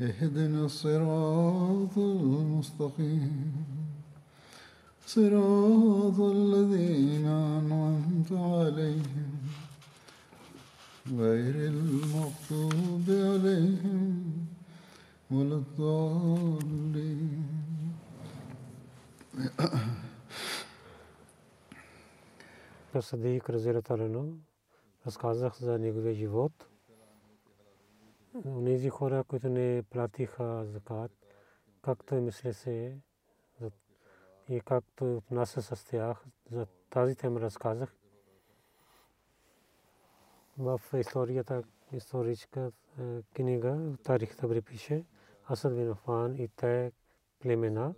اهدنا 0.00 0.64
الصراط 0.64 1.98
المستقيم 1.98 3.52
صراط 5.06 6.20
الذين 6.20 7.26
أنعمت 7.26 8.32
عليهم 8.32 9.32
غير 11.12 11.54
المغضوب 11.72 13.06
عليهم 13.08 14.46
ولا 15.30 15.56
الضالين 15.56 17.44
Садик 23.00 23.50
Разираталено 23.50 24.38
разказах 25.04 25.58
за 25.58 25.78
неговия 25.78 26.14
живот. 26.14 26.52
Унези 28.45 28.89
хора, 28.89 29.23
които 29.23 29.49
не 29.49 29.83
платиха 29.89 30.65
закат, 30.65 31.11
както 31.81 32.15
и 32.15 32.21
мисля 32.21 32.53
се 32.53 32.97
и 34.49 34.61
както 34.61 35.17
отнася 35.17 35.61
с 35.61 35.85
тях, 35.85 36.23
за 36.51 36.67
тази 36.89 37.15
тема 37.15 37.41
разказах. 37.41 37.95
В 40.57 40.81
историята, 40.93 41.63
историческа 41.91 42.71
книга, 43.33 43.97
Тарих 44.03 44.37
Табри 44.37 44.63
Асад 45.49 45.75
бин 45.75 45.89
Афан 45.89 46.35
и 46.35 46.47
те 46.47 46.91
племена, 47.39 47.93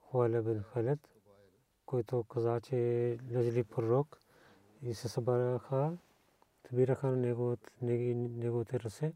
Хуаля 0.00 0.42
бин 0.42 0.62
Халед, 0.62 1.08
който 1.86 2.24
каза, 2.24 2.60
че 2.60 2.76
е 2.76 3.18
лъжли 3.34 3.64
пророк 3.64 4.20
и 4.82 4.94
се 4.94 5.08
събраха, 5.08 5.96
неговите 7.82 8.80
ръце, 8.80 9.12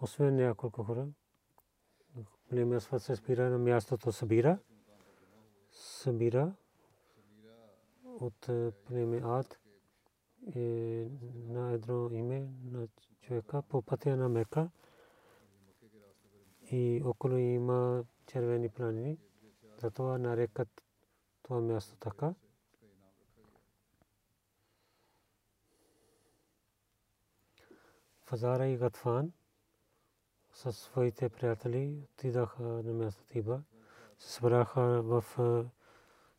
освен 0.00 0.36
няколко 0.36 0.84
хора. 0.84 1.06
Племе 2.48 2.76
Асфат 2.76 3.02
се 3.02 3.16
спира 3.16 3.50
на 3.50 3.58
мястото 3.58 4.12
събира, 4.12 4.58
събира 5.70 6.52
от 8.04 8.48
племе 8.84 9.20
Ад 9.24 9.58
е 10.54 11.08
на 11.48 11.72
едно 11.72 12.10
име 12.12 12.48
на 12.64 12.88
човека 13.20 13.62
по 13.62 13.82
пътя 13.82 14.16
на 14.16 14.28
Мека 14.28 14.70
и 16.70 17.02
около 17.04 17.36
има 17.36 18.04
червени 18.26 18.68
планини. 18.68 19.18
Затова 19.78 20.18
нарекат 20.18 20.82
това 21.42 21.60
място 21.60 21.96
така. 21.96 22.34
И 28.32 28.76
Гатфан 28.76 29.32
със 30.52 30.78
своите 30.78 31.28
приятели 31.28 32.02
отидаха 32.12 32.62
на 32.62 32.92
място 32.92 33.24
Тиба. 33.26 33.62
Събраха 34.18 35.02
в 35.02 35.24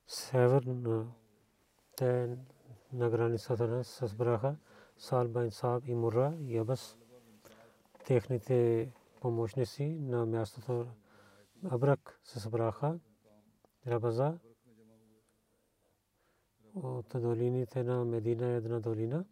север 0.07 0.63
на 0.63 1.07
те 1.95 2.37
на 2.93 3.09
границата 3.09 3.67
на 3.67 3.83
събраха 3.83 4.55
Салба 4.97 5.43
Инсаб 5.43 5.87
и 5.87 5.95
Мура 5.95 6.37
и 6.39 6.57
Абас. 6.57 6.97
Техните 8.05 8.91
помощници 9.21 9.85
на 9.85 10.25
мястото 10.25 10.87
Абрак 11.69 12.19
се 12.23 12.39
събраха. 12.39 12.99
Рабаза 13.87 14.39
от 16.75 17.05
долините 17.15 17.83
на 17.83 18.05
Медина 18.05 18.47
една 18.47 18.79
долина. 18.79 19.25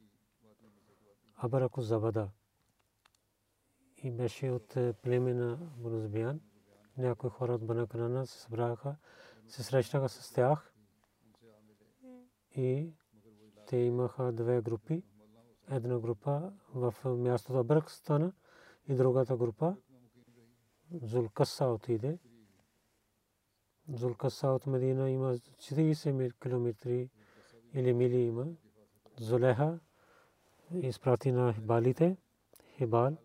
Абараку 1.37 1.81
Забада. 1.81 2.29
И 4.05 4.11
беше 4.11 4.51
от 4.51 4.77
племе 5.01 5.33
на 5.33 5.57
Бунузбиян. 5.77 6.41
Някои 6.97 7.29
хора 7.29 7.53
от 7.53 7.65
Банаканана 7.65 8.27
се 8.27 8.39
събраха, 8.39 8.95
се 9.47 9.63
срещнаха 9.63 10.09
с 10.09 10.33
тях. 10.33 10.73
И 12.55 12.93
те 13.67 13.77
имаха 13.77 14.31
две 14.31 14.61
групи. 14.61 15.03
Една 15.71 15.99
група 15.99 16.53
в 16.73 16.95
мястото 17.05 17.59
Абрак 17.59 17.91
стана 17.91 18.33
и 18.87 18.95
другата 18.95 19.37
група 19.37 19.75
Зулкаса 20.91 21.65
отиде. 21.65 22.19
Зулкаса 23.89 24.47
от 24.47 24.67
Медина 24.67 25.09
има 25.09 25.33
40 25.33 26.39
км 26.39 27.09
или 27.73 27.93
мили 27.93 28.17
има. 28.17 28.47
Зулеха 29.19 29.79
изпрати 30.71 31.31
на 31.31 31.53
хибалите. 31.53 32.17
Хибал 32.77 33.17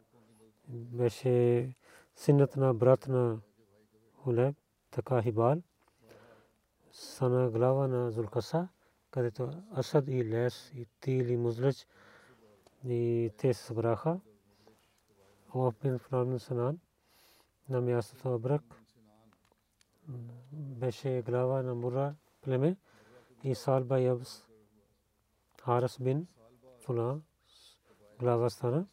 беше 0.70 1.74
синът 2.14 2.56
на 2.56 2.74
брат 2.74 3.08
на 3.08 3.38
Хулеб, 4.14 4.56
така 4.90 5.22
Хибал. 5.22 5.62
Сана 6.92 7.50
глава 7.50 7.88
на 7.88 8.10
Зулкаса, 8.10 8.68
където 9.10 9.50
Асад 9.76 10.08
и 10.08 10.30
Лес 10.30 10.72
и 10.74 10.86
Тил 11.00 11.26
и 11.26 11.36
Музлич 11.36 11.86
и 12.84 13.30
те 13.36 13.54
се 13.54 13.62
събраха. 13.62 14.20
Омав 15.54 15.74
бин 15.82 15.98
Флан 15.98 16.38
Санан 16.38 16.78
на 17.68 17.80
мястото 17.80 18.34
Абрак 18.34 18.62
беше 20.52 21.22
глава 21.22 21.62
на 21.62 21.74
Мура 21.74 22.14
племе 22.40 22.76
и 23.44 23.54
Салба 23.54 24.00
Ябс 24.00 24.44
Харас 25.62 25.98
бин 26.00 26.26
Фула 26.80 27.20
глава 28.18 28.50
стана, 28.50 28.86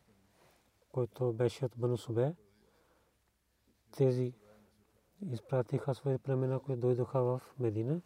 който 0.97 1.33
беше 1.33 1.65
от 1.65 1.71
Бану 1.77 1.97
Субе. 1.97 2.35
Тези 3.97 4.33
изпратиха 5.21 5.95
своите 5.95 6.23
племена, 6.23 6.59
които 6.59 6.81
дойдоха 6.81 7.23
в 7.23 7.41
Медина. 7.59 8.01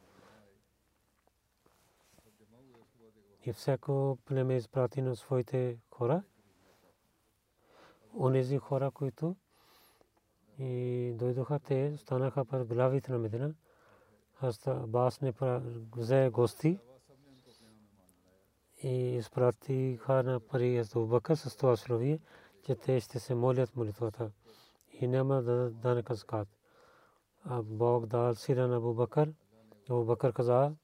И 3.46 3.54
всяко 3.54 4.18
племе 4.26 4.56
изпрати 4.56 5.02
на 5.02 5.16
своите 5.16 5.78
хора. 5.92 6.24
Онези 8.20 8.58
хора, 8.58 8.92
които 8.92 9.36
и 10.60 11.14
дойдоха, 11.16 11.60
те 11.60 11.98
станаха 11.98 12.46
пред 12.46 12.68
главите 12.68 13.12
на 13.12 13.18
Медина. 13.18 13.56
Хаста 14.34 14.72
Абас 14.72 15.22
не 15.22 15.34
взе 15.96 16.30
гости 16.30 16.80
и 18.84 19.16
изпратиха 19.16 20.24
на 20.24 20.40
пари 20.40 20.78
Азу 20.78 21.06
Бакър 21.06 21.36
с 21.36 21.56
това 21.56 21.72
условие, 21.72 22.20
че 22.64 22.76
те 22.76 23.00
ще 23.00 23.20
се 23.20 23.36
молят 23.36 23.76
молитвата 23.76 24.32
и 25.02 25.08
няма 25.08 25.42
да 25.42 25.70
дадат 25.70 26.18
закат. 26.18 26.48
А 27.46 27.62
Бог 27.62 28.06
дал 28.06 28.36
сира 28.36 28.68
на 28.68 28.78
Абу 28.78 28.94
Бакър. 28.94 29.34
Абу 29.90 30.06
Бакър 30.06 30.34
каза, 30.34 30.76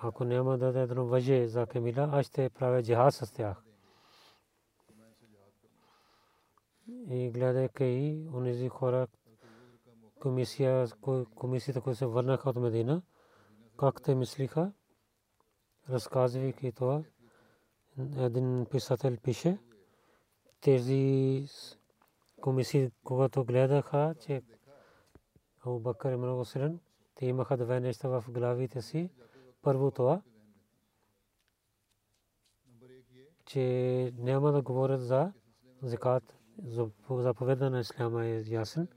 ако 0.00 0.24
няма 0.24 0.58
да 0.58 0.72
даде 0.72 0.80
едно 0.80 1.06
въже 1.06 1.48
за 1.48 1.66
Камила, 1.66 2.08
аз 2.12 2.26
ще 2.26 2.50
правя 2.50 2.82
джихад 2.82 3.14
с 3.14 3.32
тях. 3.32 3.62
И 7.10 7.30
гледайки 7.30 7.84
и 7.84 8.28
онези 8.34 8.68
хора, 8.68 9.06
комисия, 10.20 10.86
комисията, 11.34 11.80
които 11.80 11.98
се 11.98 12.06
върнаха 12.06 12.50
от 12.50 12.56
Медина, 12.56 13.02
как 13.78 14.02
те 14.02 14.14
мислиха, 14.14 14.72
разказвайки 15.88 16.72
това, 16.72 17.02
един 17.98 18.66
писател 18.70 19.16
пише, 19.16 19.58
тези 20.60 21.46
комисии, 22.40 22.90
когато 23.04 23.44
гледаха, 23.44 24.14
че 24.20 24.42
Абу 25.60 25.78
Бакър 25.78 26.12
е 26.12 26.16
много 26.16 26.44
силен, 26.44 26.80
те 27.14 27.26
имаха 27.26 27.56
две 27.56 27.80
неща 27.80 28.08
в 28.08 28.24
главите 28.28 28.82
си. 28.82 29.10
Първо 29.62 29.90
това, 29.90 30.22
че 33.46 34.12
няма 34.18 34.52
да 34.52 34.62
говорят 34.62 35.00
за 35.00 35.32
закат. 35.82 36.36
Заповеда 37.10 37.70
на 37.70 37.80
Исляма 37.80 38.26
е 38.26 38.42
ясен 38.46 38.88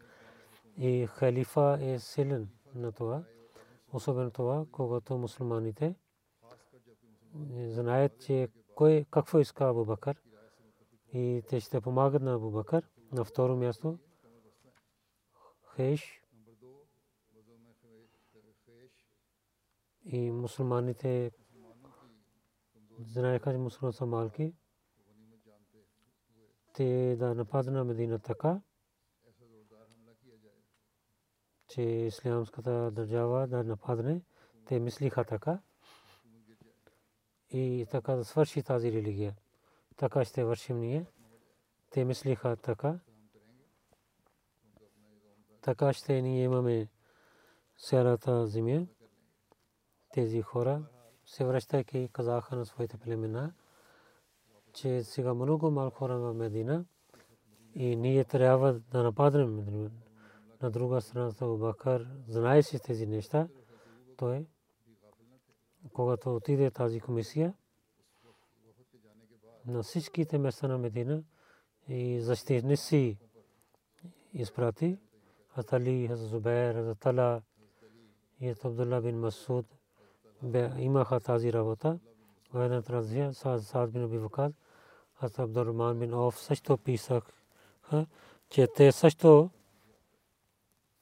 и 0.77 1.07
халифа 1.07 1.77
е 1.81 1.99
силен 1.99 2.49
на 2.75 2.91
това. 2.91 3.23
Особено 3.93 4.31
това, 4.31 4.65
когато 4.71 5.17
мусулманите 5.17 5.95
знаят, 7.67 8.19
че 8.19 8.47
кой 8.79 9.05
какво 9.11 9.39
иска 9.39 9.65
Абу 9.65 9.85
Бакър 9.85 10.21
и 11.13 11.43
те 11.49 11.59
ще 11.59 11.81
помагат 11.81 12.21
на 12.21 12.33
Абу 12.33 12.51
Бакър. 12.51 12.89
На 13.11 13.25
второ 13.25 13.55
място 13.55 13.99
Хейш 15.75 16.21
и 20.05 20.31
мусулманите 20.31 21.31
знаеха, 22.99 23.51
че 23.51 23.57
мусулман 23.57 23.93
са 23.93 24.05
малки. 24.05 24.55
Те 26.73 27.15
да 27.15 27.35
нападат 27.35 27.73
на 27.73 27.83
Медина 27.83 28.19
така, 28.19 28.61
че 31.67 31.81
ислямската 31.81 32.91
държава 32.91 33.47
да 33.47 33.63
нападне. 33.63 34.21
Те 34.65 34.79
мислиха 34.79 35.25
така 35.25 35.61
и 37.51 37.85
така 37.91 38.15
да 38.15 38.25
свърши 38.25 38.63
тази 38.63 38.91
религия. 38.91 39.35
Така 39.95 40.25
ще 40.25 40.43
вършим 40.43 40.79
ние. 40.79 41.05
Те 41.89 42.05
мислиха 42.05 42.55
така. 42.55 42.99
Така 45.61 45.93
ще 45.93 46.21
ние 46.21 46.43
имаме 46.43 46.87
цялата 47.77 48.47
земя. 48.47 48.85
Тези 50.13 50.41
хора 50.41 50.83
се 51.25 51.45
връщайки 51.45 52.09
казаха 52.13 52.55
на 52.55 52.65
своите 52.65 52.97
племена, 52.97 53.53
че 54.73 55.03
сега 55.03 55.33
много 55.33 55.71
малко 55.71 55.97
хора 55.97 56.19
в 56.19 56.33
Медина 56.33 56.85
и 57.75 57.95
ние 57.95 58.23
трябва 58.23 58.73
да 58.73 59.03
нападнем 59.03 59.89
на 60.61 60.71
друга 60.71 61.01
страна 61.01 61.31
Абу 61.41 61.57
Бакър 61.57 62.07
знае 62.27 62.63
си 62.63 62.79
тези 62.79 63.07
неща, 63.07 63.47
той 64.17 64.47
когато 65.93 66.35
отиде 66.35 66.71
тази 66.71 66.99
комисия 66.99 67.53
на 69.65 69.83
всичките 69.83 70.37
места 70.37 70.67
на 70.67 70.77
Медина 70.77 71.23
и 71.87 72.21
защитници 72.21 73.17
изпрати 74.33 74.97
Атали, 75.55 76.09
Зубайр, 76.13 76.75
Атала 76.75 77.41
и 78.39 78.55
Абдулла 78.63 79.01
бин 79.01 79.19
Масуд 79.19 79.65
имаха 80.77 81.19
тази 81.19 81.53
работа. 81.53 81.99
Войната 82.53 82.93
разия 82.93 83.33
Саад 83.33 83.91
бин 83.91 84.03
Аби 84.03 84.17
Вакад, 84.17 84.53
Аз 85.19 85.39
Абдурман 85.39 85.99
бин 85.99 86.13
Оф 86.13 86.39
също 86.39 86.77
писах, 86.77 87.23
че 88.49 88.67
те 88.75 88.91
също 88.91 89.49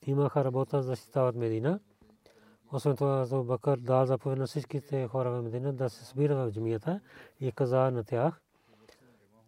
имаха 0.01 0.43
работа 0.43 0.81
за 0.81 0.87
защитават 0.87 1.35
Медина. 1.35 1.79
Освен 2.73 2.95
това, 2.95 3.21
Азу 3.21 3.43
Бакър 3.43 3.77
дал 3.77 4.05
заповед 4.05 4.39
на 4.39 4.47
всичките 4.47 5.07
хора 5.07 5.31
в 5.31 5.41
Медина 5.41 5.73
да 5.73 5.89
се 5.89 6.05
събират 6.05 6.37
в 6.37 6.53
джамията 6.53 7.01
и 7.39 7.51
каза 7.51 7.91
на 7.91 8.03
тях, 8.03 8.41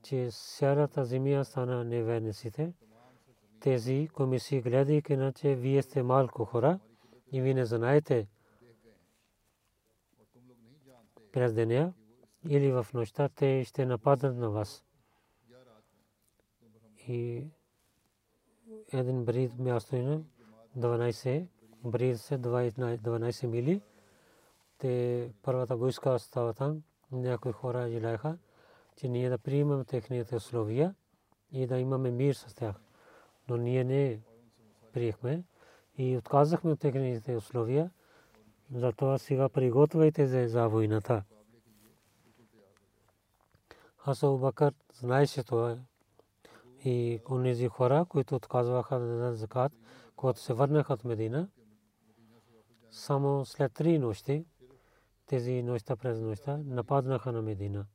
че 0.04 0.30
цялата 0.32 1.06
земя 1.06 1.44
стана 1.44 1.84
неверниците. 1.84 2.74
Тези 3.60 4.10
комисии 4.14 4.62
гледайки 4.62 5.18
на 5.18 5.34
че 5.34 5.56
вие 5.56 5.82
сте 5.82 6.04
малко 6.04 6.46
хора 6.46 6.80
и 7.32 7.42
вие 7.42 7.54
не 7.54 7.66
знаете 7.66 8.28
през 11.32 11.54
деня 11.54 11.94
или 12.50 12.72
в 12.72 12.88
нощта 12.94 13.30
те 13.30 13.64
ще 13.66 13.86
нападнат 13.86 14.38
на 14.38 14.50
вас. 14.50 14.84
И 17.08 17.48
един 18.94 19.26
брид 19.26 19.60
място 19.60 19.96
има 19.96 20.22
12 20.78 21.48
брид 21.86 22.20
се 22.20 22.40
12 22.40 23.46
мили. 23.46 23.82
Те 24.78 25.32
първата 25.44 25.76
войска 25.76 26.10
остава 26.10 26.54
там. 26.54 26.84
Някои 27.12 27.52
хора 27.52 27.90
желаяха, 27.90 28.38
че 28.96 29.08
ние 29.08 29.30
да 29.30 29.38
приемем 29.38 29.86
техните 29.86 30.36
условия 30.36 30.96
и 31.52 31.68
да 31.68 31.78
имаме 31.78 32.12
мир 32.12 32.34
с 32.34 32.54
тях. 32.54 32.76
Но 33.50 33.58
ние 33.58 33.84
не 33.84 34.20
приехме 34.94 35.44
и 35.98 36.18
отказахме 36.18 36.72
от 36.72 36.80
техните 36.80 37.36
условия 37.36 37.92
затова 38.76 39.18
сега 39.18 39.50
приготвяйте 39.50 40.48
за 40.48 40.68
войната. 40.68 41.24
Хасан 43.98 44.38
Бакър 44.38 44.74
знаеше 44.94 45.44
това. 45.44 45.78
И 46.86 47.20
онези 47.30 47.68
хора, 47.68 48.06
които 48.10 48.36
отказваха 48.36 49.00
да 49.00 49.06
дадат 49.06 49.38
закат, 49.38 49.72
когато 50.16 50.40
се 50.40 50.54
върнаха 50.54 50.94
от 50.94 51.06
Медина, 51.06 51.48
само 52.92 53.46
след 53.46 53.74
три 53.74 54.00
нощи, 54.00 54.46
тези 55.26 55.64
нощта 55.64 55.96
през 55.96 56.20
нощта, 56.20 56.58
нападнаха 56.58 57.32
на 57.32 57.42
Медина. 57.42 57.86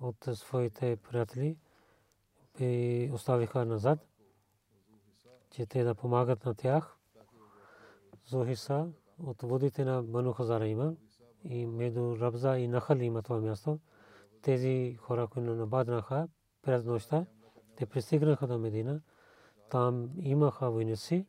От 0.00 0.16
своите 0.32 0.96
приятели 0.96 1.56
и 2.60 3.10
оставиха 3.12 3.64
назад, 3.64 3.98
че 5.50 5.66
те 5.66 5.84
да 5.84 5.94
помагат 5.94 6.44
на 6.44 6.54
тях. 6.54 6.96
Зохиса 8.26 8.88
от 9.18 9.42
водите 9.42 9.84
на 9.84 10.02
Бану 10.02 10.34
има 10.64 10.94
и 11.44 11.66
между 11.66 12.16
Рабза 12.20 12.58
и 12.58 12.68
Нахал 12.68 12.96
има 12.96 13.22
това 13.22 13.40
място. 13.40 13.78
Тези 14.42 14.96
хора, 15.00 15.26
които 15.26 15.54
набаднаха 15.54 16.28
през 16.62 16.84
нощта, 16.84 17.26
те 17.76 17.86
пристигнаха 17.86 18.46
до 18.46 18.58
Медина. 18.58 19.00
Там 19.70 20.10
имаха 20.18 20.70
войници 20.70 21.26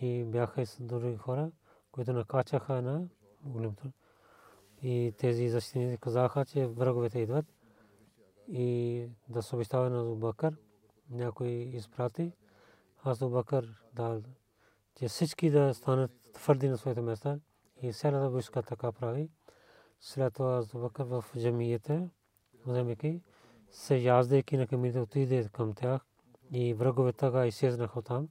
и 0.00 0.24
бяха 0.24 0.62
и 0.62 0.66
други 0.80 1.16
хора, 1.16 1.50
които 1.92 2.12
накачаха 2.12 2.82
на 2.82 3.08
големто. 3.42 3.92
И 4.82 5.14
тези 5.18 5.48
защитници 5.48 5.98
казаха, 6.00 6.44
че 6.44 6.66
враговете 6.66 7.18
идват 7.18 7.46
и 8.48 9.08
да 9.28 9.42
съобщава 9.42 9.90
на 9.90 10.04
Зубакър. 10.04 10.56
Някой 11.10 11.48
изпрати. 11.48 12.32
Аз 13.02 13.18
Зубакър 13.18 13.82
дал, 13.94 14.22
че 14.98 15.08
всички 15.08 15.50
да 15.50 15.74
станат 15.74 16.10
твърди 16.32 16.68
на 16.68 16.78
своите 16.78 17.00
места 17.00 17.38
и 17.82 17.92
цялата 17.92 18.30
войска 18.30 18.62
така 18.62 18.92
прави. 18.92 19.30
След 20.00 20.34
това 20.34 20.56
Азубакър 20.56 21.04
в 21.04 21.24
джамията, 21.38 22.08
вземайки 22.66 23.22
се 23.70 23.96
яздейки 23.96 24.56
на 24.56 24.66
камите, 24.66 25.00
отиде 25.00 25.48
към 25.52 25.74
тях 25.74 26.06
и 26.52 26.74
враговете 26.74 27.18
така 27.18 27.46
изчезнаха 27.46 28.02
там. 28.02 28.28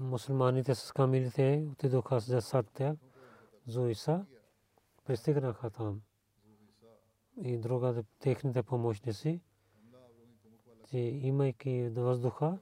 Мусулманите 0.00 0.74
с 0.74 0.92
камилите 0.92 1.68
отидоха 1.72 2.20
за 2.20 2.40
сад 2.40 2.66
тях. 2.74 2.96
Зуиса 3.66 4.26
пристигнаха 5.04 5.70
там. 5.70 6.00
И 7.42 7.58
друга 7.58 8.04
техните 8.18 8.62
помощници, 8.62 9.40
че 10.90 10.98
имайки 10.98 11.88
въздуха 11.88 12.58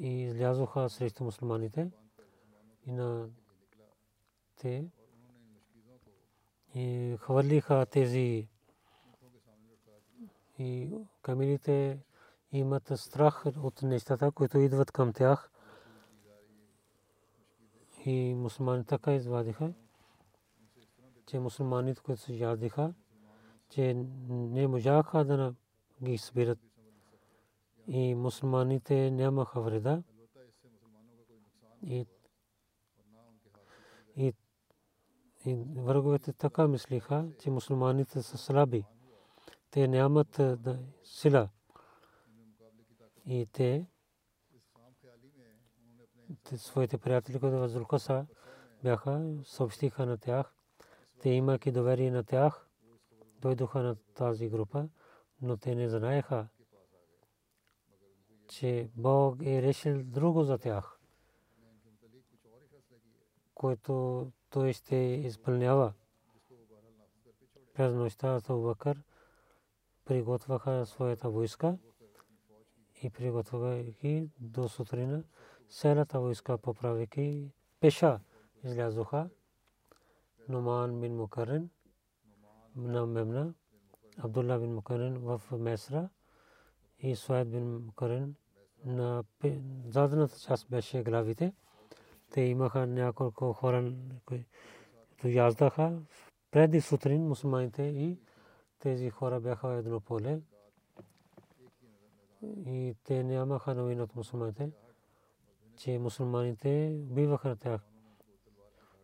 и 0.00 0.22
излязоха 0.22 0.90
срещу 0.90 1.24
мусулманите 1.24 1.90
и 2.86 2.92
на 2.92 3.28
те 4.56 4.88
и 6.74 7.16
хвърлиха 7.20 7.86
тези 7.86 8.48
и 10.58 10.90
камилите 11.22 11.98
имат 12.58 12.92
страх 12.96 13.44
от 13.62 13.82
нещата, 13.82 14.30
които 14.30 14.58
идват 14.58 14.92
към 14.92 15.12
тях. 15.12 15.50
И 18.04 18.34
мусулманите 18.34 18.88
така 18.88 19.14
извадиха, 19.14 19.72
че 21.26 21.38
мусулманите, 21.38 22.00
които 22.00 22.22
се 22.22 22.34
ядиха, 22.34 22.94
че 23.68 23.94
не 24.28 24.66
можаха 24.68 25.24
да 25.24 25.54
ги 26.02 26.18
събират. 26.18 26.58
И 27.86 28.14
мусулманите 28.14 29.10
нямаха 29.10 29.60
вреда. 29.60 30.02
И 31.82 32.06
и, 34.16 34.32
и 35.44 35.54
враговете 35.76 36.32
така 36.32 36.68
мислиха, 36.68 37.28
че 37.38 37.50
мусулманите 37.50 38.22
са 38.22 38.38
слаби. 38.38 38.84
Те 39.70 39.88
нямат 39.88 40.36
да, 40.38 40.78
сила. 41.04 41.48
И 43.26 43.46
те, 43.52 43.86
те 46.44 46.58
своите 46.58 46.98
приятели, 46.98 47.40
които 47.40 47.56
в 47.56 47.68
Зулкаса 47.68 48.26
бяха, 48.82 49.34
съобщиха 49.44 50.06
на 50.06 50.18
тях. 50.18 50.54
Те 51.20 51.30
имаки 51.30 51.72
доверие 51.72 52.10
на 52.10 52.24
тях, 52.24 52.68
дойдоха 53.40 53.82
на 53.82 53.96
тази 53.96 54.48
група, 54.48 54.88
но 55.42 55.56
те 55.56 55.74
не 55.74 55.88
знаеха, 55.88 56.48
че 58.48 58.90
Бог 58.96 59.42
е 59.42 59.62
решил 59.62 60.02
друго 60.04 60.44
за 60.44 60.58
тях, 60.58 60.98
което 63.54 64.32
той 64.50 64.72
ще 64.72 64.96
изпълнява. 64.96 65.92
През 67.74 67.94
нощта 67.94 68.40
Абу 68.48 68.74
приготвяха 70.04 70.86
своята 70.86 71.30
войска 71.30 71.78
и 73.04 73.10
приготвяха 73.10 73.82
ги 73.82 74.30
до 74.40 74.68
сутрина. 74.68 75.24
Селата 75.68 76.20
войска 76.20 76.58
поправяйки 76.58 77.50
пеша 77.80 78.20
излязоха. 78.64 79.30
Номан 80.48 81.00
бин 81.00 81.16
Мукарен 81.16 81.70
на 82.76 83.06
Мемна, 83.06 83.54
Абдулла 84.18 84.58
бин 84.58 84.74
Мукарен 84.74 85.18
в 85.18 85.40
Месра 85.58 86.08
и 86.98 87.16
Суайд 87.16 87.50
бин 87.50 87.84
Мукарен 87.86 88.34
на 88.84 89.24
задната 89.86 90.38
част 90.40 90.70
беше 90.70 91.02
главите. 91.02 91.52
Те 92.30 92.40
имаха 92.40 92.86
няколко 92.86 93.52
хора, 93.52 93.92
които 94.26 94.44
яздаха 95.24 95.98
преди 96.50 96.80
сутрин 96.80 97.28
мусулманите 97.28 97.82
и 97.82 98.18
тези 98.78 99.10
хора 99.10 99.40
бяха 99.40 99.68
едно 99.68 100.00
поле. 100.00 100.40
И 102.66 102.96
те 103.04 103.24
нямаха 103.24 103.74
новина 103.74 104.02
от 104.02 104.16
мусулманите, 104.16 104.70
че 105.76 105.98
мусулманите 105.98 106.96
биваха 107.00 107.56
тях. 107.56 107.80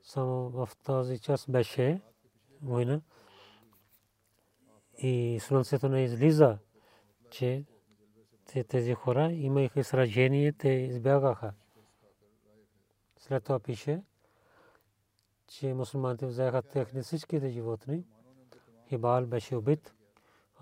Само 0.03 0.51
в 0.51 0.69
този 0.85 1.19
час 1.19 1.47
беше 1.49 2.01
война. 2.63 3.01
И 4.99 5.39
слънцето 5.41 5.89
не 5.89 6.05
излиза, 6.05 6.59
че 7.31 7.65
тези 8.69 8.95
хора 8.95 9.33
имаха 9.33 9.85
сражение, 9.85 10.53
те 10.53 10.69
избягаха. 10.69 11.55
След 13.19 13.45
това 13.45 13.59
пише, 13.59 14.03
че 15.47 15.75
мусулманите 15.75 16.27
взеха 16.27 16.63
техни 16.63 17.03
всичките 17.03 17.51
животни. 17.51 18.05
Хибал 18.89 19.27
беше 19.27 19.57
убит. 19.57 19.95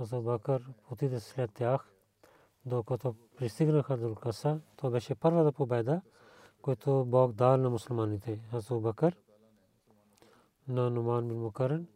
Азу 0.00 0.22
Бакър 0.22 0.64
отиде 0.90 1.20
след 1.20 1.52
тях, 1.52 1.92
докато 2.68 3.14
пристигнаха 3.36 3.96
до 3.96 4.14
Каса. 4.14 4.60
То 4.76 4.90
беше 4.90 5.14
първата 5.14 5.52
победа, 5.52 6.00
която 6.62 7.04
Бог 7.04 7.32
дал 7.32 7.56
на 7.56 7.70
мусулманите. 7.70 8.40
Азу 8.52 8.80
Бакър 8.80 9.16
на 10.68 10.90
Нуман 10.90 11.28
бин 11.28 11.38
Мукарен 11.38 11.86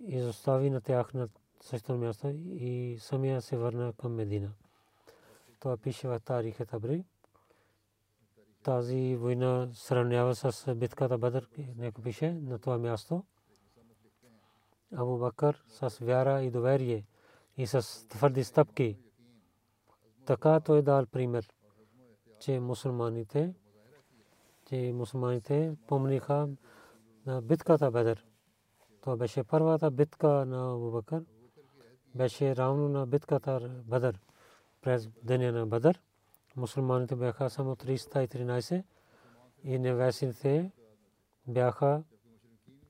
изостави 0.00 0.70
на 0.70 0.80
тях 0.80 1.14
на 1.14 1.28
същото 1.60 1.98
място 1.98 2.28
и 2.28 2.96
самия 3.00 3.42
се 3.42 3.56
върна 3.56 3.92
към 3.92 4.14
Медина. 4.14 4.52
Това 5.60 5.76
пише 5.76 6.08
в 6.08 6.20
Тарих 6.20 6.66
Табри. 6.66 7.04
Тази 8.62 9.16
война 9.16 9.68
сравнява 9.72 10.34
с 10.34 10.74
битката 10.74 11.18
Бадър, 11.18 11.48
нека 11.76 12.02
пише 12.02 12.32
на 12.32 12.58
това 12.58 12.78
място. 12.78 13.24
Абу 14.96 15.18
Бакър 15.18 15.62
с 15.68 15.98
вяра 16.00 16.42
и 16.42 16.50
доверие 16.50 17.04
и 17.56 17.66
с 17.66 18.08
твърди 18.08 18.44
стъпки. 18.44 18.98
Така 20.30 20.60
той 20.60 20.82
дал 20.82 21.06
пример, 21.06 21.48
че 22.40 22.60
мусулманите, 22.60 23.54
че 24.66 24.92
мусулманите 24.94 25.76
помниха 25.86 26.48
на 27.26 27.42
битката 27.42 27.90
Бадър. 27.90 28.26
Това 29.00 29.16
беше 29.16 29.44
първата 29.44 29.90
битка 29.90 30.28
на 30.28 30.74
Абу 30.74 30.90
Бакър. 30.90 31.24
Беше 32.14 32.56
равно 32.56 32.88
на 32.88 33.06
битката 33.06 33.82
Бадър. 33.86 34.20
През 34.82 35.08
деня 35.22 35.52
на 35.52 35.66
Бадър 35.66 36.00
мусулманите 36.56 37.16
бяха 37.16 37.50
само 37.50 37.76
313 37.76 38.84
и 39.64 39.78
невесите 39.78 40.72
бяха 41.46 42.02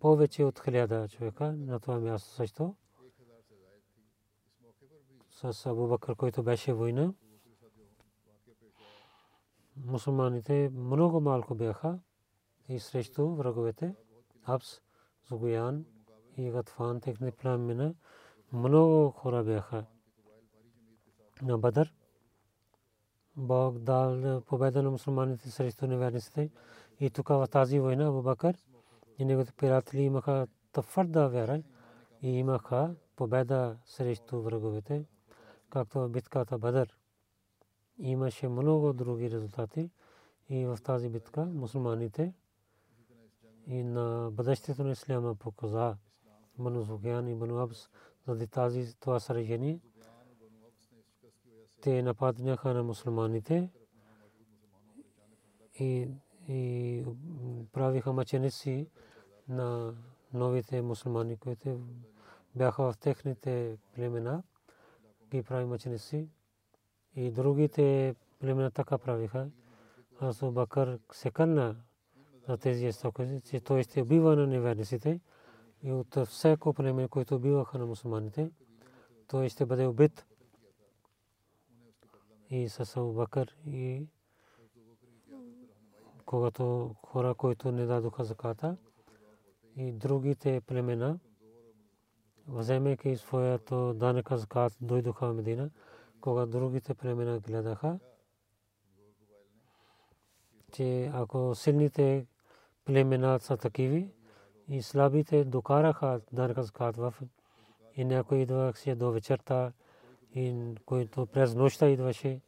повече 0.01 0.45
от 0.45 0.61
хиляда 0.61 1.09
човека 1.09 1.53
на 1.53 1.81
това 1.81 2.01
място 2.01 2.31
също. 2.31 2.75
С 5.31 5.67
Абу 5.67 5.87
Бакър, 5.87 6.17
който 6.17 6.43
беше 6.43 6.73
война. 6.73 7.15
Мусулманите 9.85 10.71
много 10.75 11.21
малко 11.21 11.55
бяха 11.55 11.99
и 12.69 12.79
срещу 12.79 13.29
враговете. 13.29 13.95
Абс, 14.45 14.81
Зугуян 15.29 15.85
и 16.37 16.51
Гатфан, 16.51 17.01
техни 17.01 17.33
пламена, 17.33 17.95
много 18.53 19.11
хора 19.11 19.45
бяха 19.45 19.85
на 21.43 21.59
Бадър. 21.59 21.95
Бог 23.37 23.79
дал 23.79 24.41
победа 24.41 24.83
на 24.83 24.91
мусулманите 24.91 25.51
срещу 25.51 25.87
неверниците. 25.87 26.51
И 27.01 27.11
тук 27.11 27.29
в 27.29 27.47
тази 27.51 27.81
война 27.81 28.07
Абу 28.07 28.23
Бакър 28.23 28.57
и 29.19 29.25
неговите 29.25 29.53
приятели 29.53 30.03
имаха 30.03 30.47
твърда 30.73 31.29
вяра 31.29 31.63
и 32.23 32.29
имаха 32.29 32.95
победа 33.17 33.77
срещу 33.85 34.41
враговете, 34.41 35.05
както 35.71 36.01
в 36.01 36.09
битката 36.09 36.59
Бадър. 36.59 37.00
Имаше 38.01 38.49
много 38.49 38.93
други 38.93 39.31
резултати 39.31 39.91
и 40.49 40.67
в 40.67 40.79
тази 40.85 41.09
битка 41.09 41.45
мусулманите 41.47 42.35
и 43.67 43.83
на 43.83 44.31
бъдещето 44.33 44.85
на 44.85 44.91
исляма 44.91 45.35
показа 45.35 45.97
Бану 46.59 46.85
Суфян 46.85 47.29
и 47.29 47.35
Бану 47.35 47.59
Абс 47.59 47.89
заради 48.27 48.47
тази 48.47 48.99
това 49.01 49.21
сражение. 49.21 49.81
Те 51.83 52.03
нападнаха 52.03 52.75
на 52.75 52.83
мусулманите 52.83 53.71
и, 55.79 56.09
и 56.49 57.05
правиха 57.73 58.13
мъченици 58.13 58.91
на 59.49 59.95
новите 60.33 60.83
мусулмани, 60.83 61.37
които 61.37 61.81
бяха 62.55 62.93
в 62.93 62.99
техните 62.99 63.79
племена, 63.95 64.43
ги 65.31 65.43
прави 65.43 65.65
мъченици. 65.65 66.29
И 67.17 67.31
другите 67.31 68.15
племена 68.41 68.71
така 68.71 68.99
правиха. 68.99 69.49
Аз 70.21 70.43
Бакър 70.45 70.99
се 71.13 71.31
кърна 71.31 71.77
за 72.49 72.57
тези 72.57 72.93
стоки, 72.93 73.41
че 73.45 73.61
той 73.61 73.85
убива 73.99 74.37
на 74.37 74.47
неверниците 74.47 75.21
и 75.83 75.93
от 75.93 76.17
всеко 76.27 76.75
племе, 76.75 77.09
което 77.09 77.35
убиваха 77.37 77.79
на 77.79 77.87
мусулманите, 77.87 78.51
той 79.29 79.49
ще 79.49 79.67
бъде 79.67 79.87
убит. 79.87 80.27
И 82.51 82.69
с 82.69 83.01
Бакър 83.01 83.57
и 83.67 84.07
когато 86.27 86.95
хора, 87.07 87.35
които 87.35 87.73
не 87.73 87.87
дадоха 87.87 88.25
заката 88.25 88.77
и 89.77 89.93
другите 89.93 90.61
племена, 90.61 91.19
вземайки 92.49 93.17
своето 93.17 93.95
данъка 93.95 94.37
закат, 94.37 94.77
дойдоха 94.81 95.27
в 95.27 95.35
Медина, 95.35 95.71
когато 96.21 96.51
другите 96.51 96.95
племена 96.95 97.41
гледаха, 97.41 97.99
че 100.73 101.11
ако 101.15 101.55
силните 101.55 102.27
племена 102.85 103.41
са 103.41 103.57
такиви 103.57 104.13
и 104.69 104.83
слабите 104.83 105.45
докараха 105.45 106.21
данъка 106.33 106.63
закат 106.63 106.97
в 106.97 107.15
и 107.95 108.05
някой 108.05 108.39
идваше 108.39 108.95
до 108.95 109.13
вечерта 109.13 109.73
и 110.35 110.75
който 110.87 111.27
през 111.27 111.55
нощта 111.55 111.89
идваше 111.89 112.41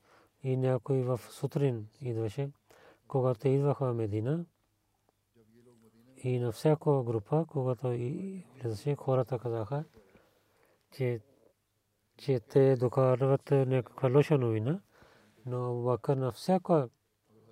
и 0.42 0.56
някой 0.56 1.02
в 1.02 1.20
сутрин 1.30 1.88
идваше, 2.00 2.50
когато 3.08 3.48
идваха 3.48 3.86
в 3.86 3.94
Медина 3.94 4.44
и 6.16 6.38
на 6.38 6.52
всяка 6.52 7.02
група, 7.02 7.44
когато 7.48 7.88
влизаше, 7.88 8.96
хората 8.96 9.38
казаха, 9.38 9.84
че, 10.92 11.20
че 12.22 12.40
те 12.40 12.76
докарват 12.76 13.50
някаква 13.50 14.08
лоша 14.08 14.38
новина, 14.38 14.80
но 15.46 15.74
вака 15.74 16.16
на 16.16 16.32
всяко 16.32 16.88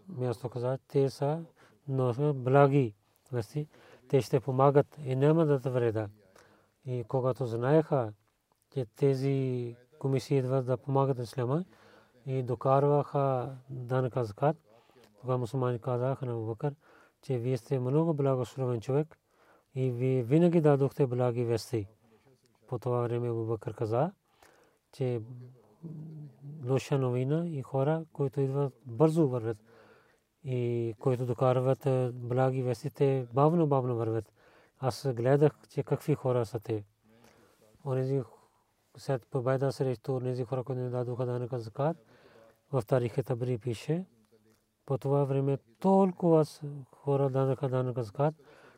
място 0.08 0.48
каза, 0.48 0.78
те 0.88 1.10
са 1.10 1.44
но 1.88 2.34
благи 2.34 2.94
вести, 3.32 3.68
те 4.08 4.20
ще 4.20 4.40
помагат 4.40 4.86
и 5.04 5.16
няма 5.16 5.46
да 5.46 5.70
вреда. 5.70 6.08
И 6.84 7.04
когато 7.08 7.46
знаеха, 7.46 8.12
че 8.74 8.86
тези 8.96 9.76
комисии 9.98 10.38
идват 10.38 10.66
да 10.66 10.76
помагат 10.76 11.16
на 11.16 11.24
исляма 11.24 11.64
и 12.26 12.42
докарваха 12.42 13.56
данъка 13.70 14.24
закат, 14.24 14.56
тогава 15.20 15.38
мусулмани 15.38 15.78
казаха 15.78 16.26
на 16.26 16.36
Бакър, 16.36 16.74
че 17.22 17.38
вие 17.38 17.56
сте 17.56 17.78
много 17.78 18.14
благословен 18.14 18.80
човек 18.80 19.18
и 19.74 19.90
вие 19.90 20.22
винаги 20.22 20.60
дадохте 20.60 21.06
благи 21.06 21.44
вести. 21.44 21.86
По 22.66 22.78
това 22.78 23.00
време 23.00 23.32
Бакър 23.32 23.74
каза, 23.74 24.12
че 24.92 25.20
лоша 26.64 26.98
новина 26.98 27.48
и 27.48 27.62
хора, 27.62 28.04
които 28.12 28.40
идват 28.40 28.72
бързо 28.86 29.28
вървят 29.28 29.58
и 30.44 30.94
които 30.98 31.26
докарват 31.26 32.12
благи 32.14 32.62
вести, 32.62 32.90
те 32.90 33.26
бавно, 33.34 33.66
бавно 33.66 33.96
вървят. 33.96 34.32
Аз 34.78 35.08
гледах, 35.14 35.52
че 35.68 35.82
какви 35.82 36.14
хора 36.14 36.46
са 36.46 36.60
те. 36.60 36.84
Онези 37.84 38.22
след 38.96 39.26
победа 39.26 39.72
срещу 39.72 40.12
онези 40.12 40.44
хора, 40.44 40.64
които 40.64 40.80
не 40.80 40.90
дадоха 40.90 41.26
данъка 41.26 41.58
закат, 41.58 41.96
в 42.72 42.82
Тарих 42.86 43.24
Табри 43.24 43.58
пише, 43.58 44.06
по 44.86 44.98
това 44.98 45.24
време 45.24 45.58
толкова 45.80 46.44
хора 46.96 47.30
данъка 47.30 47.68
данъка 47.68 48.02
закат, 48.02 48.34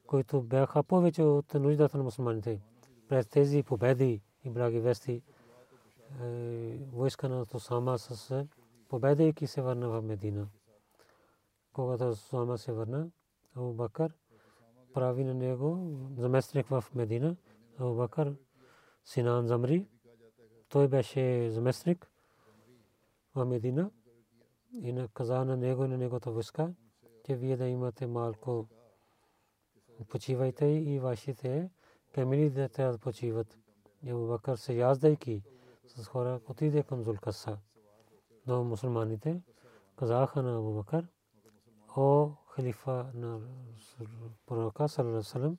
които 0.06 0.42
бяха 0.42 0.82
повече 0.82 1.22
от 1.22 1.54
нуждата 1.54 1.98
на 1.98 2.04
мусулманите. 2.04 2.60
През 3.08 3.26
тези 3.26 3.62
победи 3.62 4.22
и 4.44 4.50
браги 4.50 4.80
вести, 4.80 5.12
е, 5.12 5.22
войска 6.92 7.28
на 7.28 7.46
Тосама 7.46 7.98
с 7.98 8.46
победейки 8.88 9.46
се 9.46 9.62
върна 9.62 9.88
в 9.88 10.02
Медина. 10.02 10.48
Когато 11.72 12.04
Тосама 12.04 12.58
се 12.58 12.72
върна, 12.72 13.10
Абу 13.56 13.72
Бакър 13.72 14.12
прави 14.94 15.24
на 15.24 15.34
него 15.34 15.96
заместник 16.18 16.66
в 16.66 16.84
Медина. 16.94 17.36
Абу 17.78 17.94
Бакър 17.94 18.34
Синан 19.04 19.46
Замри, 19.46 19.86
той 20.68 20.88
беше 20.88 21.50
заместник 21.50 22.10
в 23.34 23.44
Медина 23.44 23.90
и 24.72 24.92
на 24.92 25.08
каза 25.08 25.44
на 25.44 25.56
него 25.56 25.84
и 25.84 25.88
на 25.88 25.98
неговата 25.98 26.30
войска, 26.30 26.74
че 27.26 27.36
вие 27.36 27.56
да 27.56 27.68
имате 27.68 28.06
малко 28.06 28.68
почивайте 30.08 30.66
и 30.66 30.98
вашите 30.98 31.70
камили 32.14 32.50
да 32.50 32.68
трябва 32.68 32.92
да 32.92 32.98
почиват. 32.98 33.58
Абу 34.08 34.26
Бакър 34.26 34.56
се 34.56 34.74
яздайки 34.74 35.42
с 35.86 36.04
хора 36.04 36.40
отиде 36.48 36.82
към 36.82 37.02
Зулкаса. 37.02 37.58
Но 38.46 38.64
мусулманите 38.64 39.42
казаха 39.96 40.42
на 40.42 40.58
Абу 40.58 40.72
Бакър, 40.74 41.08
о 41.96 42.30
халифа 42.46 43.10
на 43.14 43.40
пророка 44.46 44.88
саллалаху 44.88 45.56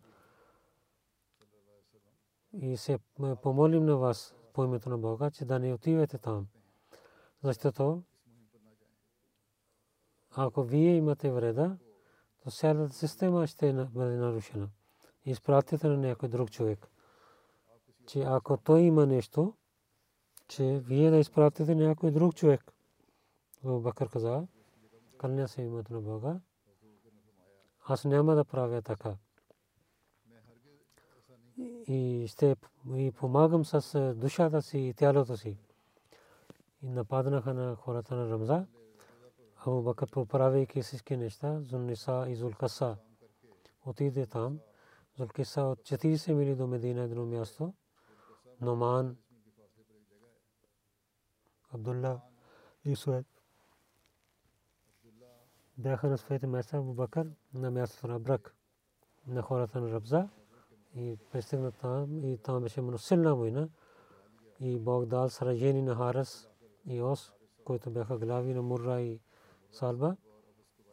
и 2.54 2.78
се 2.78 3.00
помолим 3.42 3.86
на 3.86 3.98
вас 3.98 4.36
по 4.54 4.64
името 4.64 4.90
на 4.90 4.98
Бога, 4.98 5.32
че 5.32 5.46
да 5.46 5.60
не 5.60 5.74
отивате 5.74 6.18
там. 6.18 6.48
Защото 7.44 8.04
ако 10.36 10.64
вие 10.64 10.96
имате 10.96 11.32
вреда, 11.32 11.78
то 12.44 12.52
цялата 12.52 12.94
система 12.94 13.48
ще 13.48 13.74
бъде 13.74 14.16
нарушена. 14.16 14.70
Изпратите 15.26 15.88
на 15.88 15.98
някой 15.98 16.30
друг 16.30 16.52
човек. 16.52 16.88
Че 18.08 18.22
ако 18.22 18.58
той 18.58 18.82
има 18.82 19.06
нещо, 19.06 19.54
че 20.56 20.82
вие 20.86 21.12
да 21.12 21.18
изпратите 21.18 21.76
някой 21.76 22.12
друг 22.12 22.36
човек. 22.36 22.74
Бакър 23.64 24.10
каза, 24.10 24.48
кълня 25.18 25.48
се 25.48 25.62
името 25.62 25.94
на 25.94 26.02
Бога. 26.02 26.40
Аз 27.86 28.06
няма 28.06 28.36
да 28.36 28.46
правя 28.46 28.82
така. 28.82 29.16
И 31.88 32.26
ще 32.28 32.56
и 32.96 33.12
помагам 33.12 33.66
с 33.66 34.14
душата 34.16 34.62
си 34.62 34.80
и 34.80 34.94
тялото 34.94 35.38
си. 35.38 35.58
И 36.82 36.90
нападнаха 36.90 37.54
на 37.54 37.76
хората 37.76 38.16
на 38.16 38.30
Рамза. 38.30 38.66
Абу 39.66 39.82
Бакър 39.82 40.12
поправяйки 40.12 40.82
всички 40.82 41.18
неща, 41.18 41.62
Зунниса 41.62 42.26
и 42.30 42.36
Зулкаса. 42.36 42.98
Отиде 43.86 44.26
там. 44.26 44.60
Зулкиса 45.18 45.62
от 45.62 45.80
40 45.80 46.34
мили 46.34 46.56
до 46.56 46.68
Медина 46.68 47.02
едно 47.02 47.26
място. 47.26 47.74
Номан, 48.62 49.18
И 52.86 52.96
Суед. 52.96 53.26
Бяха 55.78 56.08
на 56.08 56.18
своите 56.18 56.48
места 56.48 56.78
Абу 56.78 56.94
Бакър 56.94 57.32
на 57.54 57.72
мястото 57.72 58.08
на 58.08 58.20
Брак 58.20 58.56
на 59.28 59.42
хората 59.42 59.82
на 59.82 59.92
Рабза 59.92 60.30
и 60.96 61.18
пристигна 61.32 61.72
там 61.72 62.24
и 62.24 62.38
там 62.38 62.64
беше 62.64 62.82
много 62.82 62.98
силна 62.98 63.36
война 63.36 63.70
и 64.60 64.80
Бог 64.80 65.06
дал 65.06 65.30
сражени 65.30 65.82
на 65.82 65.96
Харас 65.96 66.50
и 66.86 67.02
Ос, 67.02 67.34
които 67.66 67.92
бяха 67.92 68.18
глави 68.18 68.54
на 68.54 68.62
Мурра 68.62 69.02
и 69.02 69.20
Салба 69.72 70.16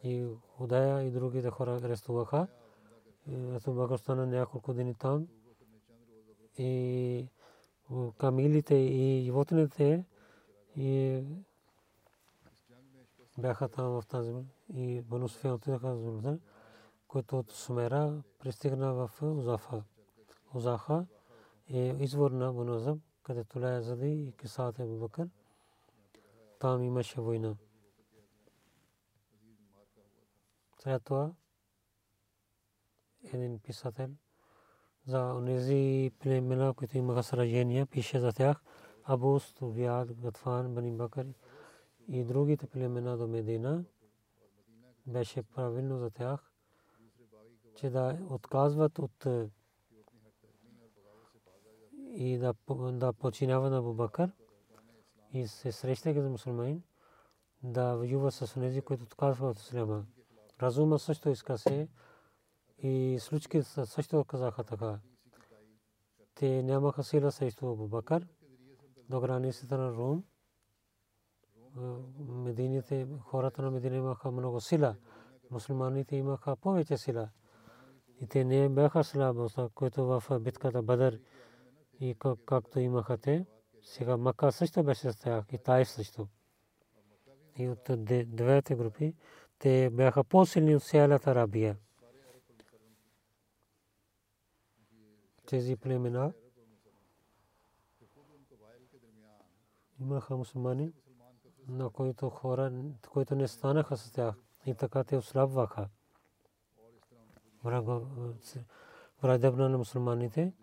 и 0.03 0.27
Худая 0.57 1.03
и 1.03 1.11
другите 1.11 1.49
хора 1.49 1.75
арестуваха. 1.75 2.47
Ето 3.27 3.73
Бакър 3.73 3.97
стана 3.97 4.25
няколко 4.25 4.73
дни 4.73 4.95
там 4.95 5.27
и 6.57 7.27
камилите 8.17 8.75
и 8.75 9.23
животните 9.23 10.05
и 10.75 11.23
бяха 13.37 13.69
там 13.69 14.01
в 14.01 14.03
тази 14.07 14.33
и 14.73 15.01
Бану 15.01 15.29
Суфиян 15.29 15.53
отидаха 15.53 15.97
за 15.97 16.39
който 17.07 17.39
от 17.39 17.51
Сумера 17.51 18.23
пристигна 18.39 18.93
в 18.93 19.11
Узафа. 19.21 19.83
Узаха 20.53 21.05
е 21.67 21.95
извор 21.99 22.31
на 22.31 22.53
Бану 22.53 22.99
където 23.23 23.61
Ля 23.61 23.81
Зади 23.81 24.23
и 24.23 24.31
Кисаат 24.31 24.79
Абу 24.79 24.99
Бакър. 24.99 25.29
Там 26.59 26.83
имаше 26.83 27.21
война. 27.21 27.55
След 30.79 31.03
това 31.03 31.31
един 33.33 33.59
писател 33.59 34.09
за 35.05 35.43
тези 35.45 36.11
племена, 36.19 36.73
които 36.73 36.97
имаха 36.97 37.23
сражения, 37.23 37.85
пише 37.85 38.19
за 38.19 38.33
тях 38.33 38.63
Абу 39.11 39.39
Стувияд, 39.39 40.13
Гатфан, 40.13 40.73
Бани 40.75 40.91
Бакър 40.91 41.27
и 42.07 42.23
другите 42.23 42.67
племена 42.67 43.17
до 43.17 43.27
Медина. 43.27 43.83
Беше 45.07 45.43
правилно 45.43 45.97
за 45.97 46.09
тях, 46.09 46.51
че 47.75 47.89
да 47.89 48.19
отказват 48.29 48.99
от 48.99 49.27
и 51.97 52.37
да, 52.37 52.53
да 52.91 53.13
починява 53.13 53.69
на 53.69 53.77
Абу 53.77 53.93
Бакър 53.93 54.31
и 55.33 55.47
се 55.47 55.71
срещаха 55.71 56.21
за 56.21 56.29
мусулманин 56.29 56.83
да 57.63 57.95
воюва 57.95 58.31
с 58.31 58.53
тези, 58.53 58.81
които 58.81 59.03
отказват 59.03 59.57
от 59.57 59.61
исляма. 59.61 60.05
Разума 60.61 60.99
също 60.99 61.29
иска 61.29 61.57
се 61.57 61.87
и 62.77 63.17
случки 63.19 63.63
също 63.63 64.25
казаха 64.25 64.63
така. 64.63 64.99
Те 66.35 66.63
нямаха 66.63 67.03
сила 67.03 67.31
срещу 67.31 67.67
Абу 67.67 67.87
Бакър 67.87 68.27
до 69.11 69.21
границата 69.21 69.77
на 69.77 69.91
Рум. 69.91 70.23
Медините, 72.19 73.07
хората 73.19 73.61
на 73.61 73.71
Медина 73.71 73.95
имаха 73.95 74.31
много 74.31 74.61
сила. 74.61 74.95
Мусулманите 75.51 76.15
имаха 76.15 76.55
повече 76.55 76.97
сила. 76.97 77.29
И 78.21 78.27
те 78.27 78.43
не 78.43 78.69
бяха 78.69 79.03
слабост, 79.03 79.59
които 79.75 80.05
в 80.05 80.39
битката 80.39 80.81
Бадър 80.81 81.19
и 81.99 82.15
както 82.45 82.79
имаха 82.79 83.17
те. 83.17 83.45
Сега 83.81 84.17
Мака 84.17 84.51
също 84.51 84.83
беше 84.83 85.11
с 85.11 85.19
тях 85.19 85.45
и 85.51 85.57
Тайф 85.57 85.89
също. 85.89 86.27
И 87.57 87.69
от 87.69 87.89
двете 88.27 88.75
групи 88.75 89.15
те 89.59 89.89
бяха 89.89 90.23
по-силни 90.23 90.75
от 90.75 90.83
цялата 90.83 91.31
Арабия. 91.31 91.77
Тези 95.45 95.75
племена 95.75 96.33
имаха 100.01 100.37
мусулмани, 100.37 100.93
на 101.67 101.89
които 101.89 102.29
хора, 102.29 102.71
които 103.09 103.35
не 103.35 103.47
станаха 103.47 103.97
с 103.97 104.11
тях 104.11 104.35
и 104.65 104.75
така 104.75 105.03
те 105.03 105.17
ослабваха. 105.17 105.89
Враждебна 109.21 109.69
на 109.69 109.77
мусулманите, 109.77 110.53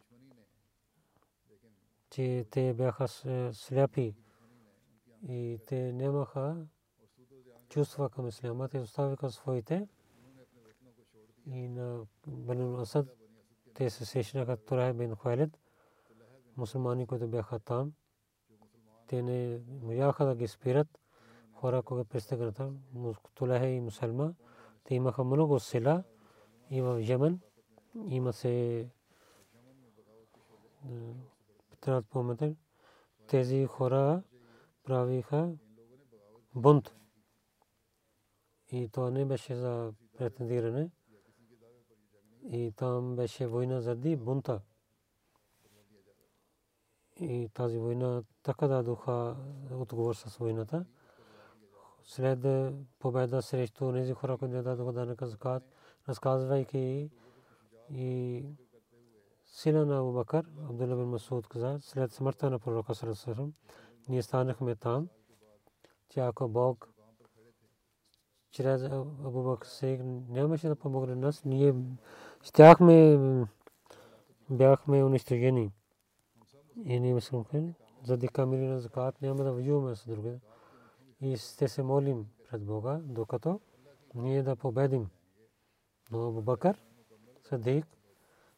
че 2.11 2.47
те 2.51 2.75
бяха 2.75 3.09
сляпи 3.53 4.17
и 5.29 5.61
те 5.67 5.93
нямаха 5.93 6.67
чувства 7.69 8.11
към 8.11 8.29
исляма, 8.29 8.69
те 8.69 8.79
оставиха 8.79 9.31
своите 9.31 9.89
и 11.47 11.69
на 11.69 12.07
Бану 12.27 12.81
Асад 12.81 13.07
те 13.75 13.91
се 13.91 14.05
срещнаха 14.05 14.57
Турай 14.57 14.93
бин 14.93 15.15
Хуайлид, 15.15 15.59
мусулмани, 16.57 17.07
които 17.07 17.29
бяха 17.29 17.59
там. 17.59 17.93
Те 19.09 19.23
не 19.23 19.61
можаха 19.83 20.25
да 20.25 20.35
ги 20.37 20.49
спират. 20.49 20.89
Хора, 21.53 21.83
когато 21.83 22.09
пристигнаха, 22.09 22.71
Тулахе 23.35 23.67
и 23.67 23.81
Мусалма, 23.81 24.35
те 24.85 24.95
имаха 24.95 25.25
много 25.25 25.61
села 25.61 26.05
и 26.71 26.81
в 26.81 27.01
Йемен 27.01 27.41
има 28.07 28.33
се 28.33 28.87
трябва 31.81 32.03
да 32.03 32.09
помните, 32.09 32.57
тези 33.27 33.67
хора 33.67 34.23
правиха 34.85 35.53
бунт. 36.55 36.95
И 38.73 38.89
това 38.89 39.11
не 39.11 39.25
беше 39.25 39.55
за 39.55 39.93
претендиране. 40.19 40.91
И 42.51 42.73
там 42.77 43.17
беше 43.17 43.47
война 43.47 43.81
заради 43.81 44.17
бунта. 44.17 44.61
И 47.21 47.49
тази 47.55 47.79
война 47.79 48.23
така 48.43 48.69
дадоха 48.69 49.37
отговор 49.73 50.15
с 50.15 50.37
войната. 50.37 50.85
След 52.05 52.39
победа 52.99 53.43
срещу 53.43 53.93
тези 53.93 54.13
хора, 54.13 54.39
които 54.39 54.55
не 54.55 54.63
дадоха 54.63 54.93
данъка 54.93 55.27
закат, 55.27 55.63
разказвайки 56.09 57.11
и 57.91 58.45
сина 59.47 59.87
на 59.87 59.99
Абу 59.99 60.13
Бакър, 60.13 60.45
Абдулла 60.71 61.07
Масуд 61.07 61.49
каза, 61.49 61.79
след 61.81 62.13
смъртта 62.13 62.51
на 62.51 62.59
пророка 62.59 62.95
Сарасарам, 62.95 63.53
ние 64.09 64.23
станахме 64.23 64.77
там 64.77 65.09
че 66.09 66.21
ако 66.21 66.49
Бог 66.49 66.89
чрез 68.51 68.83
Абу 68.83 69.43
Бакр 69.43 69.67
Сик 69.67 70.01
нямаше 70.29 70.69
да 70.69 70.77
помогне 70.77 71.15
нас, 71.15 71.45
ние 71.45 71.75
щяхме 72.43 73.19
бяхме 74.51 75.05
унищожени. 75.05 75.73
И 76.85 77.01
ние 77.01 77.15
мислим, 77.15 77.75
заради 78.05 78.29
камили 78.29 78.67
на 78.67 78.81
закат 78.81 79.23
няма 79.23 79.45
да 79.45 79.53
воюваме 79.53 79.97
с 79.97 80.07
други. 80.07 80.41
И 81.21 81.37
ще 81.37 81.69
се 81.69 81.83
молим 81.83 82.27
пред 82.51 82.65
Бога, 82.65 83.01
докато 83.05 83.61
ние 84.15 84.43
да 84.43 84.57
победим. 84.57 85.09
Но 86.11 86.29
Абу 86.29 86.43
Бакър 86.43 86.85
Садик 87.43 87.87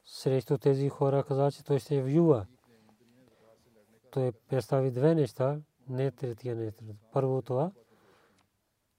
срещу 0.04 0.58
тези 0.58 0.88
хора 0.88 1.24
каза, 1.24 1.50
че 1.52 1.64
той 1.64 1.78
ще 1.78 2.02
воюва. 2.02 2.46
Той 4.10 4.32
представи 4.32 4.90
две 4.90 5.14
неща, 5.14 5.60
не 5.88 6.10
третия 6.10 6.56
не 6.56 6.72
Първо 7.12 7.42
това, 7.42 7.72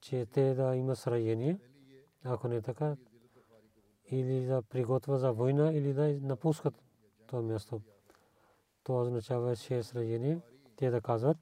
че 0.00 0.26
те 0.26 0.54
да 0.54 0.76
има 0.76 0.96
сражение, 0.96 1.58
ако 2.24 2.48
не 2.48 2.62
така, 2.62 2.96
или 4.10 4.46
да 4.46 4.62
приготвя 4.62 5.18
за 5.18 5.32
война, 5.32 5.72
или 5.72 5.92
да 5.92 6.18
напускат 6.20 6.74
това 7.26 7.42
място. 7.42 7.80
Това 8.84 9.02
означава, 9.02 9.56
че 9.56 9.82
сражение. 9.82 10.38
Те 10.76 10.90
да 10.90 11.00
казват, 11.00 11.36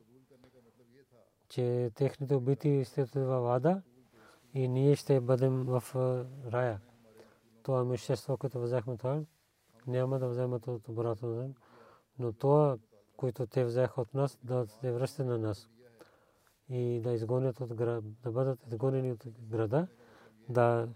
че 1.48 1.90
техните 1.94 2.34
убити 2.34 2.84
ще 2.84 3.04
във 3.04 3.42
вада 3.42 3.82
и 4.54 4.68
ние 4.68 4.96
ще 4.96 5.20
бъдем 5.20 5.64
в 5.64 5.84
рая. 6.52 6.80
Това 7.62 7.80
имущество, 7.80 8.36
което 8.36 8.62
взехме 8.62 8.96
това, 8.96 9.20
няма 9.86 10.18
да 10.18 10.28
вземат 10.28 10.66
от 10.66 10.88
обратно. 10.88 11.54
Но 12.18 12.32
това, 12.32 12.78
което 13.16 13.46
те 13.46 13.64
взеха 13.64 14.00
от 14.00 14.14
нас, 14.14 14.38
да 14.44 14.66
се 14.66 14.92
връща 14.92 15.24
на 15.24 15.38
нас. 15.38 15.68
И 16.68 17.00
да 17.00 17.12
изгонят 17.12 17.60
от 17.60 17.74
града, 17.74 18.02
да 18.22 18.30
бъдат 18.30 18.66
изгонени 18.66 19.12
от 19.12 19.26
града, 19.40 19.86
да 20.48 20.88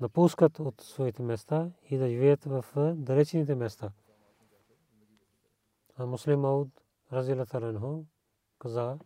напускат 0.00 0.58
от 0.58 0.80
своите 0.80 1.22
места 1.22 1.70
и 1.90 1.98
да 1.98 2.08
живеят 2.08 2.44
в 2.44 2.64
далечните 2.94 3.54
места. 3.54 3.92
А 6.00 6.06
муслим 6.06 6.44
Ауд, 6.44 6.68
разилата 7.12 7.60
каза, 8.58 8.98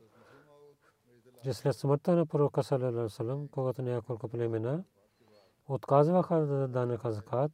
че 1.43 1.55
след 1.55 1.77
смъртта 1.77 2.17
на 2.17 2.27
пророка 2.27 2.63
саллалаху 2.63 3.49
когато 3.53 3.83
няколко 3.83 4.29
племена 4.29 4.85
отказваха 5.69 6.37
да 6.47 6.69
данъка 6.69 7.13
закат, 7.13 7.53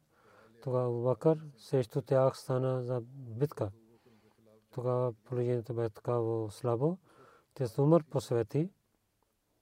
тогава 0.62 1.02
Бакър 1.02 1.46
срещу 1.56 2.02
тях 2.02 2.38
стана 2.38 2.82
за 2.82 3.00
битка. 3.10 3.70
Тогава 4.70 5.12
положението 5.12 5.74
бе 5.74 5.90
такава 5.90 6.50
слабо. 6.50 6.98
Те 7.54 7.66
с 7.66 7.78
умър 7.78 8.04
посвети, 8.04 8.70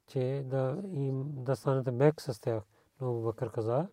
че 0.07 0.43
да 0.47 0.83
им 0.85 1.45
да 1.45 1.57
станете 1.57 1.91
мек 1.91 2.21
с 2.21 2.41
тях. 2.41 2.62
Но 3.01 3.21
Бакър 3.21 3.51
каза, 3.51 3.88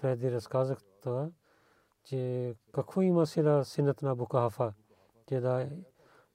преди 0.00 0.32
разказах 0.32 0.78
това, 1.02 1.30
че 2.04 2.54
какво 2.72 3.02
има 3.02 3.26
сила 3.26 3.64
синът 3.64 4.02
на 4.02 4.16
Букахафа, 4.16 4.72
че 5.28 5.40
да, 5.40 5.68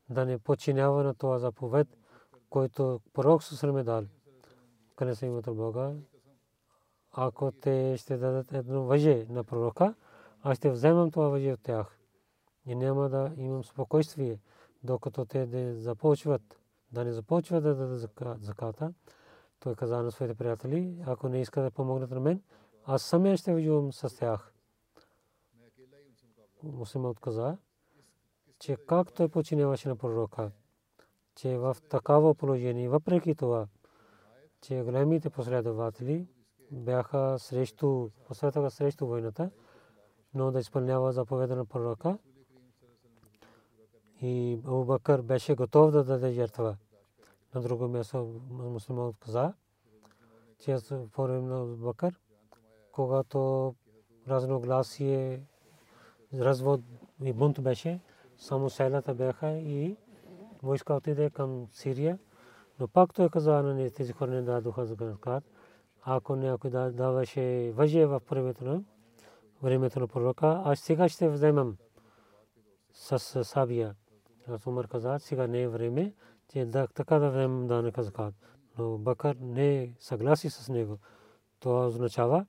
да 0.09 0.25
не 0.25 0.37
починява 0.37 1.03
на 1.03 1.13
това 1.13 1.39
заповед, 1.39 1.87
който 2.49 2.99
пророк 3.13 3.43
Сусрам 3.43 3.77
е 3.77 3.83
дал. 3.83 4.03
Къде 4.95 5.15
се 5.15 5.25
имат 5.25 5.45
Бога, 5.55 5.93
ако 7.11 7.51
те 7.51 7.97
ще 7.97 8.17
дадат 8.17 8.53
едно 8.53 8.83
въже 8.83 9.25
на 9.29 9.43
пророка, 9.43 9.95
аз 10.41 10.57
ще 10.57 10.71
вземам 10.71 11.11
това 11.11 11.29
въже 11.29 11.53
от 11.53 11.61
тях. 11.63 11.99
И 12.65 12.75
няма 12.75 13.09
да 13.09 13.31
имам 13.37 13.63
спокойствие, 13.63 14.39
докато 14.83 15.25
те 15.25 15.45
да 15.45 15.75
започват, 15.75 16.59
да 16.91 17.05
не 17.05 17.11
започват 17.11 17.63
да 17.63 17.75
дадат 17.75 18.09
заката. 18.41 18.93
Той 19.59 19.75
каза 19.75 20.03
на 20.03 20.11
своите 20.11 20.35
приятели, 20.35 21.03
ако 21.05 21.29
не 21.29 21.41
искат 21.41 21.63
да 21.63 21.71
помогнат 21.71 22.11
на 22.11 22.19
мен, 22.19 22.41
аз 22.85 23.03
самия 23.03 23.37
ще 23.37 23.53
воювам 23.53 23.93
с 23.93 24.17
тях. 24.17 24.54
Мусима 26.65 27.09
отказа, 27.09 27.57
че 28.59 28.75
как 28.75 29.13
той 29.13 29.29
починяваше 29.29 29.89
на 29.89 29.95
пророка, 29.95 30.51
че 31.35 31.57
в 31.57 31.77
такава 31.89 32.35
положение, 32.35 32.89
въпреки 32.89 33.35
това, 33.35 33.67
че 34.61 34.83
големите 34.83 35.29
последователи 35.29 36.27
бяха 36.71 37.35
срещу, 37.39 38.09
посветаха 38.27 38.71
срещу 38.71 39.07
войната, 39.07 39.51
но 40.33 40.51
да 40.51 40.59
изпълнява 40.59 41.11
заповеда 41.11 41.55
на 41.55 41.65
пророка. 41.65 42.17
И 44.21 44.53
Абу 44.65 44.85
Бакър 44.85 45.21
беше 45.21 45.55
готов 45.55 45.91
да 45.91 46.03
даде 46.03 46.31
жертва. 46.31 46.77
На 47.55 47.61
друго 47.61 47.87
място 47.87 48.41
мусулман 48.49 49.13
каза, 49.19 49.53
че 50.59 50.77
по 51.11 51.23
време 51.23 51.47
на 51.47 51.61
Абу 51.61 51.75
Бакър, 51.75 52.19
когато 52.91 53.75
разногласие, 54.27 55.45
развод 56.33 56.81
и 57.23 57.33
бунт 57.33 57.61
беше, 57.61 57.99
само 58.37 58.69
селата 58.69 59.13
бяха 59.13 59.51
и 59.51 59.97
войска 60.63 60.93
отиде 60.93 61.29
към 61.29 61.67
Сирия. 61.71 62.19
Но 62.79 62.87
пак 62.87 63.13
той 63.13 63.29
каза 63.29 63.51
на 63.51 63.89
тези 63.89 64.13
хора 64.13 64.31
не 64.31 64.41
дадоха 64.41 64.85
закат 64.85 65.43
ако 66.05 66.35
някой 66.35 66.69
даваше 66.69 67.71
въже 67.75 68.05
в 68.05 68.21
времето 68.31 68.83
времето 69.63 69.99
на 69.99 70.07
пророка, 70.07 70.61
аз 70.65 70.79
сега 70.79 71.09
ще 71.09 71.29
вземам 71.29 71.77
с 72.93 73.43
сабия. 73.43 73.95
Аз 74.47 74.67
Умар 74.67 74.87
каза, 74.87 75.19
сега 75.19 75.47
не 75.47 75.61
е 75.61 75.67
време, 75.67 76.13
че 76.49 76.65
да, 76.65 76.87
така 76.87 77.19
да 77.19 77.29
вземем 77.29 77.67
данъка 77.67 78.03
закат. 78.03 78.33
Но 78.77 78.97
Бакър 78.97 79.37
не 79.41 79.93
съгласи 79.99 80.49
с 80.49 80.69
него. 80.69 80.97
Това 81.59 81.87
означава, 81.87 82.45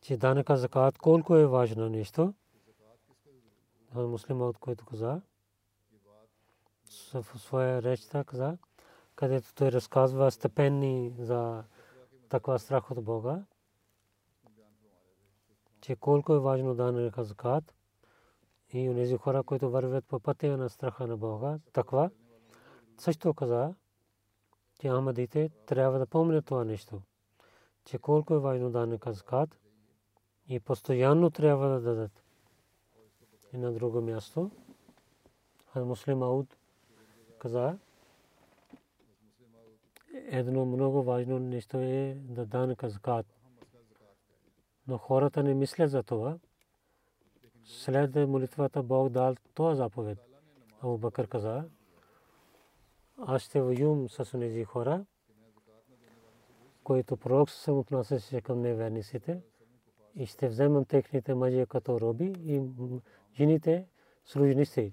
че 0.00 0.16
данъка 0.16 0.56
закат 0.56 0.98
колко 0.98 1.36
е 1.36 1.46
важно 1.46 1.88
нещо. 1.88 2.34
Муслима 3.94 4.46
от 4.46 4.58
който 4.58 4.86
каза, 4.86 5.20
в 7.14 7.38
своя 7.38 7.82
реч 7.82 8.08
каза, 8.26 8.58
където 9.14 9.54
той 9.54 9.72
разказва 9.72 10.30
степени 10.30 11.14
за 11.18 11.64
таква 12.28 12.58
страх 12.58 12.90
от 12.90 13.04
Бога, 13.04 13.44
че 15.80 15.96
колко 15.96 16.34
е 16.34 16.40
важно 16.40 16.74
да 16.74 16.92
не 16.92 17.10
закат 17.16 17.74
и 18.72 18.88
онези 18.88 19.16
хора, 19.16 19.42
които 19.42 19.70
вървят 19.70 20.04
по 20.04 20.20
пътя 20.20 20.56
на 20.56 20.70
страха 20.70 21.06
на 21.06 21.16
Бога, 21.16 21.58
таква, 21.72 22.10
също 22.98 23.34
каза, 23.34 23.74
че 24.80 24.88
Ахмадите 24.88 25.50
трябва 25.66 25.98
да 25.98 26.06
помнят 26.06 26.46
това 26.46 26.64
нещо, 26.64 27.02
че 27.84 27.98
колко 27.98 28.34
е 28.34 28.38
важно 28.38 28.70
да 28.70 28.86
не 28.86 28.98
закат 29.06 29.58
и 30.48 30.60
постоянно 30.60 31.30
трябва 31.30 31.68
да 31.68 31.80
дадат. 31.80 32.22
И 33.52 33.56
на 33.56 33.72
друго 33.72 34.00
място, 34.00 34.50
Муслим 35.76 36.22
Ауд 36.22 36.56
каза, 37.38 37.78
едно 40.14 40.64
много 40.64 41.02
важно 41.02 41.38
нещо 41.38 41.78
е 41.78 42.16
да 42.20 42.46
дан 42.46 42.76
казкат. 42.76 43.26
Но 44.86 44.98
хората 44.98 45.42
не 45.42 45.54
мислят 45.54 45.90
за 45.90 46.02
това. 46.02 46.38
След 47.64 48.14
молитвата 48.14 48.82
Бог 48.82 49.08
дал 49.08 49.34
това 49.54 49.74
заповед. 49.74 50.18
Абу 50.80 50.98
Бакър 50.98 51.28
каза, 51.28 51.64
аз 53.18 53.42
ще 53.42 53.62
воюм 53.62 54.08
с 54.08 54.30
тези 54.30 54.64
хора, 54.64 55.04
които 56.84 57.16
пророк 57.16 57.50
се 57.50 57.70
отнасяше 57.70 58.40
към 58.40 58.60
неверниците 58.60 59.42
и 60.18 60.26
ще 60.26 60.48
вземам 60.48 60.84
техните 60.84 61.34
мъже 61.34 61.66
като 61.66 62.00
роби 62.00 62.32
и 62.44 62.62
жените 63.34 63.86
служници. 64.24 64.92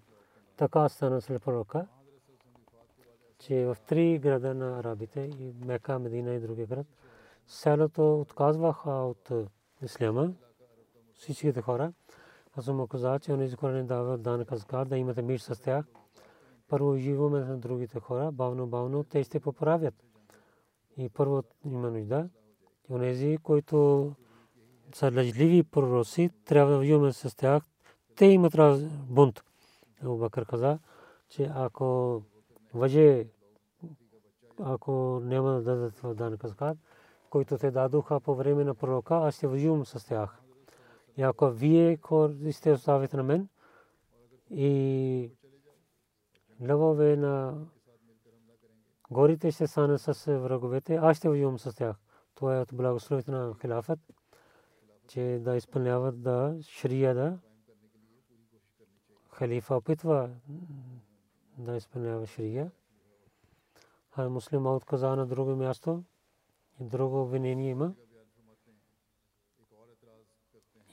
Така 0.58 0.90
стана 0.90 1.22
след 1.22 1.44
пророка 1.44 1.88
че 3.40 3.66
в 3.66 3.78
три 3.88 4.20
града 4.20 4.54
на 4.54 4.80
арабите 4.80 5.22
и 5.22 5.54
Мека, 5.66 6.00
Медина 6.00 6.34
и 6.34 6.40
други 6.40 6.66
град, 6.66 6.88
селото 7.48 8.22
отказваха 8.22 8.92
от 8.92 9.32
исляма, 9.82 10.34
всичките 11.14 11.62
хора. 11.62 11.94
Аз 12.58 12.68
му 12.68 12.88
каза, 12.88 13.20
че 13.20 13.34
онези 13.34 13.56
хора 13.56 13.84
дават 13.84 14.22
дан 14.22 14.46
казка, 14.46 14.86
да 14.86 14.98
имате 14.98 15.22
мир 15.22 15.40
с 15.40 15.62
тях. 15.62 15.86
Първо 16.68 16.98
живоме 16.98 17.40
на 17.40 17.58
другите 17.58 18.00
хора, 18.00 18.32
бавно, 18.32 18.68
бавно, 18.68 19.04
те 19.04 19.24
ще 19.24 19.40
поправят. 19.40 19.94
И 20.98 21.10
първо 21.10 21.44
има 21.66 21.92
нужда. 21.92 22.30
И 22.90 22.94
онези, 22.94 23.38
които 23.44 24.12
са 24.94 25.12
лъжливи 25.16 25.64
пророци, 25.64 26.30
трябва 26.46 26.72
да 26.72 26.78
воюваме 26.78 27.14
с 27.14 27.36
тях. 27.38 27.64
Те 28.16 28.26
имат 28.26 28.56
бунт. 29.10 29.44
Абу 30.04 30.18
Бакър 30.18 30.46
каза, 30.46 30.80
че 31.30 31.52
ако 31.56 32.22
въже, 32.74 33.26
ако 34.60 35.20
няма 35.24 35.52
да 35.52 35.62
дадат 35.62 35.98
в 35.98 36.14
дан 36.14 36.38
каскад, 36.38 36.78
които 37.30 37.58
те 37.58 37.72
дадоха 37.72 38.20
по 38.20 38.36
време 38.36 38.64
на 38.64 38.76
пророка, 38.76 39.16
аз 39.16 39.36
ще 39.36 39.48
воювам 39.48 39.86
с 39.86 40.08
тях. 40.08 40.42
И 41.18 41.22
ако 41.22 41.50
вие 41.50 42.00
сте 42.52 42.72
оставите 42.72 43.18
на 43.18 43.24
мен 43.24 43.48
и 44.50 45.32
лъвове 46.62 47.16
на 47.16 47.66
горите 49.12 49.52
ще 49.52 49.68
станат 49.68 50.02
с 50.02 50.38
враговете, 50.38 50.96
аз 50.96 51.18
ще 51.18 51.30
воювам 51.30 51.60
с 51.60 51.76
тях. 51.76 51.96
Това 52.36 52.58
е 52.58 52.62
от 52.62 52.70
благословите 52.74 53.32
на 53.32 53.56
хилафът, 53.62 54.00
че 55.08 55.40
да 55.42 55.56
изпълняват 55.56 56.22
да 56.22 56.58
шрия 56.62 57.16
да 57.16 57.40
халифа 59.36 59.76
опитва 59.76 60.30
да 61.58 61.76
изпълнява 61.76 62.28
шрия. 62.28 62.72
А 64.12 64.30
муслима 64.30 64.76
отказа 64.76 65.16
на 65.16 65.26
друго 65.26 65.56
място 65.56 66.04
и 66.80 66.84
друго 66.84 67.22
обвинение 67.22 67.70
има. 67.70 67.94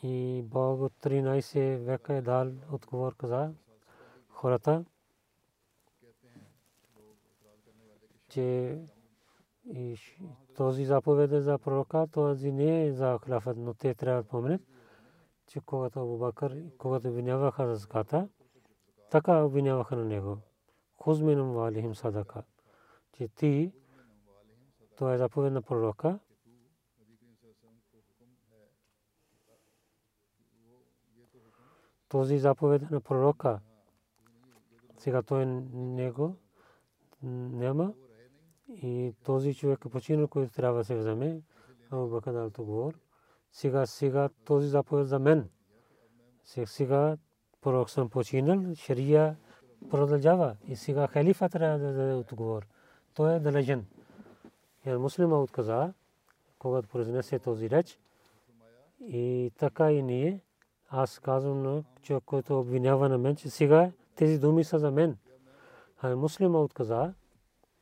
И 0.02 0.42
Бог 0.44 0.80
от 0.80 0.92
13 0.92 1.76
века 1.76 2.14
е 2.14 2.22
дал 2.22 2.52
отговор 2.72 3.16
каза 3.16 3.54
хората, 4.28 4.84
че 8.28 8.78
и 9.64 9.96
този 10.56 10.84
заповед 10.84 11.32
е 11.32 11.40
за 11.40 11.58
пророка, 11.58 12.06
този 12.12 12.52
не 12.52 12.86
е 12.86 12.92
за 12.92 13.18
хлафът, 13.18 13.56
но 13.56 13.74
те 13.74 13.94
трябва 13.94 14.22
да 14.22 14.28
помнят, 14.28 14.60
че 15.46 15.60
когато 15.60 16.00
Абу 16.00 16.18
Бакър, 16.18 16.64
когато 16.78 17.08
обвиняваха 17.08 17.66
за 17.66 17.74
заката, 17.74 18.28
така 19.10 19.44
обвиняваха 19.44 19.96
на 19.96 20.04
него. 20.04 20.38
Хузминам 20.96 21.52
валихим 21.52 21.94
садака. 21.94 22.42
Че 23.12 23.28
ти, 23.28 23.72
това 24.96 25.14
е 25.14 25.18
заповед 25.18 25.52
на 25.52 25.62
пророка, 25.62 26.18
този 32.08 32.38
заповед 32.38 32.90
на 32.90 33.00
пророка, 33.00 33.60
сега 34.98 35.22
той 35.22 35.46
него 35.46 36.36
няма 37.22 37.94
и 38.68 39.14
този 39.24 39.54
човек 39.54 39.84
е 39.86 39.88
починал, 39.88 40.28
който 40.28 40.54
трябва 40.54 40.78
да 40.78 40.84
се 40.84 40.96
вземе. 40.96 41.40
Абу 41.90 42.08
Бакър 42.08 42.32
дал 42.32 42.50
договор. 42.50 42.98
Сега, 43.52 43.86
сега 43.86 44.28
този 44.44 44.68
заповед 44.68 45.08
за 45.08 45.18
мен. 45.18 45.48
Сега 46.44 47.16
пророк 47.60 47.90
съм 47.90 48.10
починал, 48.10 48.74
шария 48.74 49.36
продължава 49.90 50.56
и 50.68 50.76
сега 50.76 51.06
халифа 51.06 51.48
трябва 51.48 51.78
да 51.78 51.92
даде 51.92 52.14
отговор. 52.14 52.66
Той 53.14 53.34
е 53.34 53.40
далечен. 53.40 53.86
И 54.86 54.90
муслима 54.90 55.42
отказа, 55.42 55.92
когато 56.58 56.88
произнесе 56.88 57.38
този 57.38 57.70
реч. 57.70 57.98
И 59.00 59.52
така 59.58 59.92
и 59.92 60.02
ние, 60.02 60.40
аз 60.88 61.18
казвам 61.18 61.62
на 61.62 61.84
човек, 62.02 62.22
който 62.26 62.60
обвинява 62.60 63.08
на 63.08 63.18
мен, 63.18 63.36
че 63.36 63.50
сега 63.50 63.92
тези 64.16 64.38
думи 64.38 64.64
са 64.64 64.78
за 64.78 64.90
мен. 64.90 65.16
А 66.02 66.16
муслима 66.16 66.60
отказа, 66.60 67.14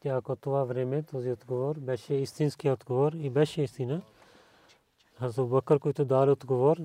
ако 0.09 0.37
това 0.37 0.65
време 0.65 1.03
този 1.03 1.31
отговор 1.31 1.79
беше 1.79 2.15
истински 2.15 2.71
отговор 2.71 3.13
и 3.13 3.31
беше 3.31 3.63
истина. 3.63 4.03
Хазу 5.19 5.47
Бакър, 5.47 5.79
който 5.79 6.05
даде 6.05 6.31
отговор, 6.31 6.77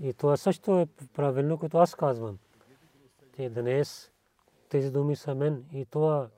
и 0.00 0.12
това 0.12 0.36
също 0.36 0.78
е 0.78 0.86
правилно, 1.14 1.58
което 1.58 1.78
аз 1.78 1.94
казвам. 1.94 2.38
Те 3.36 3.50
днес 3.50 4.12
тези 4.68 4.90
думи 4.90 5.16
са 5.16 5.34
мен 5.34 5.64
и 5.72 5.86
това 5.86 6.28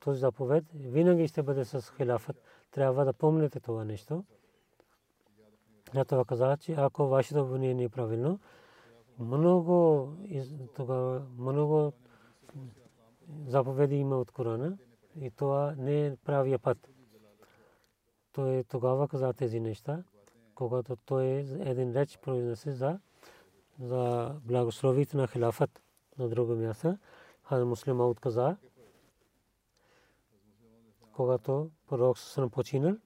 този 0.00 0.20
заповед 0.20 0.64
винаги 0.74 1.28
ще 1.28 1.42
бъде 1.42 1.64
с 1.64 1.92
хилафът. 1.96 2.36
Трябва 2.70 3.04
да 3.04 3.12
помните 3.12 3.60
това 3.60 3.84
нещо. 3.84 4.24
На 5.94 6.04
това 6.04 6.24
каза, 6.24 6.56
че 6.60 6.72
ако 6.72 7.06
вашето 7.06 7.42
обвинение 7.42 7.84
е 7.84 7.88
правилно, 7.88 8.40
много, 9.18 10.08
много 11.38 11.92
заповеди 13.46 13.96
има 13.96 14.18
от 14.18 14.30
Корана 14.30 14.78
и 15.20 15.30
това 15.30 15.74
не 15.78 16.06
е 16.06 16.16
правия 16.16 16.58
път. 16.58 16.90
Той 18.32 18.64
тогава 18.64 19.08
каза 19.08 19.32
тези 19.32 19.60
неща, 19.60 20.04
когато 20.54 20.96
той 20.96 21.26
един 21.60 21.92
реч 21.92 22.18
произнесе 22.18 22.72
за 22.72 22.98
за 23.80 24.34
благословите 24.44 25.16
на 25.16 25.28
хилафът 25.28 25.82
на 26.18 26.28
друго 26.28 26.54
място. 26.54 26.98
Хаз 27.42 27.64
муслима 27.64 28.06
отказа, 28.06 28.56
когато 31.12 31.70
пророк 31.86 32.18
съм 32.18 32.50
починал, 32.50 32.96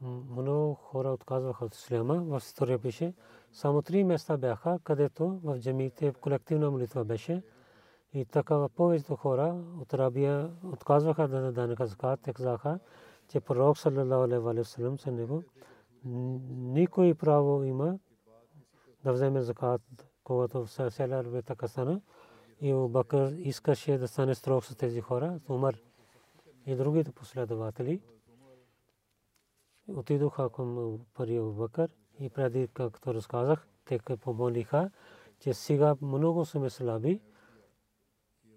много 0.00 0.74
хора 0.74 1.08
отказваха 1.08 1.64
от 1.64 1.74
исляма. 1.74 2.14
В 2.14 2.38
история 2.38 2.78
пише, 2.78 3.14
само 3.52 3.82
три 3.82 4.04
места 4.04 4.36
бяха, 4.36 4.78
където 4.84 5.40
в 5.44 5.58
джамиите 5.58 6.12
колективна 6.12 6.70
молитва 6.70 7.04
беше. 7.04 7.42
И 8.14 8.24
така 8.24 8.56
в 8.56 8.68
повечето 8.68 9.16
хора 9.16 9.62
от 9.80 9.94
Рабия 9.94 10.50
отказваха 10.72 11.28
да 11.28 11.52
дадат 11.52 11.88
закат, 11.88 12.20
те 12.20 12.32
казаха, 12.32 12.78
че 13.28 13.40
пророк 13.40 13.78
саллалаху 13.78 14.22
алейхи 14.24 14.42
ва 14.42 14.64
саллям 14.64 14.98
се 14.98 15.10
него 15.10 15.42
никой 16.04 17.14
право 17.14 17.64
има 17.64 17.98
да 19.04 19.12
вземе 19.12 19.40
закат, 19.40 19.82
когато 20.24 20.66
в 20.66 20.90
селяр 20.90 21.24
бе 21.24 21.42
така 21.42 21.68
стана. 21.68 22.00
И 22.60 22.74
Бакър 22.88 23.32
искаше 23.32 23.98
да 23.98 24.08
стане 24.08 24.34
строг 24.34 24.64
с 24.64 24.76
тези 24.76 25.00
хора, 25.00 25.40
Умар 25.48 25.76
и 26.66 26.74
другите 26.74 27.12
последователи. 27.12 28.00
Отидоха 29.88 30.50
към 30.50 30.98
пари 31.14 31.40
Бакър 31.40 31.90
и 32.20 32.30
преди, 32.30 32.68
както 32.68 33.14
разказах, 33.14 33.68
те 33.84 33.98
помолиха, 33.98 34.90
че 35.40 35.54
сега 35.54 35.96
много 36.02 36.44
сме 36.44 36.70
слаби 36.70 37.20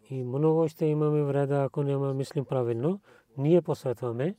и 0.09 0.23
много 0.23 0.67
ще 0.67 0.85
имаме 0.85 1.23
вреда, 1.23 1.63
ако 1.63 1.83
няма 1.83 2.13
мислим 2.13 2.45
правилно. 2.45 2.99
Ние 3.37 3.61
посветваме, 3.61 4.35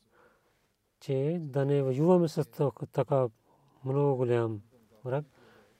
че 1.01 1.39
да 1.41 1.65
не 1.65 1.83
воюваме 1.83 2.29
с 2.29 2.45
така 2.93 3.29
много 3.85 4.17
голям 4.17 4.61
враг 5.05 5.25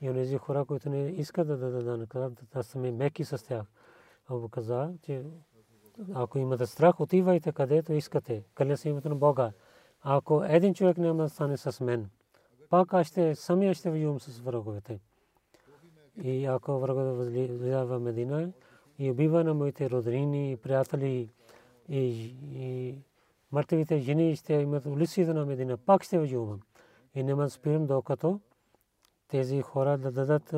и 0.01 0.11
онези 0.11 0.39
хора, 0.39 0.65
които 0.65 0.91
не 0.91 1.09
искат 1.09 1.47
да 1.47 1.57
дадат 1.57 2.09
да 2.09 2.31
да 2.55 2.63
сме 2.63 2.93
меки 2.93 3.25
с 3.25 3.47
тях. 3.47 3.67
Абу 4.29 4.49
каза, 4.49 4.93
че 5.03 5.25
ако 6.15 6.39
имате 6.39 6.67
страх, 6.67 7.01
отивайте 7.01 7.53
където 7.53 7.93
искате. 7.93 8.45
Каля 8.55 8.77
се 8.77 8.89
името 8.89 9.09
на 9.09 9.15
Бога. 9.15 9.53
Ако 10.03 10.45
един 10.45 10.75
човек 10.75 10.99
няма 10.99 11.23
да 11.23 11.29
стане 11.29 11.57
с 11.57 11.85
мен, 11.85 12.11
пак 12.71 12.95
аз 12.95 13.07
ще 13.07 13.35
самия 13.35 13.75
ще 13.75 13.91
воювам 13.91 14.21
с 14.21 14.39
враговете. 14.41 15.01
И 16.23 16.45
ако 16.45 16.79
враговете 16.79 17.11
възлиза 17.11 17.85
в 17.87 18.01
Медина 18.01 18.53
и 18.99 19.11
убива 19.11 19.45
на 19.45 19.55
моите 19.55 19.91
роднини 19.91 20.53
и 20.53 20.57
приятели 20.57 21.31
и, 21.89 22.95
мъртвите 23.53 23.99
жени 23.99 24.37
ще 24.37 24.55
имат 24.55 24.87
улиците 24.87 25.35
на 25.35 25.47
Медина, 25.47 25.77
пак 25.77 26.03
ще 26.03 26.19
воювам. 26.19 26.61
И 27.15 27.23
няма 27.23 27.51
спирам 27.51 27.87
докато 27.87 28.41
тези 29.29 29.63
хора 29.63 29.99
да 29.99 30.13
дадат 30.13 30.55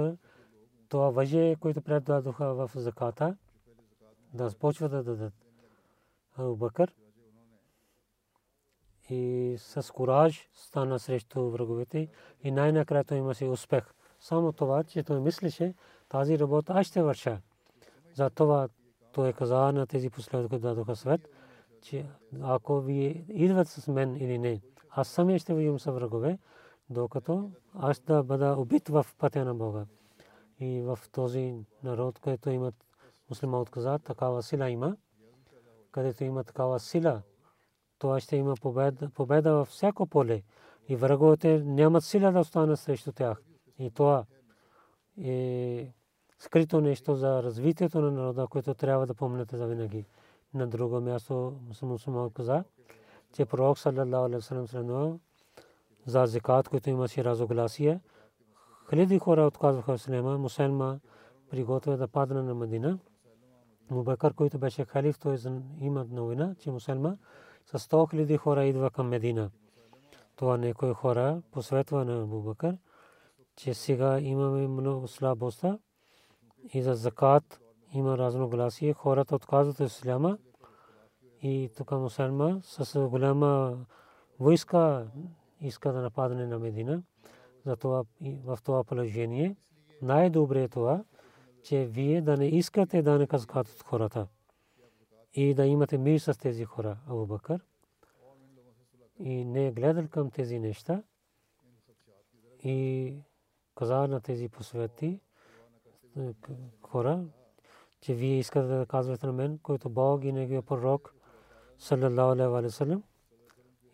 това 0.89 1.11
въже, 1.11 1.57
което 1.61 1.83
предадоха 1.83 2.55
в 2.55 2.71
заката, 2.75 3.37
да 4.35 4.49
започват 4.49 4.91
да 4.91 5.03
дадат. 5.03 5.35
Абу 6.37 6.57
Бакър 6.57 6.95
и 9.11 9.55
с 9.59 9.93
кураж 9.93 10.49
стана 10.55 10.99
срещу 10.99 11.51
враговете 11.51 12.09
и 12.43 12.51
най-накрая 12.51 13.05
той 13.05 13.19
имаше 13.19 13.45
успех. 13.45 13.85
Само 14.21 14.53
това, 14.53 14.85
че 14.85 15.03
той 15.03 15.21
мислеше, 15.21 15.75
тази 16.09 16.39
работа 16.39 16.73
аз 16.77 16.87
ще 16.87 17.03
върша. 17.03 17.41
Затова 18.17 18.69
той 19.13 19.33
каза 19.33 19.73
на 19.73 19.87
тези 19.87 20.11
последователи, 20.11 20.49
които 20.49 20.69
дадоха 20.69 20.97
свет, 20.97 21.29
че 21.83 22.07
ако 22.43 22.81
ви 22.81 23.25
идват 23.29 23.69
с 23.69 23.89
мен 23.89 24.17
или 24.17 24.39
не, 24.39 24.61
аз 24.91 25.09
самия 25.09 25.39
ще 25.39 25.55
воювам 25.55 25.79
с 25.79 25.93
врагове, 25.93 26.39
докато 26.91 27.51
аз 27.75 28.01
да 28.01 28.23
бъда 28.23 28.57
убит 28.59 28.89
в 28.89 29.07
пътя 29.19 29.45
на 29.45 29.55
Бога. 29.55 29.87
И 30.61 30.83
в 30.83 30.99
този 31.13 31.55
народ, 31.83 32.19
който 32.19 32.51
имат 32.51 32.75
муслима 33.31 33.61
отказа, 33.61 33.99
такава 33.99 34.43
сила 34.43 34.71
има, 34.71 34.97
където 35.93 36.25
има 36.25 36.45
такава 36.45 36.81
сила, 36.81 37.23
това 37.99 38.21
ще 38.21 38.37
има 38.37 38.55
победа, 38.63 39.11
победа 39.11 39.53
във 39.53 39.69
всяко 39.69 40.07
поле. 40.07 40.43
И 40.89 40.97
враговете 40.97 41.59
нямат 41.59 42.05
сила 42.05 42.33
да 42.33 42.41
останат 42.41 42.81
срещу 42.81 43.13
тях. 43.13 43.43
И 43.79 43.91
това 43.91 44.25
е 45.23 45.93
скрито 46.39 46.81
нещо 46.81 47.15
за 47.15 47.43
развитието 47.43 48.01
на 48.01 48.11
народа, 48.11 48.47
което 48.51 48.75
трябва 48.75 49.07
да 49.07 49.15
помните 49.15 49.57
за 49.57 49.67
винаги. 49.67 50.05
На 50.55 50.67
друго 50.67 51.01
място 51.01 51.55
мусулман 51.83 52.31
каза, 52.31 52.65
че 53.33 53.45
пророк 53.45 53.79
саллаллаху 53.79 54.25
алейхи 54.25 54.49
wa 54.49 54.67
sallam 54.67 55.19
за 56.07 56.27
закат, 56.27 56.69
който 56.69 56.91
имаше 56.91 57.25
разогласие. 57.25 58.01
Хиляди 58.91 59.19
хора 59.19 59.47
отказваха 59.47 59.95
Ислама, 59.95 60.39
мусулма 60.39 61.01
приготвя 61.51 61.97
да 61.97 62.09
падне 62.09 62.43
на 62.43 62.55
Медина. 62.55 62.99
Мубакър, 63.91 64.35
който 64.35 64.59
беше 64.59 64.85
халиф, 64.85 65.19
той 65.19 65.39
има 65.81 66.07
новина, 66.11 66.55
че 66.59 66.71
мусулма 66.71 67.17
с 67.67 67.79
100 67.79 68.11
хиляди 68.11 68.37
хора 68.37 68.65
идва 68.65 68.91
към 68.91 69.09
Медина. 69.09 69.51
Това 70.37 70.57
някои 70.57 70.93
хора 70.93 71.43
посветва 71.51 72.05
на 72.05 72.23
Абубакър, 72.23 72.77
че 73.57 73.75
сега 73.75 74.21
имаме 74.21 74.69
много 74.69 75.09
слабоста 75.09 75.79
и 76.75 76.83
за 76.83 76.95
закат 76.95 77.61
има 77.93 78.19
разногласие. 78.19 78.93
Хората 78.93 79.35
отказват 79.35 79.81
Исляма 79.81 80.39
и 81.43 81.71
тук 81.77 81.91
мусалма 81.91 82.61
с 82.63 83.09
голяма 83.09 83.79
войска 84.41 85.07
иска 85.61 85.93
да 85.93 86.01
нападне 86.01 86.47
на 86.47 86.59
Медина. 86.59 87.03
Затова 87.67 88.05
в 88.45 88.59
това 88.65 88.85
положение 88.85 89.57
най-добре 90.03 90.63
е 90.63 90.69
това, 90.69 91.05
че 91.63 91.85
вие 91.85 92.23
да 92.23 92.37
не 92.37 92.47
искате 92.47 93.03
да 93.03 93.19
не 93.19 93.27
казкат 93.27 93.69
от 93.69 93.83
хората 93.83 94.27
и 95.35 95.55
да 95.55 95.67
имате 95.67 95.99
мир 95.99 96.19
с 96.19 96.39
тези 96.39 96.65
хора, 96.65 96.99
Абу 97.07 97.27
Бакър. 97.27 97.65
И 99.19 99.45
не 99.45 99.67
е 99.67 100.09
към 100.09 100.31
тези 100.31 100.59
неща 100.59 101.03
и 102.65 103.15
каза 103.75 104.09
на 104.09 104.21
тези 104.21 104.49
посвети 104.49 105.21
хора, 106.83 107.25
че 108.01 108.15
вие 108.15 108.39
искате 108.39 108.67
да 108.67 108.87
казвате 108.87 109.27
на 109.27 109.33
мен, 109.33 109.59
който 109.59 109.89
Бог 109.89 110.25
и 110.25 110.33
неговия 110.33 110.63
пророк, 110.63 111.15
саллалаху 111.79 112.57
алейхи 112.57 112.75
салам, 112.75 113.03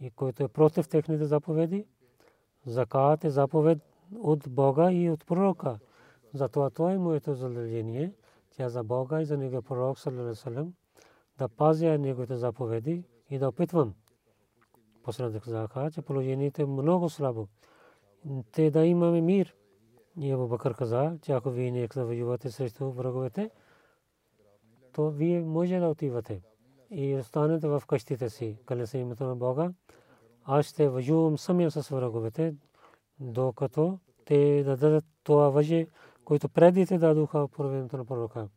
и 0.00 0.10
който 0.10 0.42
е 0.42 0.48
против 0.48 0.88
техните 0.88 1.24
заповеди. 1.24 1.86
Закат 2.66 3.24
е 3.24 3.30
заповед 3.30 3.78
от 4.20 4.44
Бога 4.48 4.92
и 4.92 5.10
от 5.10 5.26
пророка. 5.26 5.78
Затова 6.34 6.70
това 6.70 6.92
е 6.92 6.98
моето 6.98 7.34
задължение, 7.34 8.12
тя 8.50 8.68
за 8.68 8.84
Бога 8.84 9.20
и 9.20 9.24
за 9.24 9.36
неговия 9.36 9.62
пророк, 9.62 9.98
саллалаху 9.98 10.34
салам, 10.34 10.72
да 11.38 11.48
пазя 11.48 11.98
неговите 11.98 12.36
заповеди 12.36 13.04
и 13.30 13.38
да 13.38 13.48
опитвам. 13.48 13.94
Посланник 15.02 15.42
казаха, 15.42 15.90
че 15.90 16.02
положението 16.02 16.62
е 16.62 16.66
много 16.66 17.08
слабо. 17.08 17.48
Те 18.52 18.70
да 18.70 18.86
имаме 18.86 19.20
мир. 19.20 19.54
И 20.20 20.30
Абу 20.32 20.48
Бакър 20.48 20.74
каза, 20.74 21.18
че 21.22 21.32
ако 21.32 21.50
вие 21.50 21.70
не 21.70 21.88
воювате 21.96 22.50
срещу 22.50 22.90
враговете, 22.90 23.50
то 24.92 25.10
вие 25.10 25.42
може 25.42 25.78
да 25.78 25.88
отивате 25.88 26.42
и 26.90 27.16
останете 27.16 27.68
в 27.68 27.82
къщите 27.88 28.30
си, 28.30 28.58
къде 28.66 28.86
се 28.86 28.98
името 28.98 29.24
на 29.24 29.36
Бога. 29.36 29.72
Аз 30.44 30.66
ще 30.66 30.88
воювам 30.88 31.38
самия 31.38 31.70
с 31.70 31.88
враговете, 31.88 32.54
докато 33.20 33.98
те 34.24 34.62
дадат 34.64 35.04
това 35.24 35.50
въже, 35.50 35.86
което 36.24 36.48
преди 36.48 36.86
те 36.86 36.98
дадоха 36.98 37.48
проведението 37.48 37.96
на 37.96 38.04
пророка. 38.04 38.48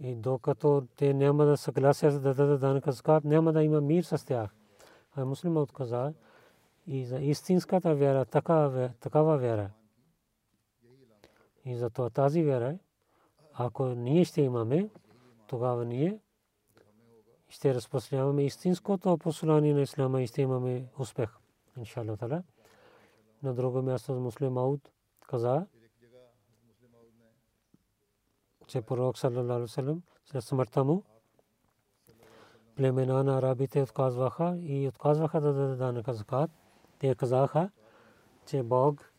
И 0.00 0.14
докато 0.14 0.86
те 0.96 1.14
няма 1.14 1.44
да 1.44 1.56
съгласят 1.56 2.22
да 2.22 2.34
дадат 2.34 2.60
данъка 2.60 2.92
закат, 2.92 3.24
няма 3.24 3.52
да 3.52 3.62
има 3.62 3.80
мир 3.80 4.02
с 4.02 4.26
тях. 4.26 4.50
А 5.16 5.24
муслима 5.24 5.60
отказа 5.60 6.12
и 6.86 7.04
за 7.04 7.18
истинската 7.18 7.94
вяра, 7.94 8.24
такава 8.24 9.38
вяра. 9.38 9.70
И 11.70 11.76
за 11.76 11.90
това 11.90 12.10
тази 12.10 12.42
вяра, 12.42 12.78
ако 13.52 13.86
ние 13.86 14.24
ще 14.24 14.42
имаме, 14.42 14.90
тогава 15.46 15.84
ние 15.84 16.18
ще 17.48 17.74
разпространяваме 17.74 18.44
истинското 18.44 19.18
послание 19.18 19.74
на 19.74 19.80
Ислама 19.80 20.22
и 20.22 20.26
ще 20.26 20.42
имаме 20.42 20.86
успех. 20.98 21.30
Иншалла. 21.78 22.42
На 23.42 23.54
друго 23.54 23.82
място 23.82 24.12
муслим 24.12 24.58
Ауд 24.58 24.80
каза, 25.26 25.66
че 28.66 28.82
пророк 28.82 29.18
саллалаху 29.18 29.80
алейхи 29.80 30.02
след 30.24 30.44
смъртта 30.44 30.84
му 30.84 31.02
племена 32.76 33.24
на 33.24 33.38
арабите 33.38 33.82
отказваха 33.82 34.58
и 34.60 34.88
отказваха 34.88 35.40
да 35.40 35.52
дадат 35.52 35.78
данъка 35.78 36.14
закат. 36.14 36.50
Те 36.98 37.14
казаха, 37.14 37.70
че 38.46 38.62
Бог 38.62 39.12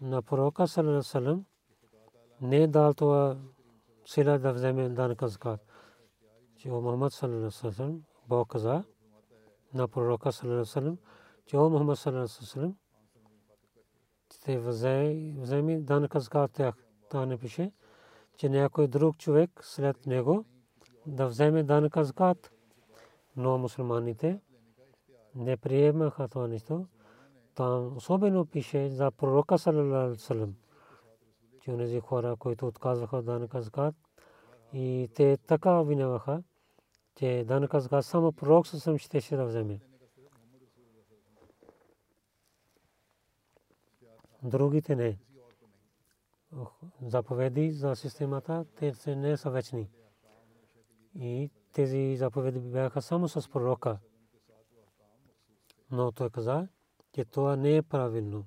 на 0.00 0.22
пророка 0.22 0.68
саллалаху 0.68 1.42
не 2.42 2.56
е 2.56 2.66
дал 2.66 2.94
това 2.94 3.36
сила 4.06 4.38
да 4.38 4.52
вземе 4.52 4.88
данъка 4.88 5.28
закат. 5.28 5.60
Че 6.56 6.70
о 6.70 6.80
Мухаммад 6.80 7.14
вассалам 7.14 8.02
Бог 8.28 8.48
каза 8.48 8.84
на 9.74 9.88
пророка 9.88 10.30
вассалам, 10.44 10.98
че 11.46 11.56
о 11.56 11.70
Мухаммад 11.70 11.98
вассалам 11.98 12.76
те 14.44 14.58
вземи 14.58 15.80
данъка 15.80 16.20
закат 16.20 16.52
тях. 16.52 16.74
Та 17.10 17.26
не 17.26 17.38
пише, 17.38 17.72
че 18.36 18.48
някой 18.48 18.88
друг 18.88 19.16
човек 19.16 19.50
след 19.62 20.06
него 20.06 20.44
да 21.06 21.26
вземе 21.26 21.62
данъка 21.62 22.04
закат. 22.04 22.52
Но 23.36 23.58
мусулманите 23.58 24.40
не 25.34 25.56
приемаха 25.56 26.28
това 26.28 26.48
нещо. 26.48 26.86
Там 27.54 27.96
особено 27.96 28.46
пише 28.46 28.90
за 28.90 29.10
пророка 29.10 29.56
вассалам, 29.66 30.56
че 31.62 31.70
онези 31.70 32.00
хора, 32.00 32.36
които 32.36 32.66
отказваха 32.66 33.22
данъка 33.22 33.62
закат 33.62 33.94
и 34.72 35.10
те 35.14 35.36
така 35.36 35.78
обвиняваха, 35.78 36.42
че 37.14 37.44
данъка 37.48 37.80
закат 37.80 38.06
само 38.06 38.32
пророк 38.32 38.66
съвсем 38.66 38.98
щеше 38.98 39.36
да 39.36 39.44
вземе. 39.44 39.80
Другите 44.42 44.96
не 44.96 45.18
заповеди 47.02 47.70
за 47.70 47.96
системата, 47.96 48.64
те 48.76 48.94
се 48.94 49.16
не 49.16 49.36
са 49.36 49.50
вечни. 49.50 49.90
И 51.14 51.50
тези 51.72 52.16
заповеди 52.16 52.60
бяха 52.60 53.02
само 53.02 53.28
с 53.28 53.48
пророка. 53.48 53.98
Но 55.90 56.12
той 56.12 56.30
каза, 56.30 56.68
че 57.12 57.24
това 57.24 57.56
не 57.56 57.76
е 57.76 57.82
правилно. 57.82 58.46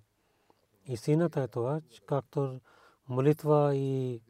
Истината 0.85 1.41
е 1.41 1.47
това, 1.47 1.81
както 2.05 2.59
молитва 3.09 3.75
и 3.75 4.21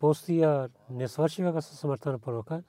постия 0.00 0.68
не 0.90 1.08
свършиха 1.08 1.62
с 1.62 1.76
смъртта 1.76 2.12
на 2.12 2.18
пророка, 2.18 2.62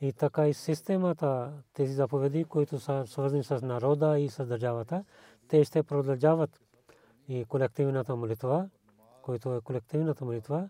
и 0.00 0.12
така 0.12 0.48
и 0.48 0.54
системата, 0.54 1.52
тези 1.74 1.92
заповеди, 1.92 2.44
които 2.44 2.80
са 2.80 3.06
свързани 3.06 3.44
с 3.44 3.60
народа 3.62 4.18
и 4.18 4.28
с 4.28 4.46
държавата, 4.46 5.04
те 5.48 5.64
ще 5.64 5.82
продължават 5.82 6.60
и 7.28 7.44
колективната 7.44 8.16
молитва 8.16 8.68
който 9.22 9.54
е 9.54 9.60
колективната 9.60 10.24
молитва, 10.24 10.68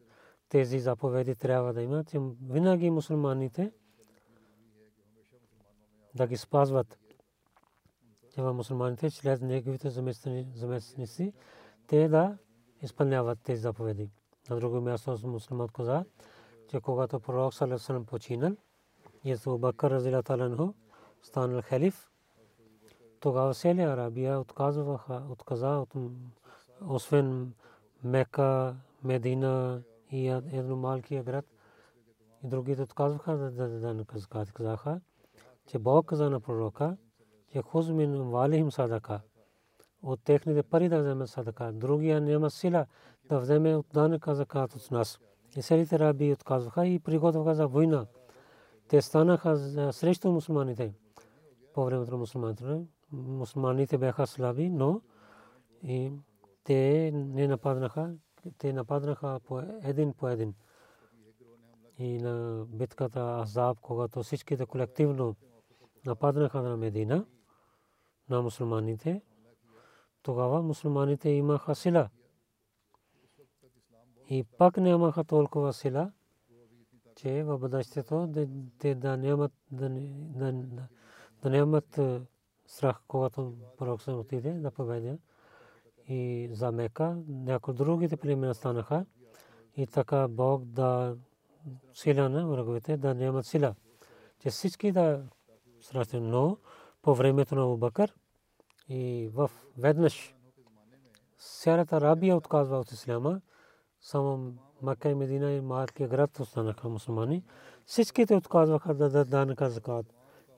тези 0.49 0.79
заповеди 0.79 1.35
трябва 1.35 1.73
да 1.73 1.83
имат. 1.83 2.11
Винаги 2.51 2.91
мусулманите 2.91 3.73
да 6.15 6.27
ги 6.27 6.37
спазват. 6.37 6.99
Това 8.35 8.53
мусулманите, 8.53 9.11
чрез 9.11 9.41
неговите 9.41 9.91
заместници, 10.55 11.33
те 11.87 12.09
да 12.09 12.39
изпълняват 12.83 13.39
тези 13.43 13.61
заповеди. 13.61 14.11
На 14.51 14.57
друго 14.57 14.81
място 14.81 15.19
мусулман 15.25 15.69
каза, 15.69 16.05
че 16.69 16.81
когато 16.81 17.21
пророк 17.21 17.55
Салесалам 17.55 18.05
починал, 18.05 18.57
и 19.25 19.33
Абу 19.33 19.59
Бакър 19.59 19.91
Разила 19.91 20.23
Таланху 20.23 20.73
станал 21.23 21.63
халиф, 21.63 22.11
тогава 23.21 23.55
цели 23.55 23.81
Арабия 23.81 24.41
отказваха, 24.41 25.23
отказа, 25.31 25.87
освен 26.81 27.55
Мека, 28.05 28.77
Медина 29.05 29.83
и 30.11 30.29
едно 30.29 30.77
малкия 30.77 31.23
град. 31.23 31.45
И 32.45 32.49
другите 32.49 32.83
отказваха 32.83 33.37
да 33.37 33.51
дадат 33.51 34.07
закат. 34.15 34.53
Казаха, 34.53 35.01
че 35.67 35.79
Бог 35.79 36.07
каза 36.07 36.31
на 36.31 36.41
пророка, 36.41 36.97
че 37.53 37.63
хуз 37.63 37.89
мин 37.89 38.31
валихим 38.31 38.73
садака. 38.73 39.21
От 40.03 40.21
техните 40.25 40.63
пари 40.63 40.89
да 40.89 41.01
вземе 41.01 41.27
садака. 41.27 41.73
Другия 41.73 42.21
няма 42.21 42.51
сила 42.51 42.87
да 43.33 43.41
вземе 43.41 43.77
от 43.77 43.87
данъка 43.93 44.35
закат 44.35 44.75
от 44.75 44.91
нас. 44.91 45.19
И 45.57 45.63
селите 45.63 45.99
раби 45.99 46.33
отказваха 46.33 46.87
и 46.87 46.99
приготвяха 46.99 47.55
за 47.55 47.67
война. 47.67 48.07
Те 48.89 49.03
станаха 49.03 49.57
срещу 49.93 50.33
мусулманите. 50.33 50.95
По 51.75 51.85
времето 51.85 52.11
на 52.11 52.17
мусулманите. 52.17 52.85
Мусулманите 53.13 53.99
бяха 53.99 54.27
слаби, 54.27 54.71
но 54.71 55.01
и 55.83 56.13
те 56.65 57.11
не 57.15 57.49
нападнаха, 57.49 58.15
те 58.59 58.73
нападнаха 58.73 59.41
по 59.47 59.63
един 59.83 60.13
по 60.13 60.29
един. 60.29 60.55
И 61.99 62.19
на 62.19 62.65
битката 62.69 63.39
Азаб, 63.43 63.79
когато 63.81 64.23
всичките 64.23 64.67
колективно 64.67 65.37
нападнаха 66.07 66.63
на 66.63 66.77
Медина, 66.77 67.27
на 68.31 68.43
мусулманите, 68.43 69.23
тогава 70.23 70.63
мусулманите 70.63 71.31
имаха 71.31 71.75
сила. 71.75 72.09
И 74.33 74.45
пак 74.45 74.77
нямаха 74.77 75.25
толкова 75.25 75.73
сила, 75.73 76.13
че 77.17 77.43
в 77.43 77.59
бъдещето 77.59 78.33
те 78.79 78.95
да 78.95 79.17
нямат, 79.17 79.53
да, 79.71 81.51
нямат 81.51 82.01
страх, 82.67 83.01
когато 83.09 83.55
пророк 83.79 84.03
се 84.03 84.11
отиде 84.11 84.53
да 84.53 84.71
победя 84.71 85.19
и 86.09 86.49
за 86.53 86.73
Мека, 86.73 87.17
някои 87.29 87.75
другите 87.75 88.17
племена 88.17 88.55
станаха 88.55 89.07
и 89.77 89.87
така 89.87 90.29
Бог 90.29 90.65
да 90.65 91.17
сила 91.95 92.29
на 92.29 92.47
враговете 92.47 92.97
да 92.97 93.15
нямат 93.15 93.47
сила. 93.47 93.75
Че 94.39 94.51
всички 94.51 94.93
да 94.93 95.23
срещат, 95.81 96.23
но 96.23 96.59
по 97.03 97.15
времето 97.15 97.55
на 97.55 97.67
Убакър 97.67 98.15
и 98.89 99.31
в 99.33 99.51
веднъж 99.79 100.35
Сярата 101.39 102.01
Рабия 102.01 102.37
отказва 102.37 102.79
от 102.79 102.93
Исляма, 102.93 103.41
само 104.03 104.53
Мака 104.83 105.11
и 105.11 105.15
Медина 105.15 105.53
и 105.53 105.61
малкия 105.61 106.09
град 106.09 106.41
останаха 106.41 106.89
мусулмани. 106.89 107.45
Всичките 107.87 108.35
отказваха 108.35 108.95
да 108.95 109.09
дадат 109.09 109.31
данъка 109.31 109.71
закат. 109.71 110.07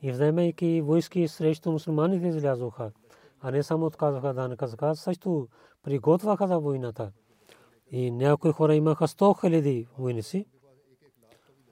и 0.03 0.13
вземайки 0.13 0.81
войски 0.81 1.29
срещу 1.29 1.73
мусулманите 1.73 2.27
излязоха, 2.27 2.93
а 3.41 3.51
не 3.51 3.63
само 3.63 3.87
отказваха 3.87 4.35
данъка 4.35 4.67
закат, 4.67 4.99
също 4.99 5.49
приготвяха 5.83 6.47
за 6.47 6.59
войната. 6.59 7.13
И 7.91 8.11
някои 8.11 8.53
хора 8.53 8.75
имаха 8.75 9.09
100 9.09 9.41
хиляди 9.41 9.89
войници, 9.99 10.47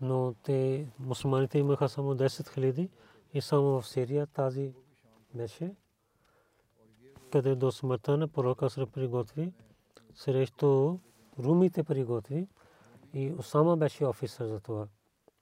но 0.00 0.34
те 0.42 0.88
мусулманите 0.98 1.58
имаха 1.58 1.88
само 1.88 2.14
10 2.14 2.48
хиляди 2.48 2.90
и 3.34 3.40
само 3.40 3.80
в 3.80 3.88
Сирия 3.88 4.26
тази 4.26 4.74
беше, 5.34 5.74
къде 7.32 7.54
до 7.54 7.72
смъртта 7.72 8.16
на 8.16 8.28
пророка 8.28 8.70
се 8.70 8.86
приготви, 8.86 9.52
срещу 10.14 10.98
румите 11.38 11.84
приготви 11.84 12.48
и 13.14 13.32
Осама 13.38 13.76
беше 13.76 14.04
офисър 14.04 14.46
за 14.46 14.60
това. 14.60 14.88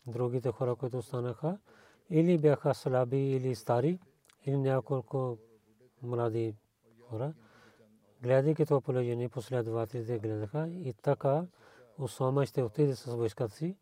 Другите 0.06 0.50
хора, 0.50 0.76
които 0.76 0.98
останаха, 0.98 1.58
или 2.10 2.38
бяха 2.38 2.74
слаби 2.74 3.18
или 3.18 3.54
стари, 3.54 3.98
или 4.46 4.56
няколко 4.56 5.38
млади 6.02 6.54
хора. 7.08 7.34
Гледайки 8.22 8.66
това 8.66 8.80
положение, 8.80 9.28
последователите 9.28 10.18
гледаха 10.18 10.68
и 10.68 10.94
така 11.02 11.46
Осама 11.98 12.46
ще 12.46 12.62
отиде 12.62 12.96
с 12.96 13.14
войската 13.14 13.54
си. 13.54 13.76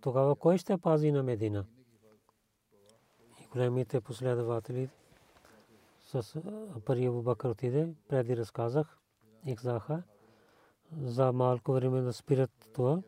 Тогава 0.00 0.36
кой 0.36 0.58
ще 0.58 0.78
пази 0.78 1.12
на 1.12 1.22
Медина? 1.22 1.64
И 3.40 3.46
големите 3.46 4.00
последователи 4.00 4.88
с 6.00 6.42
Пари 6.84 7.10
Бакър 7.10 7.50
отиде, 7.50 7.94
преди 8.08 8.36
разказах 8.36 8.98
и 9.46 9.56
казаха 9.56 10.02
за 11.02 11.32
малко 11.32 11.72
време 11.72 12.00
да 12.00 12.12
спират 12.12 12.50
това 12.74 13.02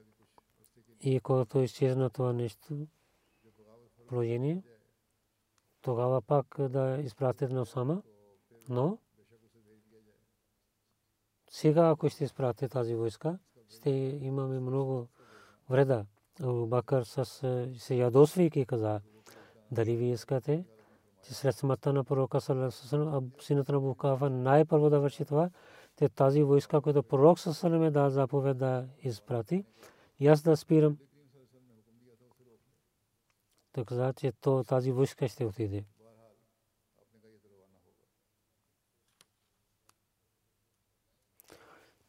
и 1.01 1.21
когато 1.21 1.59
изчезна 1.59 2.11
това 2.11 2.33
нещо, 2.33 2.87
положение, 4.09 4.63
тогава 5.81 6.23
пак 6.23 6.57
да 6.59 6.99
изпратят 7.01 7.51
на 7.51 7.61
Осама, 7.61 8.03
но 8.69 8.99
сега 11.51 11.89
ако 11.91 12.09
ще 12.09 12.25
изпратят 12.25 12.73
тази 12.73 12.95
войска, 12.95 13.39
ще 13.69 13.91
имаме 14.21 14.61
много 14.61 15.09
вреда. 15.71 16.07
Бакър 16.43 17.05
се 17.79 17.95
ядосвайки 17.95 18.67
каза, 18.67 19.01
дали 19.71 19.97
ви 19.97 20.11
искате, 20.11 20.65
че 21.23 21.35
след 21.35 21.57
смъртта 21.57 21.93
на 21.93 22.05
пророка 22.05 22.41
синът 23.41 23.69
на 23.69 23.81
Букава 23.81 24.31
най-първо 24.31 24.91
да 24.91 25.01
върши 25.01 25.25
това, 25.25 25.51
те 25.97 26.09
тази 26.09 26.43
войска, 26.43 26.81
която 26.81 27.03
пророк 27.03 27.39
Сасалем 27.39 27.83
е 27.83 27.91
дал 27.91 28.11
заповед 28.11 28.59
да 28.59 28.89
изпрати, 29.03 29.65
и 30.19 30.27
аз 30.29 30.43
да 30.43 30.57
спирам. 30.57 30.99
Така 33.73 34.13
че 34.13 34.33
то 34.33 34.65
тази 34.65 34.93
войска 34.93 35.29
ще 35.29 35.45
отиде. 35.45 35.85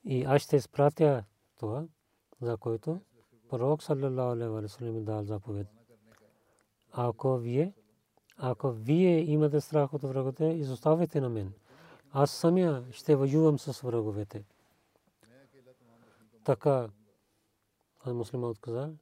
И 0.03 0.23
аз 0.23 0.41
ще 0.41 0.55
изпратя 0.55 1.23
това, 1.59 1.87
за 2.41 2.57
който 2.57 3.01
пророк 3.49 3.83
саллалаху 3.83 4.31
алейхи 4.31 4.49
ва 4.49 4.69
саллям 4.69 5.03
дал 5.03 5.23
заповед. 5.23 5.67
Ако 6.91 7.37
вие, 7.37 7.73
ако 8.37 8.71
вие 8.71 9.19
имате 9.19 9.61
страх 9.61 9.93
от 9.93 10.01
враговете, 10.01 10.45
изоставете 10.45 11.21
на 11.21 11.29
мен. 11.29 11.53
Аз 12.11 12.31
самия 12.31 12.85
ще 12.91 13.15
воювам 13.15 13.59
с 13.59 13.81
враговете. 13.81 14.45
Така, 16.43 16.89
аз 17.99 18.13
муслимът 18.13 18.59
каза, 18.59 18.93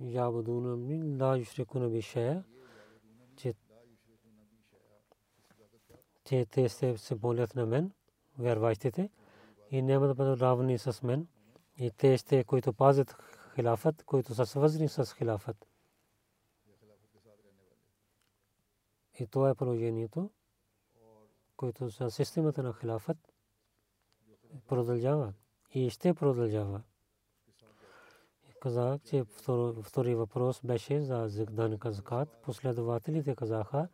ябудуна 0.00 0.76
ми 0.76 1.18
ла 1.22 1.38
юшрикуна 1.38 1.88
би 1.88 2.02
шея, 2.02 2.44
че 6.24 6.46
те 6.46 6.68
се, 6.68 6.98
се 6.98 7.16
на 7.54 7.66
мен, 7.66 7.92
вярващите, 8.38 9.10
и 9.70 9.82
няма 9.82 10.06
да 10.06 10.14
бъдат 10.14 10.40
равни 10.40 10.78
с 10.78 11.02
мен. 11.02 11.26
И 11.78 11.90
те 11.90 12.18
ще, 12.18 12.44
които 12.44 12.72
пазят 12.72 13.16
хилафът, 13.54 14.04
които 14.04 14.34
са 14.34 14.46
свързани 14.46 14.88
с 14.88 15.14
хилафът. 15.14 15.66
И 19.18 19.26
това 19.26 19.50
е 19.50 19.54
положението, 19.54 20.30
което 21.62 21.88
за 21.88 22.10
системата 22.10 22.62
на 22.62 22.74
хилафът 22.80 23.16
продължава 24.68 25.32
и 25.70 25.90
ще 25.90 26.14
продължава. 26.14 26.82
Казах, 28.60 29.00
че 29.04 29.24
втори 29.82 30.14
въпрос 30.14 30.60
беше 30.64 31.00
за 31.00 31.46
данъка 31.50 31.92
закат. 31.92 32.28
Последователите 32.42 33.34
казаха, 33.34 33.88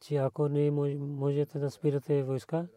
че 0.00 0.16
ако 0.16 0.48
не 0.48 0.70
можете 0.70 1.58
да 1.58 1.70
спирате 1.70 2.22
войска, 2.22 2.68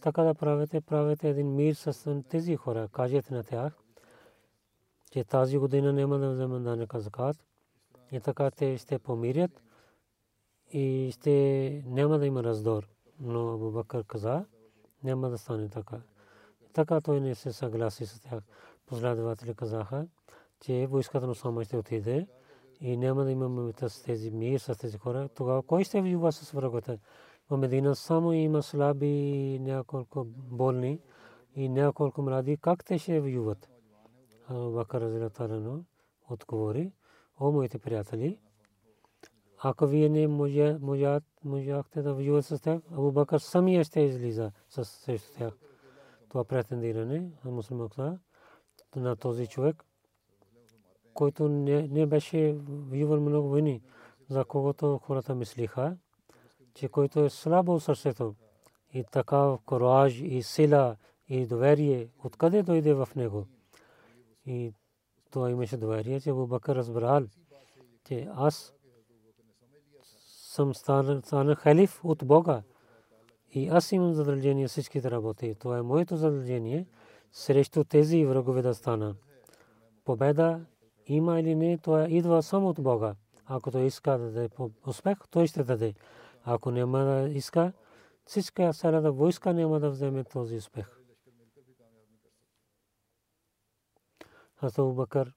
така 0.00 0.22
да 0.22 0.34
правите, 0.34 0.80
правите 0.80 1.28
един 1.28 1.54
мир 1.54 1.74
с 1.74 2.22
тези 2.28 2.56
хора. 2.56 2.88
Кажете 2.92 3.34
на 3.34 3.44
тях, 3.44 3.78
че 5.12 5.24
тази 5.24 5.58
година 5.58 5.92
няма 5.92 6.18
да 6.18 6.30
вземат 6.30 6.64
данъка 6.64 7.00
закат. 7.00 7.36
И 8.12 8.20
така 8.20 8.50
те 8.50 8.78
ще 8.78 8.98
помирят 8.98 9.62
и 10.72 11.10
ще 11.12 11.82
няма 11.86 12.18
да 12.18 12.26
има 12.26 12.44
раздор. 12.44 12.88
Но 13.20 13.52
Абу 13.52 13.70
Бакър 13.70 14.04
каза, 14.04 14.44
няма 15.04 15.30
да 15.30 15.38
стане 15.38 15.68
така. 15.68 16.00
Така 16.72 17.00
той 17.00 17.20
не 17.20 17.34
се 17.34 17.52
съгласи 17.52 18.06
с 18.06 18.20
тях. 18.20 18.44
Последователи 18.86 19.54
казаха, 19.54 20.06
че 20.60 20.86
войската 20.86 21.26
на 21.26 21.32
Осама 21.32 21.64
ще 21.64 21.76
отиде 21.76 22.26
и 22.80 22.96
няма 22.96 23.24
да 23.24 23.30
имаме 23.30 23.72
с 23.88 24.02
тези 24.02 24.30
мир 24.30 24.58
с 24.58 24.78
тези 24.78 24.98
хора. 24.98 25.28
Тогава 25.28 25.62
кой 25.62 25.84
ще 25.84 26.00
воюва 26.00 26.32
с 26.32 26.50
враговете? 26.50 26.98
В 27.50 27.56
Медина 27.56 27.96
само 27.96 28.32
има 28.32 28.62
слаби, 28.62 29.58
няколко 29.60 30.24
болни 30.26 31.00
и 31.54 31.68
няколко 31.68 32.22
млади. 32.22 32.56
Как 32.56 32.84
те 32.84 32.98
ще 32.98 33.20
воюват? 33.20 33.68
Бакър 34.50 35.00
Разилатарано 35.00 35.84
отговори, 36.28 36.92
о 37.40 37.52
моите 37.52 37.78
приятели, 37.78 38.38
ако 39.62 39.86
вие 39.86 40.08
не 40.08 40.28
можахте 41.44 42.02
да 42.02 42.14
воювате 42.14 42.56
с 42.56 42.60
тях, 42.60 42.80
Абу 42.92 43.12
Бакър 43.12 43.38
самия 43.38 43.84
ще 43.84 44.00
излиза 44.00 44.52
срещу 44.68 45.32
тях. 45.38 45.52
Това 46.28 46.44
претендиране 46.44 47.30
на 47.44 47.50
мусулманка 47.50 48.18
на 48.96 49.16
този 49.16 49.46
човек, 49.46 49.84
който 51.14 51.48
не, 51.48 51.88
не 51.88 52.06
беше 52.06 52.56
воювал 52.68 53.20
много 53.20 53.48
войни, 53.48 53.82
за 54.28 54.44
когото 54.44 54.98
хората 54.98 55.34
мислиха, 55.34 55.96
че 56.74 56.88
който 56.88 57.24
е 57.24 57.30
слабо 57.30 57.80
сърцето 57.80 58.34
и 58.92 59.04
така 59.12 59.56
кораж 59.66 60.20
и 60.20 60.42
сила 60.42 60.96
и 61.28 61.46
доверие, 61.46 62.08
откъде 62.24 62.62
дойде 62.62 62.94
в 62.94 63.08
него. 63.16 63.46
И 64.46 64.72
това 65.30 65.50
имаше 65.50 65.76
доверие, 65.76 66.20
че 66.20 66.30
Абу 66.30 66.46
Бакър 66.46 66.76
разбрал, 66.76 67.26
че 68.04 68.28
аз 68.34 68.74
съм 70.50 70.74
стана 70.74 71.56
халиф 71.56 72.04
от 72.04 72.26
Бога. 72.26 72.62
И 73.52 73.68
аз 73.68 73.92
имам 73.92 74.14
задължение 74.14 74.68
всичките 74.68 75.10
работи. 75.10 75.54
Това 75.54 75.78
е 75.78 75.82
моето 75.82 76.16
задължение 76.16 76.86
срещу 77.32 77.84
тези 77.84 78.24
врагове 78.24 78.62
да 78.62 78.74
стана. 78.74 79.16
Победа 80.04 80.60
има 81.06 81.40
или 81.40 81.54
не, 81.54 81.78
това 81.78 82.06
идва 82.08 82.42
само 82.42 82.68
от 82.68 82.82
Бога. 82.82 83.14
Ако 83.46 83.70
той 83.70 83.82
иска 83.82 84.18
да 84.18 84.30
даде 84.30 84.48
успех, 84.86 85.18
той 85.30 85.46
ще 85.46 85.64
даде. 85.64 85.94
Ако 86.44 86.70
няма 86.70 86.98
да 86.98 87.28
иска, 87.28 87.72
всичка 88.24 88.74
сарада 88.74 89.12
войска 89.12 89.52
няма 89.52 89.80
да 89.80 89.90
вземе 89.90 90.24
този 90.24 90.56
успех. 90.56 91.00
Хазрат 94.54 94.94
Бакър 94.94 95.32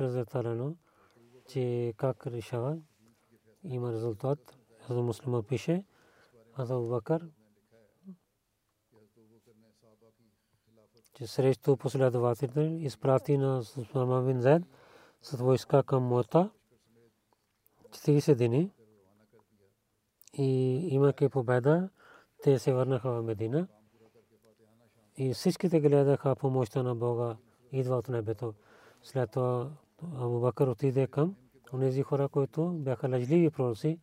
разетарано, 0.00 0.76
че 1.48 1.94
как 1.96 2.26
решава, 2.26 2.78
има 3.68 3.92
резултат. 3.92 4.56
Хазрат 4.80 5.04
Муслима 5.04 5.42
пише, 5.42 5.84
Хазрат 6.56 6.88
Бакър 6.88 7.28
че 11.16 11.26
срещу 11.26 11.76
последователите 11.76 12.60
изпрати 12.60 13.38
на 13.38 13.62
Сулейман 13.64 14.26
бин 14.26 14.40
Зайд 14.40 14.62
с 15.22 15.36
войска 15.36 15.82
към 15.82 16.02
Мота 16.02 16.50
40 17.90 18.34
дни 18.34 18.70
и 20.34 20.74
имайки 20.90 21.28
победа, 21.28 21.88
те 22.42 22.58
се 22.58 22.72
върнаха 22.72 23.10
в 23.10 23.22
Медина 23.22 23.68
и 25.16 25.34
всичките 25.34 25.80
гледаха 25.80 26.36
помощта 26.36 26.82
на 26.82 26.94
Бога 26.94 27.36
идва 27.72 27.96
от 27.96 28.08
небето. 28.08 28.54
След 29.02 29.30
това 29.30 29.70
Абу 30.02 30.40
Бакър 30.40 30.66
отиде 30.66 31.06
към 31.06 31.36
онези 31.72 32.02
хора, 32.02 32.28
които 32.28 32.72
бяха 32.72 33.08
лъжливи 33.08 33.50
пророци. 33.50 33.98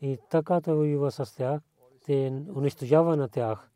И 0.00 0.18
така 0.30 0.60
той 0.60 0.74
воюва 0.74 1.10
с 1.10 1.36
тях, 1.36 1.60
те 2.06 2.42
унищожава 2.56 3.16
на 3.16 3.28
тях. 3.28 3.70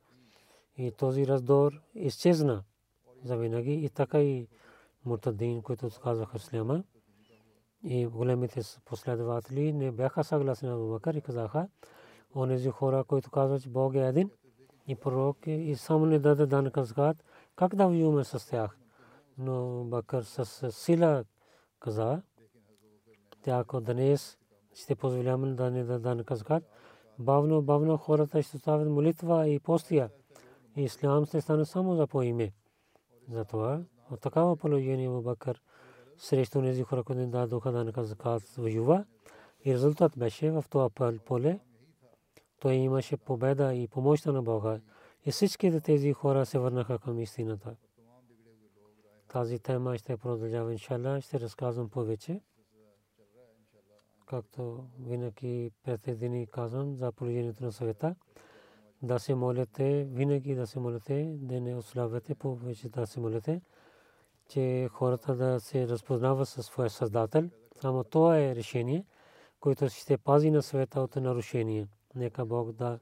И 0.77 0.93
този 0.93 1.27
раздор 1.27 1.73
изчезна 1.95 2.63
за 3.25 3.37
винаги 3.37 3.73
и 3.73 3.89
така 3.89 4.23
и 4.23 4.49
мутадин, 5.05 5.63
които 5.63 5.89
казваха 6.03 6.37
Исляма, 6.37 6.85
и 7.85 8.07
големите 8.07 8.61
последователи 8.85 9.73
не 9.73 9.93
бяха 9.93 10.25
съгласни 10.25 10.69
на 10.69 10.77
Бакър 10.77 11.15
и 11.15 11.21
казаха, 11.21 11.69
онези 12.35 12.71
хора, 12.71 13.05
които 13.05 13.31
казват, 13.31 13.63
че 13.63 13.69
Бог 13.69 13.95
е 13.95 13.99
един 13.99 14.31
и 14.87 14.95
пророк 14.95 15.37
и 15.47 15.77
само 15.77 16.07
не 16.07 16.19
даде 16.19 16.47
дан 16.47 16.71
казват, 16.71 17.25
как 17.57 17.75
да 17.75 17.87
воюваме 17.87 18.25
с 18.25 18.49
тях. 18.51 18.79
Но 19.39 19.85
Бакър 19.85 20.23
с 20.23 20.73
сила 20.73 21.25
каза, 21.81 22.23
тя 23.45 23.59
ако 23.59 23.81
днес 23.81 24.39
ще 24.75 24.95
позволяваме 24.95 25.55
да 25.55 25.71
не 25.71 25.85
дан 25.85 26.25
казват, 26.25 26.65
бавно, 27.19 27.63
бавно 27.63 27.97
хората 27.97 28.43
ще 28.43 28.59
ставят 28.59 28.89
молитва 28.89 29.49
и 29.49 29.61
постия. 29.61 30.11
Ислам 30.77 31.27
ще 31.27 31.41
стане 31.41 31.65
само 31.65 31.97
за 31.97 32.07
по 32.07 32.23
име. 32.23 32.53
Затова 33.29 33.81
от 34.11 34.21
такава 34.21 34.57
положение 34.57 35.09
Бакър 35.09 35.61
срещу 36.19 36.63
тези 36.63 36.83
хора, 36.83 37.05
които 37.05 37.21
не 37.21 37.27
дадоха 37.27 37.73
данъка 37.73 38.05
закат 38.05 38.43
воюва. 38.43 39.05
И 39.65 39.75
резултат 39.75 40.13
беше 40.19 40.51
в 40.51 40.65
това 40.71 40.91
поле. 41.25 41.61
Той 42.61 42.75
имаше 42.75 43.17
победа 43.17 43.75
и 43.75 43.89
помощта 43.89 44.33
на 44.33 44.43
Бога. 44.43 44.81
И 45.25 45.31
всички 45.31 45.81
тези 45.81 46.13
хора 46.13 46.47
се 46.47 46.59
върнаха 46.59 46.99
към 46.99 47.21
истината. 47.21 47.77
Тази 49.29 49.59
тема 49.59 49.99
ще 49.99 50.17
продължава, 50.17 50.73
иншалла. 50.73 51.21
Ще 51.21 51.41
разказвам 51.41 51.89
повече. 51.89 52.41
Както 54.27 54.85
винаги 55.01 55.71
пред 55.85 56.19
дни 56.19 56.47
казвам 56.47 56.97
за 56.97 57.13
положението 57.13 57.65
на 57.65 57.73
света. 57.73 58.15
Да 59.03 59.19
се 59.19 59.35
молите, 59.35 60.05
винаги 60.05 60.55
да 60.55 60.67
се 60.67 60.79
молите, 60.79 61.37
да 61.39 61.61
не 61.61 61.77
ослабвате, 61.77 62.35
повече 62.35 62.89
да 62.89 63.07
се 63.07 63.21
молите 63.21 63.61
че 64.49 64.89
хората 64.93 65.35
да 65.35 65.61
се 65.61 65.89
разпознават 65.89 66.49
със 66.49 66.67
своя 66.67 66.91
създател. 66.91 67.51
Само 67.81 68.05
това 68.05 68.39
е 68.39 68.55
решение, 68.55 69.05
което 69.61 69.89
ще 69.89 70.19
пази 70.19 70.51
на 70.51 70.63
света 70.63 71.01
от 71.01 71.17
нарушение. 71.17 71.87
Нека 72.15 72.45
Бог 72.45 72.73
да 72.73 72.99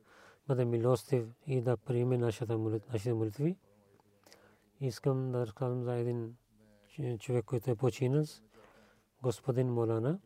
бъде 0.48 0.64
милостив 0.64 1.26
и 1.46 1.60
да 1.60 1.76
приеме 1.76 2.18
нашите 2.18 2.56
молитви. 3.12 3.56
Искам 4.80 5.32
да 5.32 5.46
разказвам 5.46 5.82
за 5.82 5.94
един 5.94 6.36
човек, 7.18 7.44
който 7.44 7.70
е 7.70 7.76
починал, 7.76 8.24
господин 9.22 9.72
Молана, 9.72 10.18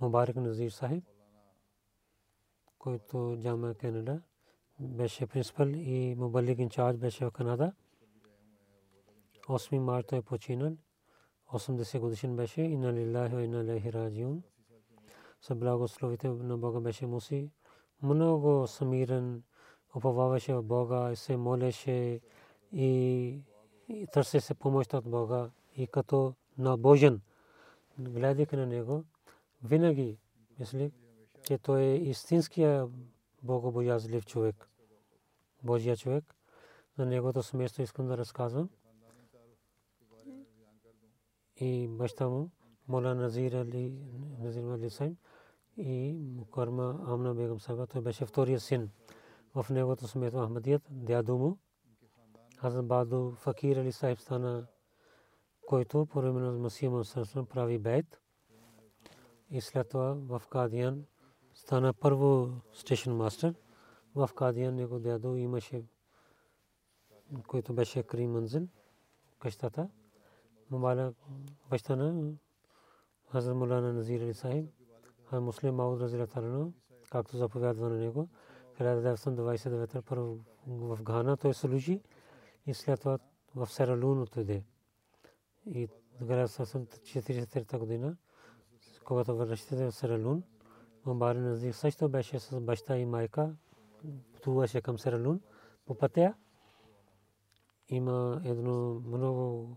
Мубарак 0.00 0.36
Назир 0.36 0.70
Сахиб, 0.70 1.04
който 2.78 3.36
Джама 3.42 3.74
Канада 3.74 4.22
беше 4.80 5.26
принципал 5.26 5.66
и 5.66 6.14
Мубалик 6.18 6.58
инчарж 6.58 6.96
беше 6.96 7.24
в 7.24 7.30
Канада. 7.30 7.72
8 9.48 9.78
марта 9.78 10.16
е 10.16 10.22
починал. 10.22 10.76
80 11.52 11.98
годишен 11.98 12.36
беше. 12.36 12.62
Инна 12.62 12.92
лиллахи 12.92 13.34
ва 13.34 13.42
инна 13.42 13.60
илайхи 13.60 13.92
раджиун. 13.92 14.42
С 15.40 15.54
благословите 15.54 16.28
на 16.28 16.58
Бога 16.58 16.80
беше 16.80 17.06
муси. 17.06 17.50
Много 18.02 18.66
самирен 18.66 19.42
уповаваше 19.96 20.54
в 20.54 20.62
Бога 20.62 21.12
и 21.12 21.16
се 21.16 21.36
молеше 21.36 22.20
и 22.72 23.40
търсеше 24.12 24.54
помощ 24.54 24.94
от 24.94 25.10
Бога. 25.10 25.50
И 25.76 25.86
като 25.86 26.34
на 26.58 26.76
Божен, 26.76 27.20
гледайки 27.98 28.56
на 28.56 28.66
него, 28.66 29.04
винаги 29.64 30.18
мисли, 30.58 30.92
че 31.42 31.58
той 31.58 31.80
е 31.80 31.96
истинския 31.96 32.88
богобоязлив 33.42 34.26
човек, 34.26 34.68
Божия 35.62 35.96
човек. 35.96 36.34
За 36.98 37.06
негото 37.06 37.42
семейство 37.42 37.82
искам 37.82 38.06
да 38.06 38.18
разказвам 38.18 38.70
и 41.56 41.88
баща 41.88 42.28
му 42.28 42.50
Мола 42.88 43.14
Назир 43.14 43.52
Али 43.52 43.90
Назир 44.38 44.88
Сайм 44.88 45.16
и 45.76 46.18
Мукарма 46.36 47.04
Амна 47.06 47.34
Бегам 47.34 47.60
Саба. 47.60 47.86
Той 47.86 48.00
беше 48.00 48.26
втория 48.26 48.60
син. 48.60 48.90
В 49.54 49.66
неговото 49.70 50.08
семейство 50.08 50.44
Ахмадият, 50.44 50.82
дядо 50.90 51.36
му. 51.36 51.58
Аз 52.58 52.82
Баду 52.82 53.32
Факир 53.32 53.76
Али 53.76 53.92
Сайб 53.92 54.20
стана, 54.20 54.66
който 55.66 56.06
по 56.06 56.20
време 56.20 56.40
на 56.40 56.52
Масия 56.52 56.90
Мусарсен 56.90 57.46
прави 57.46 57.78
бейт 57.78 58.20
и 59.50 59.60
след 59.60 59.88
това 59.88 60.14
в 60.14 60.42
Кадиян 60.50 61.04
стана 61.54 61.92
първо 61.92 62.50
стейшн 62.72 63.10
мастер. 63.10 63.54
В 64.14 64.30
Кадиян 64.36 64.74
него 64.74 64.98
дядо 64.98 65.36
имаше, 65.36 65.84
който 67.46 67.74
беше 67.74 68.02
Крим 68.02 68.32
Манзин, 68.32 68.68
къщата. 69.38 69.88
Мубаля 70.70 71.14
баща 71.70 71.96
на 71.96 72.32
Хазар 73.32 73.52
Мулана 73.52 73.92
Назир 73.92 74.20
Али 74.20 74.68
а 75.30 75.40
муслим 75.40 75.74
Мауд 75.74 76.00
Разира 76.00 76.26
Тарано, 76.26 76.72
както 77.10 77.36
заповядва 77.36 77.88
на 77.88 77.96
него. 77.96 78.28
1929 78.80 80.02
първо 80.02 80.38
в 80.66 81.02
Гана 81.02 81.36
той 81.36 81.54
служи 81.54 82.00
и 82.66 82.74
след 82.74 83.00
това 83.00 83.18
в 83.54 83.66
Сералун 83.66 84.22
отиде. 84.22 84.64
И 85.66 85.88
1943 86.22 87.78
година 87.78 88.16
когато 89.08 89.36
връщате 89.36 89.86
в 89.86 89.92
Сералун, 89.92 90.42
Мубарин 91.06 91.42
Назир 91.42 91.72
също 91.72 92.08
беше 92.08 92.38
с 92.38 92.60
баща 92.60 92.96
и 92.96 93.06
майка, 93.06 93.54
пътуваше 94.32 94.80
към 94.80 94.98
Сералун 94.98 95.40
по 95.86 95.94
пътя. 95.94 96.34
Има 97.88 98.40
едно 98.44 99.02
много 99.06 99.76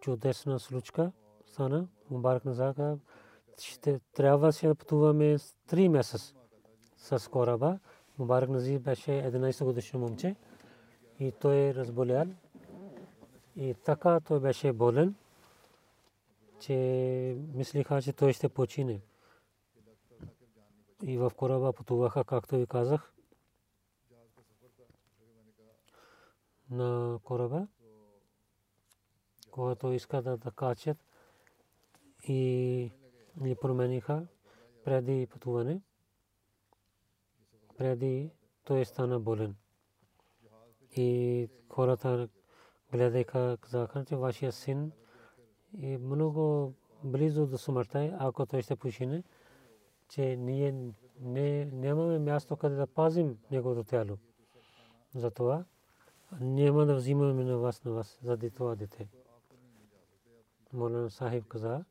чудесна 0.00 0.58
случка 0.58 1.12
стана. 1.46 1.88
Мубарак 2.10 2.44
Назака 2.44 2.98
ще 3.60 4.00
трябва 4.12 4.52
да 4.62 4.74
пътуваме 4.74 5.38
3 5.38 5.88
месеца 5.88 6.34
с 6.96 7.30
кораба. 7.30 7.78
Мубарак 8.18 8.48
Нази 8.48 8.78
беше 8.78 9.10
11 9.10 9.64
годишно 9.64 10.00
момче 10.00 10.36
и 11.18 11.32
той 11.32 11.56
е 11.56 11.74
разболял. 11.74 12.26
И 13.56 13.74
така 13.84 14.20
той 14.20 14.40
беше 14.40 14.72
болен, 14.72 15.14
че 16.60 17.36
мислиха, 17.54 18.02
че 18.02 18.12
той 18.12 18.32
ще 18.32 18.48
почине. 18.48 19.00
И 21.02 21.18
в 21.18 21.32
кораба 21.36 21.72
пътуваха, 21.72 22.24
както 22.24 22.56
ви 22.56 22.66
казах, 22.66 23.12
на 26.70 27.18
кораба 27.24 27.66
когато 29.50 29.92
иска 29.92 30.22
да 30.22 30.50
качат 30.56 31.04
и 32.28 32.92
ни 33.36 33.56
промениха 33.56 34.26
преди 34.84 35.26
пътуване. 35.26 35.80
Преди 37.78 38.30
той 38.64 38.84
стана 38.84 39.20
болен. 39.20 39.56
И 40.96 41.48
хората 41.68 42.28
гледаха, 42.92 43.58
казаха, 43.60 44.04
че 44.04 44.16
вашия 44.16 44.52
син 44.52 44.92
е 45.78 45.98
много 45.98 46.74
близо 47.04 47.46
до 47.46 47.58
смъртта, 47.58 48.16
ако 48.18 48.46
той 48.46 48.62
ще 48.62 48.76
почине, 48.76 49.24
че 50.08 50.36
ние 50.36 50.92
не, 51.20 51.64
нямаме 51.64 52.18
място 52.18 52.56
къде 52.56 52.76
да 52.76 52.86
пазим 52.86 53.38
неговото 53.50 53.84
тяло. 53.84 54.18
Затова 55.14 55.64
няма 56.40 56.86
да 56.86 56.94
взимаме 56.94 57.44
на 57.44 57.58
вас, 57.58 57.84
на 57.84 57.92
вас, 57.92 58.18
заради 58.22 58.50
това 58.50 58.76
дете. 58.76 59.08
Молана 60.72 61.10
Сахиб 61.10 61.48
каза, 61.48 61.84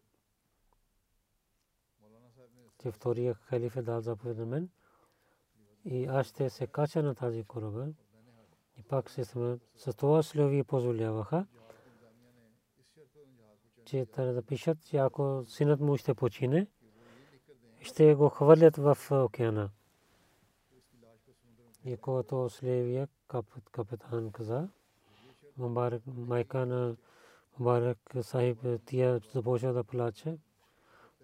че 2.82 2.91
втория 2.91 3.34
халиф 3.34 3.75
е 3.75 3.82
дал 3.82 4.01
заповед 4.01 4.38
на 4.38 4.45
мен 4.45 4.69
и 5.86 6.05
аз 6.05 6.27
ще 6.27 6.49
се 6.49 6.67
кача 6.67 7.03
на 7.03 7.15
тази 7.15 7.43
кораба 7.43 7.88
и 8.77 8.84
пак 8.84 9.09
се 9.09 9.23
с 9.23 9.93
това 9.97 10.23
слови 10.23 10.63
позволяваха, 10.63 11.45
че 13.89 14.05
трябва 14.05 14.33
да 14.33 14.41
пишат, 14.41 14.85
че 14.85 14.97
ако 14.97 15.43
синът 15.45 15.79
му 15.79 15.97
ще 15.97 16.13
почине, 16.13 16.67
ще 17.81 18.15
го 18.15 18.29
хвърлят 18.29 18.77
в 18.77 18.97
океана. 19.11 19.69
И 21.85 21.97
когато 21.97 22.49
слевия 22.49 23.07
капитан 23.71 24.31
каза, 24.31 24.69
майка 26.07 26.65
на 26.65 26.95
Барак 27.59 28.15
Сахиб 28.21 28.57
тия 28.85 29.21
започна 29.33 29.73
да 29.73 29.83
плаче. 29.83 30.37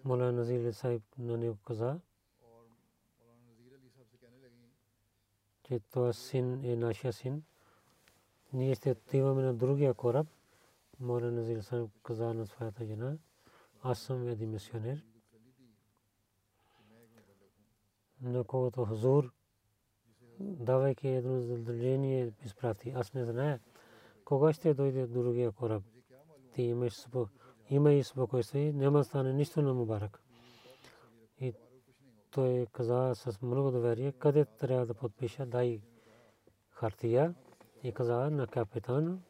Мола 0.04 0.32
Назир 0.32 0.72
Сахиб 0.72 1.02
на 1.18 1.36
него 1.36 1.56
каза, 1.66 2.00
че 5.62 5.80
това 5.90 6.12
син 6.12 6.64
е 6.64 6.76
нашия 6.76 7.12
син. 7.12 7.42
Ние 8.52 8.74
ще 8.74 8.90
отиваме 8.90 9.42
на 9.42 9.54
другия 9.54 9.94
кораб. 9.94 10.26
Мола 11.00 11.30
Назир 11.30 11.60
Сахиб 11.60 11.90
каза 12.02 12.34
на 12.34 12.46
своята 12.46 12.84
жена, 12.84 13.18
аз 13.82 13.98
съм 13.98 14.28
един 14.28 14.50
мисионер. 14.50 15.04
На 18.22 18.44
когото 18.44 18.84
хазур, 18.84 19.32
давайки 20.40 21.08
едно 21.08 21.40
задължение, 21.40 22.32
изпрати. 22.44 22.92
Аз 22.96 23.14
не 23.14 23.24
зная 23.24 23.60
кога 24.24 24.52
ще 24.52 24.74
дойде 24.74 25.06
другия 25.06 25.52
кораб. 25.52 25.82
ти 26.52 26.62
имаш 26.62 27.06
има 27.70 27.92
и 27.92 28.04
спокойствие, 28.04 28.72
няма 28.72 29.04
стане 29.04 29.32
нищо 29.32 29.62
на 29.62 29.74
Мубарак. 29.74 30.22
И 31.40 31.54
той 32.30 32.66
каза 32.72 33.12
с 33.14 33.42
много 33.42 33.70
доверие, 33.70 34.12
къде 34.12 34.44
трябва 34.44 34.86
да 34.86 34.94
подпиша, 34.94 35.46
дай 35.46 35.80
хартия 36.70 37.34
и 37.82 37.92
каза 37.92 38.30
на 38.30 38.46
капитан, 38.46 39.22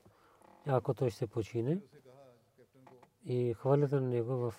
ако 0.67 0.95
той 0.95 1.11
ще 1.11 1.27
почине 1.27 1.81
и 3.25 3.55
хвалят 3.55 3.93
на 3.93 4.01
него 4.01 4.37
в 4.37 4.55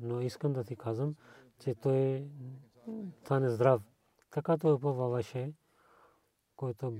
но 0.00 0.20
искам 0.20 0.52
да 0.52 0.64
ти 0.64 0.76
казвам, 0.76 1.14
че 1.60 1.74
той 1.74 2.28
стане 3.24 3.48
здрав. 3.48 3.82
Така 4.30 4.58
той 4.58 4.72
уповаваше, 4.72 5.52
който 6.56 6.90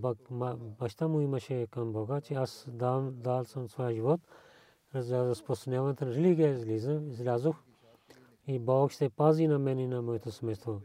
баща 0.79 1.09
му 1.09 1.21
имаше 1.21 1.67
към 1.67 1.93
Бога, 1.93 2.21
че 2.21 2.35
аз 2.35 2.67
дам, 2.69 3.15
дал 3.17 3.45
съм 3.45 3.69
своя 3.69 3.95
живот, 3.95 4.21
за 4.95 5.27
разпространяването 5.27 6.05
на 6.05 6.11
религия 6.11 6.55
излязох 7.09 7.57
и 8.47 8.59
Бог 8.59 8.91
ще 8.91 9.11
пази 9.11 9.47
на 9.47 9.59
мен 9.59 9.79
и 9.79 9.87
на 9.87 10.03
моето 10.03 10.33
семейство. 10.33 10.81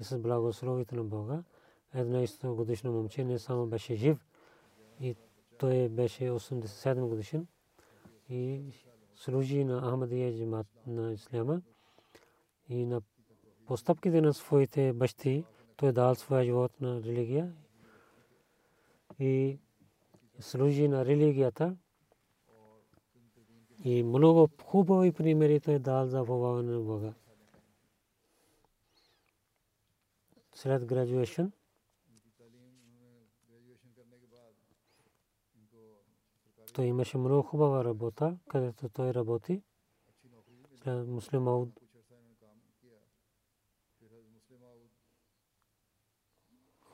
И 0.00 0.04
с 0.04 0.18
благословите 0.18 0.96
на 0.96 1.04
Бога, 1.04 1.42
11 1.96 2.54
годишно 2.54 2.92
момче 2.92 3.24
не 3.24 3.38
само 3.38 3.66
беше 3.66 3.94
жив, 3.94 4.26
и 5.00 5.16
той 5.60 5.88
беше 5.88 6.24
87 6.24 7.08
годишен 7.08 7.46
и 8.28 8.62
служи 9.14 9.64
на 9.64 9.90
Ахмадия 9.90 10.32
джимат 10.32 10.66
на 10.86 11.12
Исляма 11.12 11.62
и 12.68 12.86
на 12.86 13.02
постъпките 13.66 14.20
на 14.20 14.34
своите 14.34 14.92
бащи 14.92 15.44
той 15.76 15.92
дал 15.92 16.14
своя 16.14 16.44
живот 16.44 16.80
на 16.80 17.02
религия 17.02 17.52
и 19.18 19.58
служи 20.38 20.88
на 20.88 21.04
религията 21.04 21.76
и 23.84 24.02
много 24.02 24.48
хубави 24.64 25.12
примери 25.12 25.60
той 25.60 25.78
дал 25.78 26.06
за 26.06 26.24
поваване 26.24 26.72
на 26.72 26.80
Бога. 26.80 27.12
След 30.54 30.82
graduation 30.82 31.50
той 36.80 36.86
имаше 36.86 37.18
много 37.18 37.42
хубава 37.42 37.84
работа, 37.84 38.38
където 38.48 38.88
той 38.88 39.14
работи. 39.14 39.62
Муслим 40.86 41.48
Ауд 41.48 41.68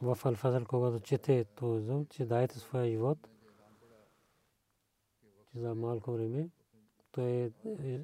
в 0.03 0.18
Алфазър, 0.24 0.66
когато 0.66 1.01
чете 1.01 1.45
то, 1.45 2.07
че 2.11 2.26
дайте 2.26 2.59
своя 2.59 2.91
живот 2.91 3.28
за 5.55 5.74
малко 5.74 6.12
време, 6.12 6.51
той 7.12 7.53
е, 7.64 8.01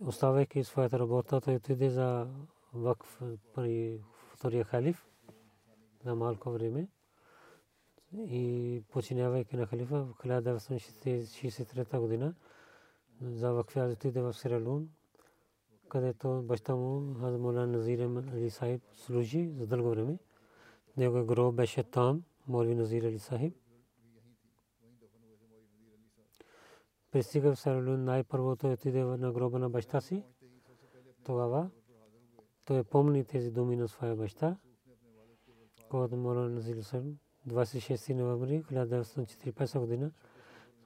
оставяйки 0.00 0.64
своята 0.64 0.98
работа, 0.98 1.40
той 1.40 1.56
отиде 1.56 1.90
за 1.90 2.28
вакф 2.72 3.20
при 3.54 4.00
втория 4.34 4.64
халиф 4.64 5.06
за 6.04 6.14
малко 6.14 6.50
време 6.50 6.88
и 8.18 8.82
починявайки 8.90 9.56
на 9.56 9.66
халифа 9.66 10.04
в 10.04 10.14
1963 10.14 11.98
година 11.98 12.34
за 13.20 13.52
вакфя 13.52 13.90
отиде 13.92 14.20
в 14.20 14.34
Сиралун, 14.34 14.88
където 15.88 16.42
баща 16.42 16.76
му 16.76 17.14
Хазмула 17.14 17.66
Назир 17.66 17.98
Али 17.98 18.50
Сахиб 18.50 18.82
служи 18.94 19.50
за 19.50 19.66
дълго 19.66 19.90
време. 19.90 20.18
Него 20.96 21.26
гроб 21.26 21.54
беше 21.54 21.82
там, 21.82 22.22
Молви 22.48 22.74
Назир 22.74 23.02
Али 23.02 23.18
Сахиб. 23.18 23.56
Пристига 27.10 27.54
в 27.54 27.60
Сиралун 27.60 28.04
най-първо 28.04 28.56
той 28.56 28.72
отиде 28.72 29.04
на 29.04 29.32
гроба 29.32 29.58
на 29.58 29.70
баща 29.70 30.00
си. 30.00 30.24
Тогава 31.24 31.70
той 32.64 32.84
помни 32.84 33.24
тези 33.24 33.50
думи 33.50 33.76
на 33.76 33.88
своя 33.88 34.16
баща, 34.16 34.56
когато 35.90 36.16
Мола 36.16 36.48
Назир 36.48 36.82
Сахиб 36.82 37.16
26 37.48 38.14
ноември 38.14 38.62
1945 38.62 39.78
година 39.78 40.10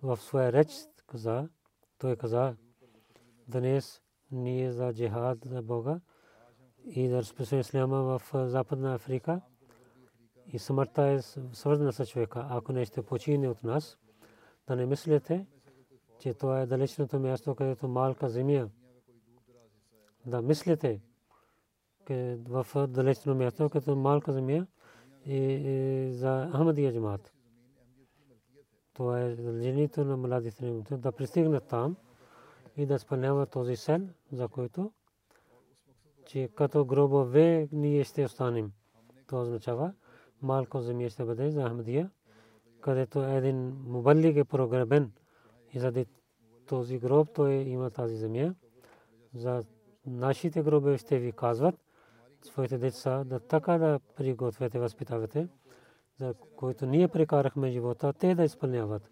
в 0.02 0.16
своя 0.16 0.52
реч 0.52 0.68
каза, 1.06 1.48
той 1.98 2.16
каза, 2.16 2.56
днес 3.48 4.02
ние 4.30 4.72
за 4.72 4.92
джихад 4.92 5.38
за 5.44 5.62
Бога 5.62 6.00
и 6.84 7.08
да 7.08 7.18
разпространим 7.18 7.60
исляма 7.60 8.02
в 8.02 8.22
Западна 8.48 8.94
Африка 8.94 9.40
и 10.46 10.58
смъртта 10.58 11.02
е 11.02 11.22
свързана 11.52 11.92
с 11.92 12.06
човека. 12.06 12.46
Ако 12.50 12.72
не 12.72 12.84
ще 12.84 13.02
почине 13.02 13.48
от 13.48 13.62
нас, 13.62 13.98
да 14.66 14.76
не 14.76 14.86
мислите, 14.86 15.46
че 16.18 16.34
това 16.34 16.60
е 16.60 16.66
далечното 16.66 17.20
място, 17.20 17.54
където 17.54 17.88
малка 17.88 18.28
земя. 18.28 18.68
Да 20.26 20.42
мислите, 20.42 21.00
в 22.48 22.86
далечно 22.88 23.34
място, 23.34 23.70
където 23.70 23.96
малка 23.96 24.32
земя, 24.32 24.66
и 25.26 26.08
за 26.12 26.50
Ахмадия 26.52 26.92
джамат. 26.92 27.32
Това 28.92 29.20
е 29.20 29.34
задължението 29.34 30.04
на 30.04 30.16
младите 30.16 30.82
да 30.90 31.12
пристигнат 31.12 31.68
там 31.68 31.96
и 32.76 32.86
да 32.86 32.94
изпълняват 32.94 33.50
този 33.50 33.76
сен, 33.76 34.14
за 34.32 34.48
който 34.48 34.92
че 36.26 36.48
като 36.54 36.84
гробове 36.84 37.68
ние 37.72 38.04
ще 38.04 38.24
останем. 38.24 38.72
Това 39.26 39.42
означава 39.42 39.92
малко 40.42 40.80
земя 40.80 41.08
ще 41.08 41.24
бъде 41.24 41.50
за 41.50 41.68
Ахмадия, 41.68 42.10
където 42.80 43.22
един 43.22 43.76
мубалик 43.86 44.36
е 44.36 44.44
прогребен 44.44 45.12
и 45.72 45.78
заради 45.78 46.06
този 46.66 46.98
гроб 46.98 47.28
той 47.34 47.52
има 47.52 47.90
тази 47.90 48.16
земя. 48.16 48.54
За 49.34 49.62
нашите 50.06 50.62
гробове 50.62 50.98
ще 50.98 51.18
ви 51.18 51.32
казват, 51.32 51.74
своите 52.46 52.78
деца 52.78 53.24
да 53.24 53.40
така 53.40 53.78
да 53.78 54.00
приготвяте, 54.16 54.78
възпитавате, 54.78 55.48
за 56.18 56.34
които 56.56 56.86
ние 56.86 57.08
прекарахме 57.08 57.70
живота, 57.70 58.12
те 58.12 58.34
да 58.34 58.44
изпълняват. 58.44 59.10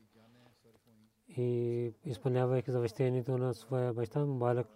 И 1.28 1.92
изпълнявайки 2.04 2.70
завещението 2.70 3.38
на 3.38 3.54
своя 3.54 3.92
баща, 3.94 4.24
Мубалак 4.24 4.66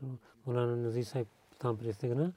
Мулана 0.47 0.77
Нази 0.77 1.05
Сайб 1.05 1.29
там 1.59 1.79
пристигна 1.79 2.33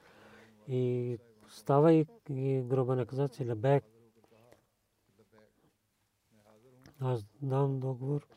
и 0.67 1.17
става 1.49 1.93
и 2.29 2.61
гроба 2.61 2.95
на 2.95 3.05
каза, 3.05 3.29
че 3.29 3.49
Лабек 3.49 3.83
аз 6.99 7.25
дам 7.41 7.79
договор. 7.79 8.27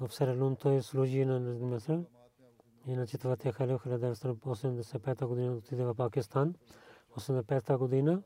В 0.00 0.14
Сералун 0.14 0.56
той 0.56 0.82
служи 0.82 1.24
на 1.24 1.40
Назмасра 1.40 2.04
и 2.86 2.96
на 2.96 3.06
четвъртия 3.06 3.52
халиф 3.52 3.84
1985 3.84 5.26
година 5.26 5.52
отиде 5.56 5.84
в 5.84 5.94
Пакистан. 5.94 6.54
85 7.16 7.76
година, 7.78 8.22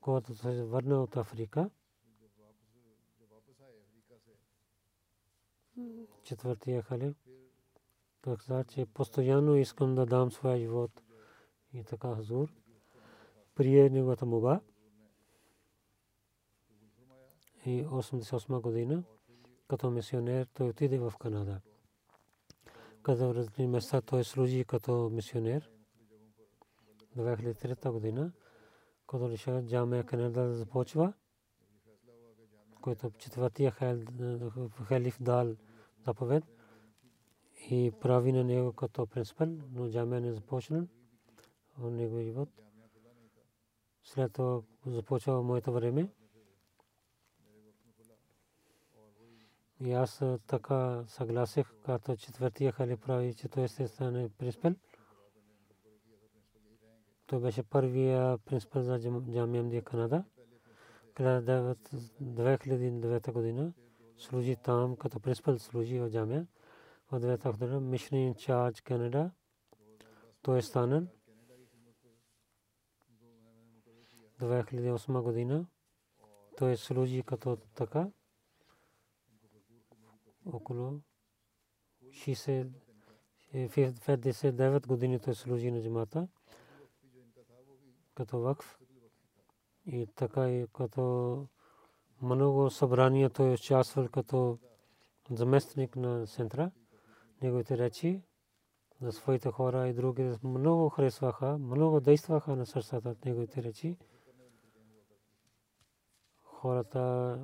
когато 0.00 0.34
се 0.34 0.64
върна 0.64 1.02
от 1.02 1.16
Африка, 1.16 1.70
четвъртия 6.22 6.82
халиф, 6.82 7.16
той 8.22 8.36
каза, 8.36 8.64
че 8.64 8.86
постоянно 8.86 9.56
искам 9.56 9.94
да 9.94 10.06
дам 10.06 10.30
своя 10.30 10.58
живот. 10.58 11.02
И 11.72 11.84
така 11.84 12.14
Хазур 12.14 12.52
прие 13.54 13.90
неговата 13.90 14.26
моба. 14.26 14.60
И 17.66 17.86
88 17.86 18.60
година, 18.60 19.04
като 19.68 19.90
мисионер, 19.90 20.46
той 20.54 20.68
отиде 20.68 20.98
в 20.98 21.12
Канада 21.20 21.60
като 23.02 23.34
различни 23.34 23.66
места 23.66 24.00
той 24.00 24.24
служи 24.24 24.64
като 24.64 25.10
мисионер. 25.12 25.70
2003 27.16 27.90
година, 27.90 28.32
когато 29.06 29.30
решава 29.30 29.66
джамия 29.66 30.04
Канада 30.04 30.42
да 30.42 30.54
започва, 30.54 31.12
който 32.80 33.10
четвъртия 33.10 33.70
халиф 34.84 35.22
дал 35.22 35.56
заповед 36.06 36.44
и 37.70 37.92
прави 38.00 38.32
на 38.32 38.44
него 38.44 38.72
като 38.72 39.06
принципал, 39.06 39.48
но 39.72 39.90
джамия 39.90 40.20
не 40.20 40.32
започна 40.32 40.86
в 41.78 41.90
него 41.90 42.20
живот. 42.20 42.48
След 44.04 44.32
това 44.32 44.62
започва 44.86 45.42
моето 45.42 45.72
време. 45.72 46.08
И 49.84 49.92
аз 49.92 50.22
така 50.46 51.04
съгласих, 51.06 51.72
като 51.84 52.16
четвъртия 52.16 52.72
хали 52.72 52.96
прави, 52.96 53.34
че 53.34 53.48
той 53.48 53.68
ще 53.68 53.88
стане 53.88 54.30
принципал. 54.38 54.72
Той 57.26 57.40
беше 57.40 57.62
първия 57.62 58.38
принципал 58.38 58.82
за 58.82 58.98
Джамия 59.32 59.62
Мдия 59.62 59.82
Канада. 59.82 60.24
2009 61.14 63.32
година 63.32 63.72
служи 64.18 64.56
там, 64.56 64.96
като 64.96 65.20
принципал 65.20 65.58
служи 65.58 65.98
в 65.98 66.10
Джамия. 66.10 66.46
В 67.10 67.20
2009 67.20 67.58
година 67.58 67.80
мишни 67.80 68.26
инчарж 68.26 68.80
Канада. 68.80 69.30
Той 70.42 70.58
е 70.58 70.62
станен. 70.62 71.08
2008 74.40 75.22
година 75.22 75.66
той 76.56 76.76
служи 76.76 77.22
като 77.22 77.56
така. 77.56 78.08
Около 80.52 81.00
60 82.04 82.70
59 83.54 84.86
години 84.86 85.18
той 85.18 85.34
служи 85.34 85.70
на 85.70 85.82
джамата 85.82 86.28
като 88.14 88.40
вакф 88.40 88.78
и 89.86 90.06
така 90.14 90.50
и 90.50 90.66
като 90.72 91.46
много 92.22 92.70
събрания 92.70 93.30
той 93.30 93.52
участвал 93.52 94.08
като 94.08 94.58
заместник 95.30 95.96
на 95.96 96.26
центра. 96.26 96.70
Неговите 97.42 97.78
речи 97.78 98.22
за 99.00 99.12
своите 99.12 99.50
хора 99.50 99.88
и 99.88 99.92
други 99.92 100.32
много 100.42 100.88
харесваха, 100.88 101.58
много 101.58 102.00
действаха 102.00 102.56
на 102.56 102.66
сърцата 102.66 103.16
неговите 103.24 103.62
речи. 103.62 103.96
Хората 106.42 107.38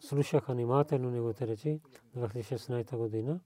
слушаха 0.00 0.52
внимателно 0.52 1.10
неговите 1.10 1.46
речи 1.46 1.80
2016 2.16 2.96
година. 2.96 3.40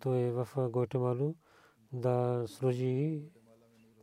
Той 0.00 0.18
е 0.18 0.30
в 0.30 0.48
Гватемалу 0.70 1.34
да 1.92 2.44
служи 2.46 3.22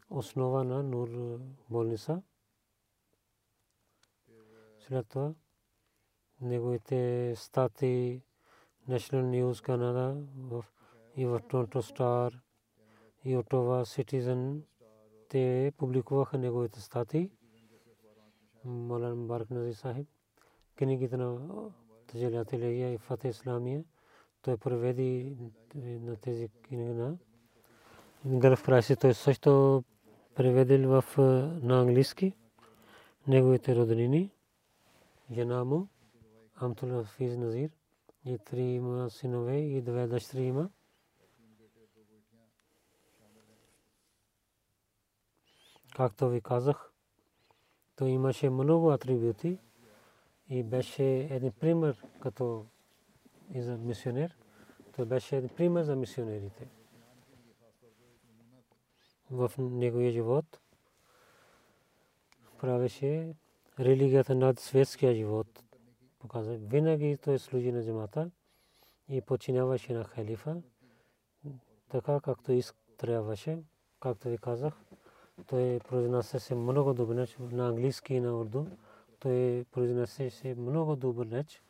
основа 0.09 0.63
на 0.63 0.83
Нур 0.83 1.39
болница. 1.69 2.21
След 4.79 5.07
това 5.07 5.33
неговите 6.41 7.33
стати 7.35 8.21
National 8.89 9.23
News 9.23 9.65
Canada 9.67 10.25
и 11.15 11.25
в 11.25 11.39
Toronto 11.39 11.81
Star 11.81 12.39
и 13.25 13.37
Ottawa 13.37 13.83
Citizen 13.83 14.61
те 15.29 15.73
публикуваха 15.77 16.37
неговите 16.37 16.81
стати. 16.81 17.31
Малан 18.69 19.27
Барк 19.27 19.49
Назир 19.49 19.73
Сахиб 19.73 20.07
книгите 20.75 21.17
на 21.17 21.39
Таджалят 22.07 22.53
Илия 22.53 22.93
и 22.93 22.97
Фатeh 22.97 23.29
Исламия 23.29 23.83
той 24.41 24.57
преведи 24.57 25.37
на 25.75 26.15
тези 26.15 26.49
книги 26.49 26.83
на 26.83 27.17
Гърф 28.25 28.65
Прайси 28.65 28.95
той 28.95 29.13
също 29.13 29.83
преведел 30.35 30.89
в 30.89 31.17
на 31.63 31.81
английски 31.81 32.33
неговите 33.27 33.75
роднини 33.75 34.31
жена 35.31 35.63
му 35.63 35.87
Амтул 36.55 37.03
Физ 37.03 37.37
Назир 37.37 37.69
и 38.25 38.37
три 38.37 38.61
има 38.61 39.09
синове 39.09 39.57
и 39.57 39.81
две 39.81 40.07
дъщери 40.07 40.43
има. 40.43 40.69
Както 45.95 46.29
ви 46.29 46.41
казах, 46.41 46.88
той 47.99 48.09
имаше 48.09 48.49
много 48.49 48.91
атрибути 48.91 49.57
и 50.49 50.63
беше 50.63 51.03
един 51.03 51.51
пример 51.51 52.03
като 52.19 52.65
и 53.53 53.61
за 53.61 53.77
мисионер. 53.77 54.35
Той 54.95 55.05
беше 55.05 55.37
един 55.37 55.49
пример 55.49 55.83
за 55.83 55.95
мисионерите. 55.95 56.67
В 59.31 59.51
неговия 59.57 60.11
живот 60.11 60.59
правеше 62.59 63.33
религията 63.79 64.35
над 64.35 64.59
светския 64.59 65.15
живот 65.15 65.63
показва. 66.19 66.57
Винаги 66.57 67.17
той 67.17 67.39
служи 67.39 67.71
на 67.71 67.83
джамата 67.85 68.31
и 69.09 69.21
починяваше 69.21 69.93
на 69.93 70.03
халифа, 70.03 70.61
така 71.89 72.19
както 72.19 72.59
трябваше, 72.97 73.59
както 73.99 74.29
ви 74.29 74.37
казах. 74.37 74.73
Той 75.47 75.79
произнася 75.79 76.39
се 76.39 76.55
много 76.55 76.93
добре 76.93 77.27
на 77.39 77.67
английски 77.67 78.13
и 78.13 78.19
на 78.19 78.39
урду. 78.39 78.65
Той 79.19 79.65
произнася 79.71 80.29
се 80.29 80.55
много 80.55 80.95
добър 80.95 81.27
реч. 81.31 81.63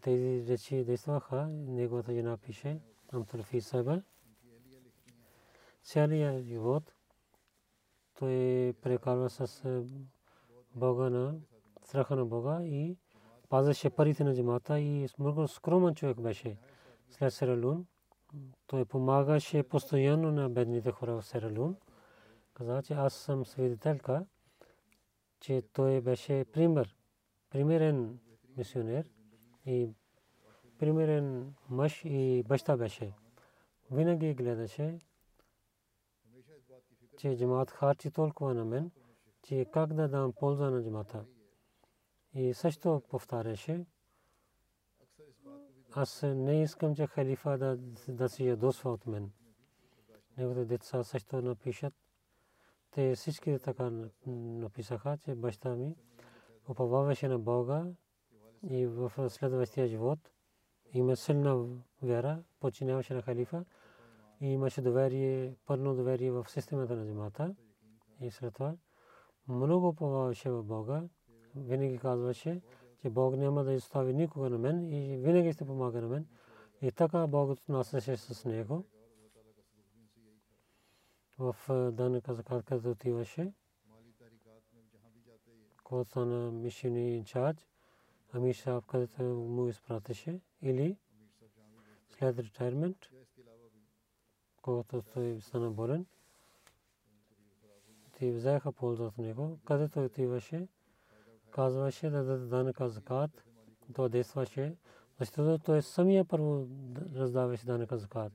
Тези 0.00 0.46
речи 0.48 0.84
действаха. 0.84 1.46
Неговата 1.48 2.12
жена 2.12 2.36
пише, 2.36 2.80
Амталфи 3.12 3.60
Сайба. 3.60 4.02
Целият 5.82 6.44
живот 6.44 6.92
той 8.18 8.74
прекарва 8.82 9.30
с 9.30 9.62
Бога 10.74 11.10
на 11.10 11.34
страха 11.84 12.16
на 12.16 12.24
Бога 12.24 12.60
и 12.64 12.96
пазеше 13.48 13.90
парите 13.90 14.24
на 14.24 14.34
джамата 14.34 14.80
и 14.80 15.08
много 15.18 15.48
скромен 15.48 15.94
човек 15.94 16.20
беше. 16.20 16.56
След 17.10 17.34
Сералун 17.34 17.86
той 18.66 18.84
помагаше 18.84 19.62
постоянно 19.62 20.32
на 20.32 20.50
бедните 20.50 20.90
хора 20.90 21.14
в 21.14 21.26
Сералун. 21.26 21.76
Каза, 22.62 22.82
че 22.82 22.94
аз 22.94 23.14
съм 23.14 23.46
свидетелка, 23.46 24.26
че 25.40 25.62
той 25.72 26.00
беше 26.00 26.44
пример, 26.52 26.96
примерен 27.50 28.18
мисионер 28.56 29.10
и 29.66 29.90
примерен 30.78 31.54
мъж 31.68 32.02
и 32.04 32.44
баща 32.48 32.76
беше. 32.76 33.12
Винаги 33.90 34.34
гледаше, 34.34 35.00
че 37.18 37.36
джамат 37.36 37.70
харчи 37.70 38.10
толкова 38.10 38.54
на 38.54 38.64
мен, 38.64 38.90
че 39.42 39.66
как 39.72 39.94
да 39.94 40.08
дам 40.08 40.32
полза 40.32 40.70
на 40.70 40.82
джамата. 40.82 41.24
И 42.34 42.54
също 42.54 43.02
повтаряше, 43.08 43.86
аз 45.92 46.22
не 46.22 46.62
искам, 46.62 46.96
че 46.96 47.06
халифа 47.06 47.58
да, 47.58 47.76
да 48.08 48.28
си 48.28 48.46
ядосва 48.46 48.92
от 48.92 49.06
мен. 49.06 49.32
Неговите 50.38 50.64
деца 50.64 51.04
също 51.04 51.42
напишат. 51.42 51.94
Те 52.92 53.14
всички 53.14 53.58
така 53.58 53.90
написаха, 54.26 55.18
че 55.24 55.34
баща 55.34 55.76
ми 55.76 55.96
уповаваше 56.68 57.28
на 57.28 57.38
Бога 57.38 57.86
и 58.62 58.86
в 58.86 59.30
следващия 59.30 59.86
живот 59.88 60.18
има 60.92 61.16
силна 61.16 61.66
вяра, 62.02 62.42
починяваше 62.60 63.14
на 63.14 63.22
халифа 63.22 63.64
и 64.40 64.46
имаше 64.46 64.82
доверие, 64.82 65.54
пълно 65.66 65.94
доверие 65.94 66.30
в 66.30 66.46
системата 66.48 66.96
на 66.96 67.06
джамата. 67.06 67.54
И 68.20 68.30
след 68.30 68.54
това 68.54 68.76
много 69.48 69.88
уповаваше 69.88 70.50
в 70.50 70.62
Бога 70.62 71.02
винаги 71.56 71.98
казваше, 71.98 72.60
че 73.00 73.10
Бог 73.10 73.36
няма 73.36 73.64
да 73.64 73.72
изостави 73.72 74.14
никога 74.14 74.50
на 74.50 74.58
мен 74.58 74.92
и 74.92 75.16
винаги 75.16 75.52
ще 75.52 75.64
помага 75.64 76.00
на 76.00 76.08
мен. 76.08 76.26
И 76.82 76.92
така 76.92 77.26
Бог 77.26 77.50
отнасяше 77.50 78.16
с 78.16 78.44
него. 78.44 78.84
В 81.38 81.56
данъка 81.92 82.34
закат, 82.34 82.64
където 82.64 82.90
отиваше, 82.90 83.52
когато 85.84 86.10
стана 86.10 86.52
мишени 86.52 87.16
инчарж, 87.16 87.66
Амир 88.32 88.54
Шахаб, 88.54 88.86
където 88.86 89.22
му 89.22 89.68
изпратеше, 89.68 90.40
или 90.62 90.96
след 92.08 92.38
ретайрмент, 92.38 92.96
когато 94.62 95.02
той 95.02 95.40
стана 95.40 95.70
болен, 95.70 96.06
те 98.12 98.32
взеха 98.32 98.72
полза 98.72 99.04
от 99.04 99.18
него, 99.18 99.58
където 99.64 100.04
отиваше, 100.04 100.68
казваше 101.50 102.10
да 102.10 102.24
даде 102.24 102.46
данъка 102.46 102.88
закат, 102.88 103.44
то 103.94 104.08
действаше, 104.08 104.76
защото 105.20 105.64
той 105.64 105.82
самия 105.82 106.24
първо 106.24 106.68
раздаваше 107.14 107.66
данъка 107.66 107.98
закат. 107.98 108.32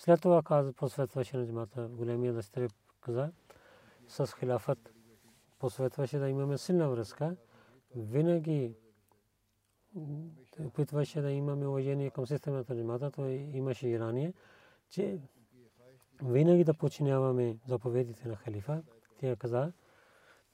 След 0.00 0.20
това 0.20 0.42
каза, 0.42 0.72
посветваше 0.72 1.36
на 1.36 1.46
джамата, 1.46 1.88
големия 1.88 2.32
дъщери 2.32 2.68
каза, 3.00 3.32
с 4.08 4.34
хилафът 4.38 4.94
посветваше 5.58 6.18
да 6.18 6.28
имаме 6.28 6.58
силна 6.58 6.90
връзка. 6.90 7.36
Винаги 7.96 8.74
опитваше 10.60 11.20
да 11.20 11.30
имаме 11.30 11.66
уважение 11.66 12.10
към 12.10 12.26
системата 12.26 12.74
на 12.74 12.80
джамата, 12.80 13.10
той 13.10 13.30
имаше 13.32 13.88
ирание, 13.88 14.34
че 14.88 15.20
винаги 16.22 16.64
да 16.64 16.74
починяваме 16.74 17.58
заповедите 17.66 18.28
на 18.28 18.36
халифа. 18.36 18.82
Тя 19.18 19.36
каза, 19.36 19.72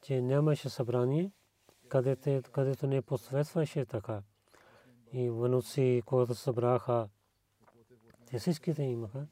че 0.02 0.20
нямаше 0.20 0.68
събрание, 0.68 1.32
където, 1.88 2.86
не 2.86 3.02
посветваше 3.02 3.84
така. 3.84 4.22
И 5.12 5.30
внуци, 5.30 6.02
когато 6.06 6.34
събраха, 6.34 7.08
те 8.26 8.38
всичките 8.38 8.82
имаха, 8.82 9.26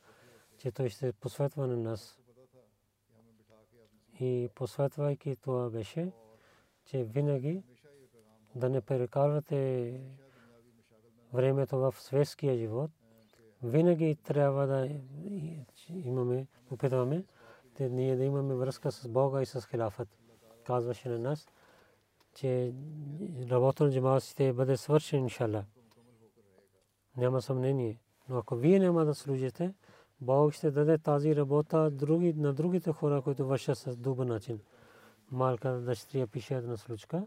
че 0.59 0.73
той 0.73 0.89
ще 0.89 1.13
посветва 1.13 1.67
на 1.67 1.77
нас. 1.77 2.19
И 4.21 4.49
посветвайки 4.55 5.37
това 5.37 5.71
беше, 5.71 6.13
че 6.85 7.05
винаги 7.05 7.63
да 8.55 8.69
не 8.69 8.81
прекарвате 8.81 10.01
времето 11.33 11.79
в 11.79 11.95
светския 11.99 12.57
живот, 12.57 12.91
винаги 13.63 14.17
трябва 14.17 14.67
да 14.67 14.89
имаме, 15.89 16.47
опитваме, 16.71 17.25
ние 17.81 18.17
да 18.17 18.25
имаме 18.25 18.55
връзка 18.55 18.93
с 18.93 19.09
Бога 19.09 19.43
и 19.43 19.47
с 19.47 19.67
хилафът. 19.67 20.09
Казваше 20.65 21.09
на 21.09 21.19
нас, 21.19 21.47
че 22.35 22.75
работа 23.51 23.85
на 23.85 23.93
джамат 23.93 24.23
ще 24.23 24.53
бъде 24.53 24.77
свършен, 24.77 25.21
иншалла. 25.21 25.65
Няма 27.17 27.43
съмнение. 27.43 28.01
Но 28.29 28.39
ако 28.39 28.57
вие 28.57 28.79
няма 28.79 29.05
да 29.05 29.15
служите, 29.15 29.75
Бог 30.21 30.53
ще 30.53 30.71
даде 30.71 30.99
тази 30.99 31.37
работа 31.37 31.91
други, 31.91 32.33
на 32.33 32.53
другите 32.53 32.93
хора, 32.93 33.23
които 33.23 33.47
вършат 33.47 33.79
с 33.79 33.97
добър 33.97 34.27
начин. 34.27 34.61
Малка 35.31 35.81
дъщеря 35.81 36.27
пише 36.27 36.55
една 36.55 36.77
случка, 36.77 37.27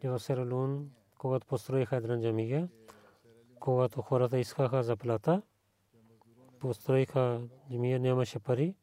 че 0.00 0.08
в 0.08 0.18
Сералун, 0.18 0.90
когато 1.18 1.46
построиха 1.46 1.96
една 1.96 2.20
джамия, 2.20 2.68
когато 3.60 4.02
хората 4.02 4.38
искаха 4.38 4.82
заплата, 4.82 5.42
построиха 6.60 7.40
джамия, 7.70 8.00
нямаше 8.00 8.38
пари. 8.38 8.74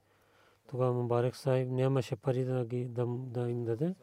Тогава 0.67 0.93
Мубарек 0.93 1.35
Сахиб 1.35 1.69
нямаше 1.69 2.15
пари 2.15 2.43
да, 2.43 2.65
ги, 2.65 2.85
да, 2.85 3.05
да 3.07 3.49
им 3.49 3.65
даде. 3.65 3.95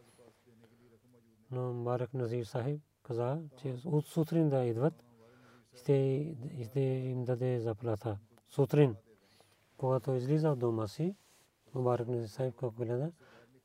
Но 1.50 1.72
Мубарек 1.72 2.14
Назир 2.14 2.44
Сахиб 2.44 2.80
каза, 3.02 3.38
че 3.56 3.74
от 3.84 4.06
сутрин 4.06 4.48
да 4.48 4.64
идват, 4.64 5.04
ще, 5.76 5.92
им 6.78 7.24
даде 7.24 7.60
заплата. 7.60 8.18
Сутрин, 8.48 8.96
когато 9.76 10.12
излиза 10.12 10.50
от 10.50 10.58
дома 10.58 10.86
си, 10.86 11.16
Мубарек 11.74 12.08
Назир 12.08 12.28
Сахиб 12.28 12.54
как 12.54 12.74
гледа, 12.74 13.12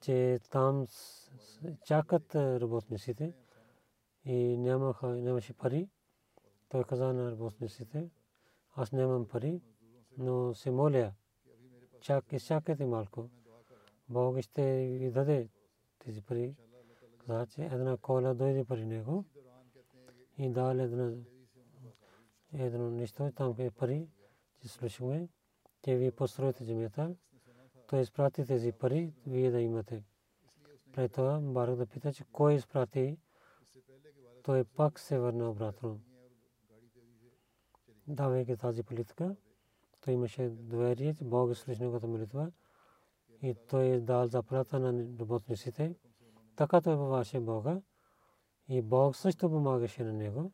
че 0.02 0.40
там 0.52 0.86
чакат 1.86 2.36
работниците 2.36 3.34
и 4.26 4.58
нямаше 4.58 5.54
пари. 5.54 5.90
Той 6.70 6.84
каза 6.84 7.14
на 7.14 7.32
работниците, 7.32 8.10
аз 8.76 8.92
нямам 8.92 9.28
пари, 9.28 9.62
но 10.18 10.54
се 10.54 10.72
моля, 10.72 11.14
чак, 12.02 12.34
изчакайте 12.34 12.86
малко. 12.86 13.30
Бог 14.10 14.40
ще 14.40 14.88
ви 15.00 15.12
даде 15.12 15.50
тези 16.00 16.22
пари. 16.22 16.56
Каза, 17.18 17.48
че 17.48 17.62
една 17.62 17.98
кола 17.98 18.34
дойде 18.34 18.66
при 18.66 18.86
него 18.86 19.26
и 20.38 20.50
дал 20.50 20.72
една 20.72 21.12
едно 22.54 22.92
нещо, 22.92 23.32
там 23.36 23.56
е 23.58 23.72
пари, 23.72 24.08
че 24.62 24.68
слушаме, 24.68 25.28
че 25.84 25.96
ви 25.96 26.12
построите 26.12 26.64
земята, 26.64 27.16
той 27.88 28.02
изпрати 28.02 28.46
тези 28.46 28.72
пари, 28.72 29.14
вие 29.28 29.52
да 29.52 29.62
имате. 29.62 30.04
Пред 30.94 31.12
това 31.12 31.40
Барак 31.40 31.76
да 31.76 31.86
пита, 31.86 32.14
че 32.14 32.24
кой 32.32 32.54
изпрати, 32.54 33.18
той 34.44 34.64
пак 34.64 35.00
се 35.00 35.20
върна 35.20 35.50
обратно. 35.50 36.00
Давайки 38.08 38.58
тази 38.58 38.84
политика, 38.84 39.36
той 40.02 40.14
имаше 40.14 40.50
доверие, 40.50 41.14
че 41.14 41.24
Бог 41.24 41.52
е 41.52 41.56
слуша 41.56 41.84
неговата 41.84 42.08
молитва 42.08 42.52
и 43.42 43.56
той 43.70 43.86
е 43.86 44.00
дал 44.00 44.28
заплата 44.28 44.80
на 44.80 45.18
работниците. 45.20 45.96
Така 46.56 46.82
той 46.82 46.96
ваше 46.96 47.40
Бога 47.40 47.82
и 48.68 48.82
Бог 48.82 49.16
също 49.16 49.50
помагаше 49.50 50.04
на 50.04 50.14
него. 50.14 50.52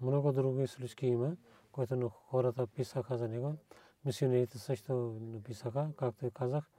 Много 0.00 0.32
други 0.32 0.66
случки 0.66 1.06
има, 1.06 1.36
които 1.72 2.08
хората 2.08 2.66
писаха 2.66 3.18
за 3.18 3.28
него. 3.28 3.54
Мисионерите 4.04 4.58
също 4.58 4.92
написаха, 5.20 5.90
както 5.96 6.30
казах. 6.30 6.70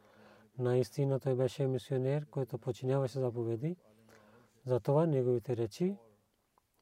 Наистина 0.57 1.19
той 1.19 1.35
беше 1.35 1.67
мисионер, 1.67 2.25
който 2.25 2.57
починяваше 2.57 3.19
заповеди. 3.19 3.75
Затова 4.65 5.05
неговите 5.05 5.57
речи 5.57 5.97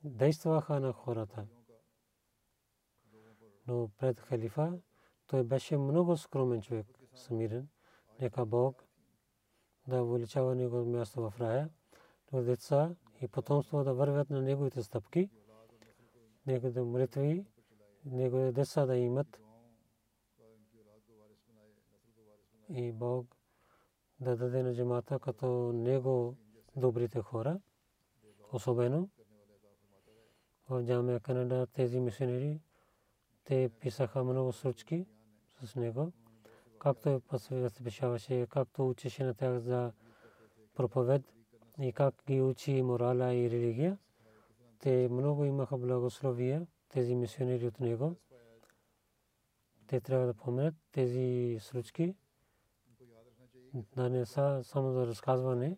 действаха 0.03 0.79
на 0.79 0.93
хората. 0.93 1.47
Но 3.67 3.89
пред 3.97 4.19
халифа 4.19 4.79
той 5.27 5.43
беше 5.43 5.77
много 5.77 6.17
скромен 6.17 6.61
човек, 6.61 6.87
самирен. 7.15 7.67
Нека 8.21 8.45
Бог 8.45 8.85
да 9.87 10.03
увеличава 10.03 10.55
него 10.55 10.85
място 10.85 11.21
в 11.21 11.33
рая, 11.39 11.69
но 12.31 12.41
деца 12.41 12.95
и 13.21 13.27
потомство 13.27 13.83
да 13.83 13.93
вървят 13.93 14.29
на 14.29 14.41
неговите 14.41 14.83
стъпки, 14.83 15.29
неговите 16.47 16.81
молитви, 16.81 17.45
неговите 18.05 18.51
деца 18.51 18.85
да 18.85 18.97
имат 18.97 19.41
и 22.69 22.91
Бог 22.91 23.37
да 24.19 24.35
даде 24.35 24.63
на 24.63 24.75
джамата 24.75 25.19
като 25.19 25.71
него 25.73 26.35
добрите 26.75 27.21
хора, 27.21 27.59
особено 28.51 29.09
в 30.69 30.83
Джамия 30.83 31.19
Канада 31.19 31.67
тези 31.67 31.99
мисионери, 31.99 32.61
те 33.43 33.69
писаха 33.79 34.23
много 34.23 34.51
случки 34.51 35.05
с 35.63 35.75
него, 35.75 36.11
както 36.79 37.21
посвещаваше, 37.27 38.47
както 38.49 38.89
учеше 38.89 39.23
на 39.23 39.33
тях 39.33 39.59
за 39.59 39.93
проповед 40.75 41.21
и 41.81 41.93
как 41.93 42.15
ги 42.27 42.41
учи 42.41 42.81
морала 42.81 43.33
и 43.33 43.49
религия. 43.49 43.97
Те 44.79 45.09
много 45.11 45.45
имаха 45.45 45.77
благословия, 45.77 46.67
тези 46.89 47.15
мисионери 47.15 47.67
от 47.67 47.79
него. 47.79 48.15
Те 49.87 50.01
трябва 50.01 50.25
да 50.25 50.33
помнят 50.33 50.75
тези 50.91 51.57
случки 51.61 52.15
да 53.95 54.09
не 54.09 54.25
са 54.25 54.59
само 54.63 54.91
за 54.91 55.07
разказване, 55.07 55.77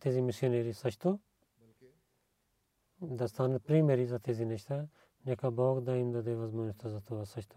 тези 0.00 0.22
мисионери 0.22 0.74
също, 0.74 1.18
да 3.02 3.28
станат 3.28 3.64
примери 3.64 4.06
за 4.06 4.18
тези 4.18 4.44
неща. 4.44 4.88
Нека 5.26 5.50
Бог 5.50 5.80
да 5.80 5.96
им 5.96 6.12
даде 6.12 6.34
възможността 6.34 6.88
за 6.88 7.00
това 7.00 7.24
също. 7.24 7.56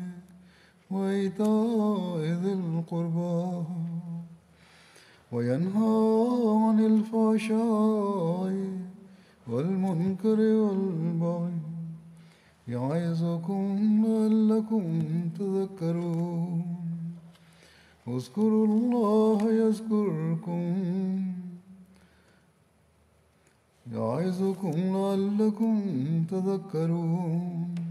وإيتاء 0.91 2.19
ذي 2.43 2.53
القربى 2.53 3.63
وينهى 5.31 5.97
عن 6.63 6.77
الفحشاء 6.91 8.53
والمنكر 9.47 10.39
والبغي 10.39 11.57
يعظكم 12.67 13.63
لعلكم 14.05 14.83
تذكرون. 15.39 16.63
اذكروا 18.07 18.65
الله 18.67 19.39
يذكركم 19.63 20.63
يعظكم 23.93 24.75
لعلكم 24.95 25.75
تذكرون. 26.31 27.90